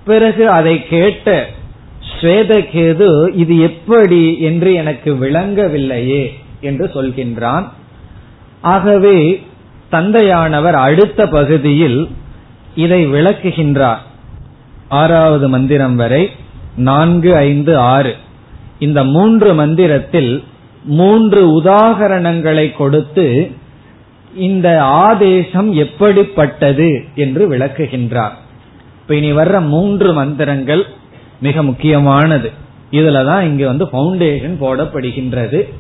பிறகு 0.06 0.50
அதை 0.50 0.88
கேட்ட 0.88 1.48
ஸ்வேதகேது 2.22 3.36
இது 3.36 3.60
எப்படி 3.60 4.40
என்று 4.40 4.74
எனக்கு 4.74 5.14
விளங்கவில்லையே 5.14 6.34
என்று 6.62 6.92
சொல்கின்றான். 6.94 7.70
ஆகவே 8.62 9.44
தந்தையானவர் 9.92 10.74
அடுத்த 10.74 11.28
பகுதியில் 11.28 12.10
இதை 12.76 13.08
விளக்குகின்றார். 13.08 13.98
ஆறாவது 14.88 15.50
மந்திரம் 15.50 15.96
வரை 15.96 16.30
நான்கு 16.76 17.36
ஐந்து 17.36 17.78
ஆறு. 17.78 18.16
இந்த 18.80 19.04
மூன்று 19.04 19.54
மந்திரத்தில் 19.54 20.44
மூன்று 20.84 21.62
உதாகரணங்களை 21.62 22.76
கொடுத்து 22.76 23.52
இந்த 24.36 24.84
ஆதேசம் 24.84 25.74
எப்படிப்பட்டது 25.74 27.04
என்று 27.16 27.52
விளக்குகின்றார். 27.52 28.32
இப்ப 29.02 29.16
இனி 29.16 29.34
வர்ற 29.34 29.68
மூன்று 29.68 30.14
மந்திரங்கள் 30.14 30.86
மிக 31.42 31.64
முக்கியமானது. 31.64 32.52
இதுலதான் 32.92 33.42
இங்க 33.42 33.66
வந்து 33.66 33.86
பவுண்டேஷன் 33.86 34.62
போடப்படுகின்றது. 34.62 35.74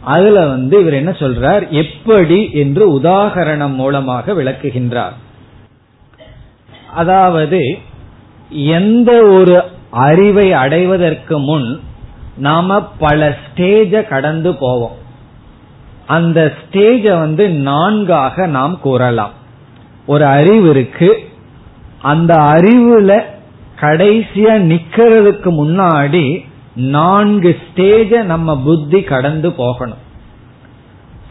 அதுல 0.00 0.46
வந்து 0.46 0.80
இவர் 0.80 0.92
என்ன 0.92 1.10
சொல்றார்? 1.10 1.68
எப்படி 1.68 2.50
என்று 2.52 2.98
உதாகரணம் 2.98 3.74
மூலமாக 3.74 4.32
விளக்குகின்றார். 4.32 5.12
அதாவது 6.90 7.78
எந்த 8.50 9.22
ஒரு 9.22 9.62
அறிவை 9.90 10.52
அடைவதற்கு 10.52 11.38
முன் 11.38 11.80
நாம 12.36 12.82
பல 12.98 13.36
ஸ்டேஜ 13.46 14.02
கடந்து 14.02 14.54
போவோம். 14.54 15.02
அந்த 16.06 16.52
ஸ்டேஜ 16.62 17.18
வந்து 17.18 17.48
நான்காக 17.48 18.46
நாம் 18.46 18.80
கூறலாம். 18.80 19.30
ஒரு 20.06 20.24
அறிவு 20.24 20.70
இருக்கு. 20.70 21.28
அந்த 22.02 22.34
அறிவுல 22.34 23.22
கடைசியா 23.80 24.54
நிக்கிறதுக்கு 24.70 25.50
முன்னாடி 25.50 26.44
நான்கு 26.76 27.60
ஸ்டேஜ 27.64 28.22
நம்ம 28.22 28.62
புத்தி 28.62 29.02
கடந்து 29.02 29.52
போகணும். 29.52 29.98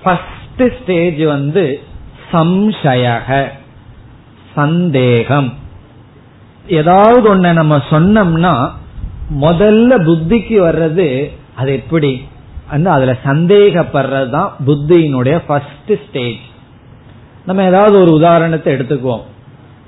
ஃபர்ஸ்ட் 0.04 0.82
ஸ்டேஜ் 0.82 1.24
வந்து 1.24 1.82
சம்சயக 2.32 3.48
சந்தேகம். 4.54 5.54
ஏதாவது 6.68 7.36
ஒன்ன 7.36 7.54
நம்ம 7.54 7.78
சொன்னோம்னா 7.78 8.72
முதல்ல 9.42 10.02
புத்திக்கு 10.02 10.56
வர்றது 10.58 11.32
அது 11.56 11.74
எப்படி? 11.74 12.28
அதுல 12.82 13.18
சந்தேகப்படுறது 13.26 14.30
தான் 14.30 14.56
புத்தியினுடைய 14.68 15.42
ஃபர்ஸ்ட் 15.48 16.08
ஸ்டேஜ் 16.08 16.52
நம்ம 17.46 17.64
ஏதாவது 17.64 18.02
ஒரு 18.02 18.12
உதாரணத்தை 18.12 18.74
எடுத்துக்குவோம். 18.74 19.22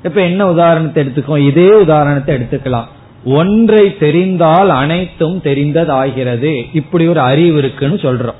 இப்ப 0.03 0.21
என்ன 0.21 0.47
உதாரணத்தை 0.47 1.05
எடுத்துக்குவோம்? 1.05 1.37
இதே 1.37 1.69
உதாரணத்தை 1.69 2.35
எடுத்துக்கலாம். 2.35 2.83
ஒன்றை 3.25 3.97
தெரிந்தால் 3.97 4.69
அனைத்தும் 4.69 5.41
தெரிந்ததாகிறது. 5.43 6.65
இப்படி 6.73 7.07
ஒரு 7.07 7.19
அறிவு 7.19 7.57
இருக்குன்னு 7.57 7.95
சொல்றோம். 7.95 8.39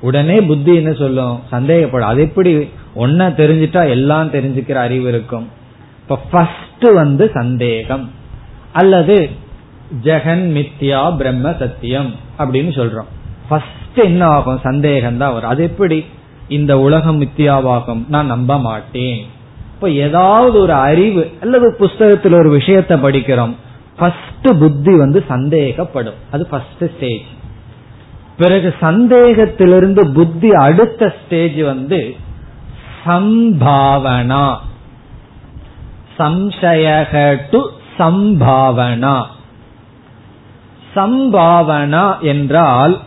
உடனே 0.00 0.40
புத்தி 0.40 0.74
என்ன 0.74 0.92
சொல்லும்? 0.92 1.42
சந்தேகப்படும். 1.50 2.06
அது 2.06 2.22
எப்படி? 2.22 2.56
ஒன்ன 2.96 3.32
தெரிஞ்சிட்டா 3.34 3.88
எல்லாம் 3.88 4.30
தெரிஞ்சுக்கிற 4.30 4.72
அறிவு 4.72 5.08
இருக்கும். 5.08 5.48
இப்ப 6.02 6.18
ஃபர்ஸ்ட் 6.30 6.94
வந்து 6.94 7.30
சந்தேகம். 7.34 8.10
அல்லது 8.72 9.30
ஜெகன் 10.02 10.56
மித்யா 10.56 11.16
பிரம்ம 11.16 11.52
சத்தியம் 11.52 12.14
அப்படின்னு 12.38 12.80
சொல்றோம். 12.80 13.19
ஃபர்ஸ்ட் 13.50 13.98
என்ன 13.98 14.26
ஆகும் 14.26 14.60
சந்தேகம் 14.62 15.16
தான் 15.16 15.32
வரும். 15.32 15.50
அது 15.50 15.62
எப்படி? 15.62 16.04
இந்த 16.48 16.78
உலகம் 16.78 17.20
மித்தியாவாகும். 17.22 18.08
நான் 18.08 18.26
நம்ப 18.26 18.58
மாட்டேன். 18.58 19.26
இப்ப 19.74 19.90
ஏதாவது 19.90 20.60
ஒரு 20.60 20.72
அறிவு 20.72 21.30
அல்லது 21.42 21.74
புஸ்தகத்தில் 21.78 22.32
ஒரு 22.32 22.50
விஷயத்தை 22.50 23.02
படிக்கிறோம். 23.02 23.54
ஃபர்ஸ்ட் 23.96 24.58
புத்தி 24.58 24.96
வந்து 24.96 25.24
சந்தேகப்படும். 25.28 26.18
அது 26.32 26.46
ஃபர்ஸ்ட் 26.46 26.84
ஸ்டேஜ் 26.96 27.28
பிறகு 28.36 28.74
சந்தேகத்திலிருந்து 28.80 30.12
புத்தி 30.12 30.50
அடுத்த 30.50 31.14
ஸ்டேஜ் 31.24 31.60
வந்து 31.60 32.16
சம்பாவனா. 33.06 34.56
சம்சயக 36.18 37.36
டு 37.50 37.60
சம்பாவனா. 37.98 39.24
சம்பாவனா 40.96 42.18
என்றால் 42.20 43.00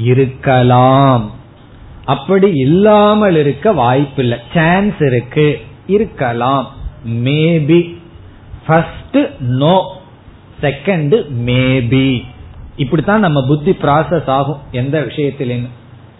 இருக்கலாம். 0.00 1.30
அப்படி 2.04 2.50
இல்லாமல் 2.50 3.36
இருக்க 3.36 3.72
வாய்ப்பில்லை. 3.72 4.38
சான்ஸ் 4.54 5.00
இருக்கு. 5.00 5.60
இருக்கலாம். 5.86 6.72
Maybe 7.08 7.98
first 8.66 9.18
no 9.40 10.00
second 10.60 11.24
maybe 11.44 12.24
இப்படித்தான் 12.76 13.20
நம்ம 13.20 13.46
புத்தி 13.46 13.70
ப்ராசஸ் 13.70 14.26
ஆகும். 14.26 14.58
எந்த 14.72 15.00
விஷயத்திலும். 15.00 15.68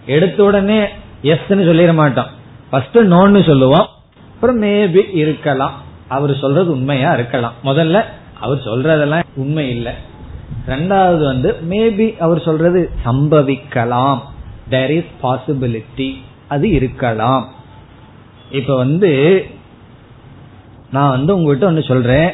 எடுத்த 0.05 0.43
உடனே 0.43 0.83
எஸ்ன்னு 1.23 1.43
சொல்லிட 1.49 1.93
மாட்டோம். 1.93 2.27
ஃபர்ஸ்ட் 2.69 2.97
நோன்னு 2.97 3.45
சொல்லுவோம். 3.45 3.87
அப்புறம் 4.33 4.61
மேபி 4.61 5.15
இருக்கலாம். 5.15 5.81
அவர் 6.07 6.37
சொல்றது 6.37 6.71
உண்மையா 6.71 7.13
இருக்கலாம். 7.13 7.53
முதல்ல 7.63 8.03
அவர் 8.39 8.57
சொல்றதெல்லாம் 8.57 9.23
உண்மை 9.35 9.69
இல்லை. 9.69 9.93
ரெண்டாவது 10.67 11.23
வந்து 11.23 11.57
மேபி 11.69 12.17
அவர் 12.17 12.41
சொல்றது 12.41 12.89
சம்பவிக்கலாம். 13.05 14.19
தேர் 14.69 14.91
இஸ் 14.91 15.13
பாசிபிலிட்டி 15.23 16.15
அது 16.47 16.69
இருக்கலாம். 16.69 17.47
இப்ப 18.51 18.75
வந்து 18.75 19.11
நான் 20.91 21.09
வந்து 21.09 21.35
உங்ககிட்ட 21.35 21.65
ஒன்னு 21.65 21.83
சொல்றேன். 21.83 22.31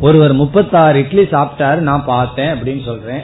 ஒருவர் 0.00 0.32
முப்பத்தாறு 0.32 0.98
இட்லி 0.98 1.22
சாப்பிட்டாரு 1.22 1.76
நான் 1.76 2.04
பார்த்தேன் 2.04 2.48
அப்படின்னு 2.48 2.84
சொல்றேன். 2.84 3.22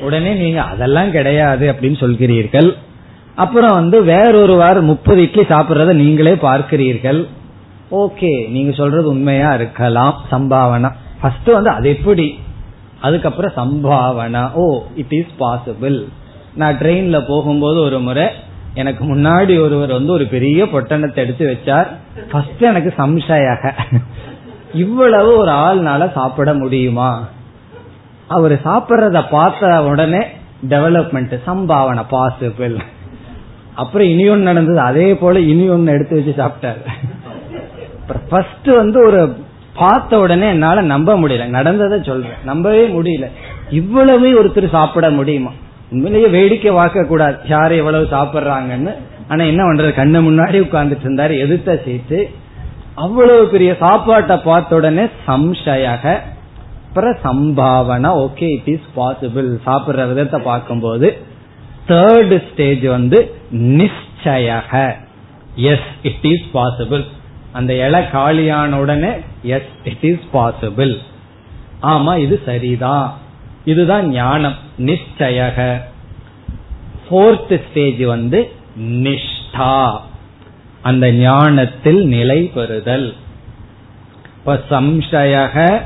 உடனே 0.00 0.32
நீங்க 0.34 0.62
அதெல்லாம் 0.62 1.10
கிடையாது 1.10 1.72
அப்படின்னு 1.72 1.98
சொல்கிறீர்கள். 2.00 2.76
அப்புறம் 3.34 3.74
வந்து 3.74 4.04
வேறொருவர் 4.04 4.80
முப்பது 4.80 5.22
இட்லி 5.22 5.42
சாப்பிட்றத 5.42 5.92
நீங்களே 5.92 6.32
பார்க்கிறீர்கள். 6.32 7.26
ஓகே 7.90 8.48
நீங்க 8.48 8.72
சொல்றது 8.72 9.08
உண்மையா 9.08 9.54
இருக்கலாம் 9.54 10.14
சம்பாவனா. 10.30 10.90
ஃபர்ஸ்ட் 11.20 11.50
வந்து 11.50 11.70
அது 11.70 11.88
எப்படி? 11.88 12.38
அதுக்கப்புறம் 13.00 13.56
சம்பாவனா. 13.56 14.52
ஓ 14.52 14.64
இட் 14.94 15.14
இஸ் 15.18 15.34
பாசிபிள் 15.38 15.98
நான் 16.54 16.78
ட்ரெயின்ல 16.78 17.18
போகும்போது 17.28 17.80
ஒரு 17.80 17.98
முறை 18.00 18.26
எனக்கு 18.74 19.02
முன்னாடி 19.04 19.54
ஒருவர் 19.62 19.92
வந்து 19.92 20.12
ஒரு 20.12 20.26
பெரிய 20.26 20.64
பொட்டணத்தை 20.64 21.24
எடுத்து 21.24 21.44
வச்சார். 21.46 21.88
ஃபர்ஸ்ட் 22.30 22.62
எனக்கு 22.62 22.90
சம்சயாக. 22.98 23.72
இவ்வளவு 24.74 25.30
ஒரு 25.36 25.50
ஆள்னால 25.50 26.12
சாப்பிட 26.12 26.54
முடியுமா? 26.54 27.10
அவர் 28.26 28.54
சாப்பிட்றத 28.64 29.24
பார்த்த 29.30 29.82
உடனே 29.84 30.22
டெவலப்மெண்ட் 30.68 31.34
சம்பாவனை 31.46 32.04
பாசிபிள் 32.10 32.76
அப்புறம் 33.74 34.08
இனி 34.08 34.28
ஒன்னு 34.28 34.48
நடந்தது 34.50 34.80
அதே 34.80 35.14
போல 35.14 35.40
இனி 35.40 35.68
ஒன்னு 35.68 35.92
எடுத்து 35.92 36.16
வச்சு 36.16 36.32
சாப்பிட்டாரு. 36.42 36.82
ஃபர்ஸ்ட் 38.28 38.68
வந்து 38.76 38.98
ஒரு 39.06 39.20
பார்த்த 39.78 40.18
உடனே 40.18 40.48
என்னால 40.48 40.80
நம்ப 40.82 41.18
முடியல. 41.18 41.46
நடந்ததை 41.46 42.02
சொல்றேன். 42.02 42.38
நம்பவே 42.44 42.86
முடியல. 42.86 43.30
இவ்வளவு 43.70 44.44
ஒருத்தர் 44.44 44.68
சாப்பிட 44.68 45.10
முடியுமா? 45.10 45.50
உண்மையிலேயே 45.90 46.28
வேடிக்கை 46.28 46.72
பார்க்க 46.72 47.04
கூடாது. 47.04 47.36
யாரு 47.46 47.76
எவ்வளவு 47.76 48.08
சாப்பிடுறாங்கன்னு. 48.10 48.94
ஆனா 49.28 49.44
என்ன 49.44 49.64
பண்றது? 49.64 49.90
கண்ணு 50.00 50.20
முன்னாடி 50.28 50.58
உட்கார்ந்துட்டு 50.60 51.06
இருந்தாரு. 51.06 51.38
எதிர்த்த 51.38 51.82
சீட்டு. 51.84 52.30
அவ்வளவு 52.94 53.46
பெரிய 53.46 53.76
சாப்பாட்டை 53.80 54.36
பார்த்த 54.36 54.76
உடனே 54.76 55.04
சம்சயக 55.26 56.18
அப்புறம் 56.88 57.16
சம்பாவனா 57.24 58.10
ஓகே 58.24 58.50
இட் 58.50 58.68
இஸ் 58.68 58.86
பாசிபிள் 58.96 59.48
சாப்பிடுற 59.66 60.08
விதத்தை 60.08 60.40
பார்க்கும்போது 60.40 61.18
தேர்ட் 61.88 62.52
ஸ்டேஜ் 62.52 62.86
வந்து 62.86 63.34
நிச்சய 63.52 64.62
எஸ் 65.54 65.88
இட் 66.02 66.24
இஸ் 66.24 66.46
பாசிபிள் 66.54 67.04
அந்த 67.52 67.86
இலை 67.86 68.10
காலியான 68.10 68.78
உடனே 68.78 69.10
எஸ் 69.42 69.62
இட் 69.84 70.04
இஸ் 70.04 70.20
பாசிபிள் 70.32 70.96
ஆமா 71.82 72.18
இது 72.18 72.42
சரிதான். 72.44 73.18
இதுதான் 73.64 74.08
ஞானம். 74.08 74.54
நிச்சயக. 74.78 75.80
போர்த் 77.08 77.60
ஸ்டேஜ் 77.70 78.02
வந்து 78.02 78.52
நிஷ்டா. 78.80 80.00
அந்த 80.82 81.12
ஞானத்தில் 81.12 82.06
நிலை 82.06 82.50
பெறுதல். 82.54 83.14
இப்ப 84.38 84.62
சம்சயக 84.70 85.82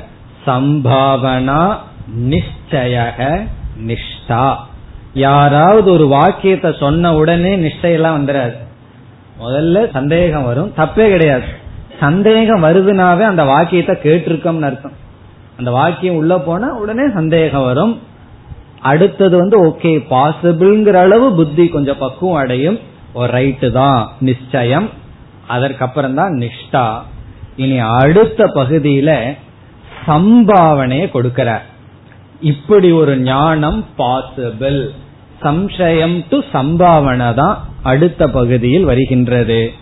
சம்பாவனா 0.47 1.77
நிச்சயக 2.21 3.49
நிஷ்டா. 3.87 4.57
யாராவது 5.15 5.93
ஒரு 5.93 6.07
வாக்கியத்தை 6.07 6.77
சொன்ன 6.81 7.15
உடனே 7.15 7.57
நிஷ்டையெல்லாம் 7.57 8.17
வந்துடாது 8.17 8.57
முதல்ல 9.43 9.91
சந்தேகம் 9.91 10.45
வரும். 10.45 10.73
தப்பே 10.77 11.09
கிடையாது. 11.09 11.45
சந்தேகம் 12.01 12.63
வருதுனாவே 12.65 13.21
அந்த 13.21 13.45
வாக்கியத்தை 13.45 13.95
கேட்டிருக்கோம்னு 14.03 14.63
அர்த்தம். 14.63 14.93
அந்த 15.59 15.71
வாக்கியம் 15.71 16.17
உள்ள 16.17 16.39
போனா 16.39 16.69
உடனே 16.75 17.03
சந்தேகம் 17.15 17.65
வரும். 17.65 18.01
அடுத்தது 18.81 19.37
வந்து 19.37 19.65
ஓகே 19.65 19.93
பாசிபிள்ங்கிற 20.11 20.93
அளவு 20.93 21.35
புத்தி 21.35 21.69
கொஞ்சம் 21.69 21.99
பக்குவம் 21.99 22.35
அடையும். 22.35 22.79
ஒரு 23.13 23.33
ரைட்டு 23.33 23.71
தான் 23.71 24.09
நிச்சயம். 24.21 24.91
அதற்கப்புறம் 25.47 26.15
தான் 26.15 26.33
நிஷ்டா. 26.33 26.87
இனி 27.57 27.79
அடுத்த 27.79 28.45
பகுதியில 28.45 29.37
சம்பாவனையை 30.07 31.07
கொடுக்கிறார். 31.15 31.67
இப்படி 32.41 32.93
ஒரு 32.93 33.19
ஞானம் 33.19 33.85
பாசிபிள் 33.99 34.89
சம்சயம் 35.43 36.17
டு 36.31 36.39
சம்பாவனை 36.53 37.35
தான் 37.35 37.59
அடுத்த 37.83 38.29
பகுதியில் 38.29 38.85
வருகின்றது. 38.85 39.73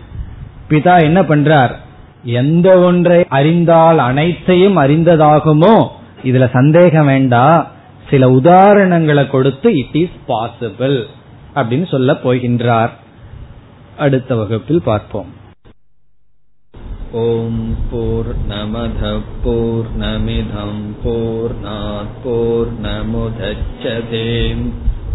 பிதா 0.69 1.03
என்ன 1.03 1.23
பண்றார்? 1.23 1.75
எந்த 2.25 2.79
ஒன்றை 2.79 3.25
அறிந்தால் 3.29 3.99
அனைத்தையும் 3.99 4.77
அறிந்ததாகுமோ? 4.77 5.89
இதுல 6.23 6.51
சந்தேகம் 6.51 7.07
வேண்டாம் 7.07 7.67
சில 8.11 8.31
உதாரணங்களை 8.31 9.27
கொடுத்து 9.27 9.77
இட் 9.77 9.97
இஸ் 9.97 10.17
பாசிபிள் 10.29 11.05
அப்படின்னு 11.55 11.89
சொல்ல 11.89 12.13
போகின்றார். 12.13 12.91
அடுத்த 13.99 14.35
வகுப்பில் 14.35 14.83
பார்ப்போம். 14.85 15.39
ஓம் 17.13 17.77
போர் 17.91 18.35
நமத 18.49 19.21
போர் 19.43 19.87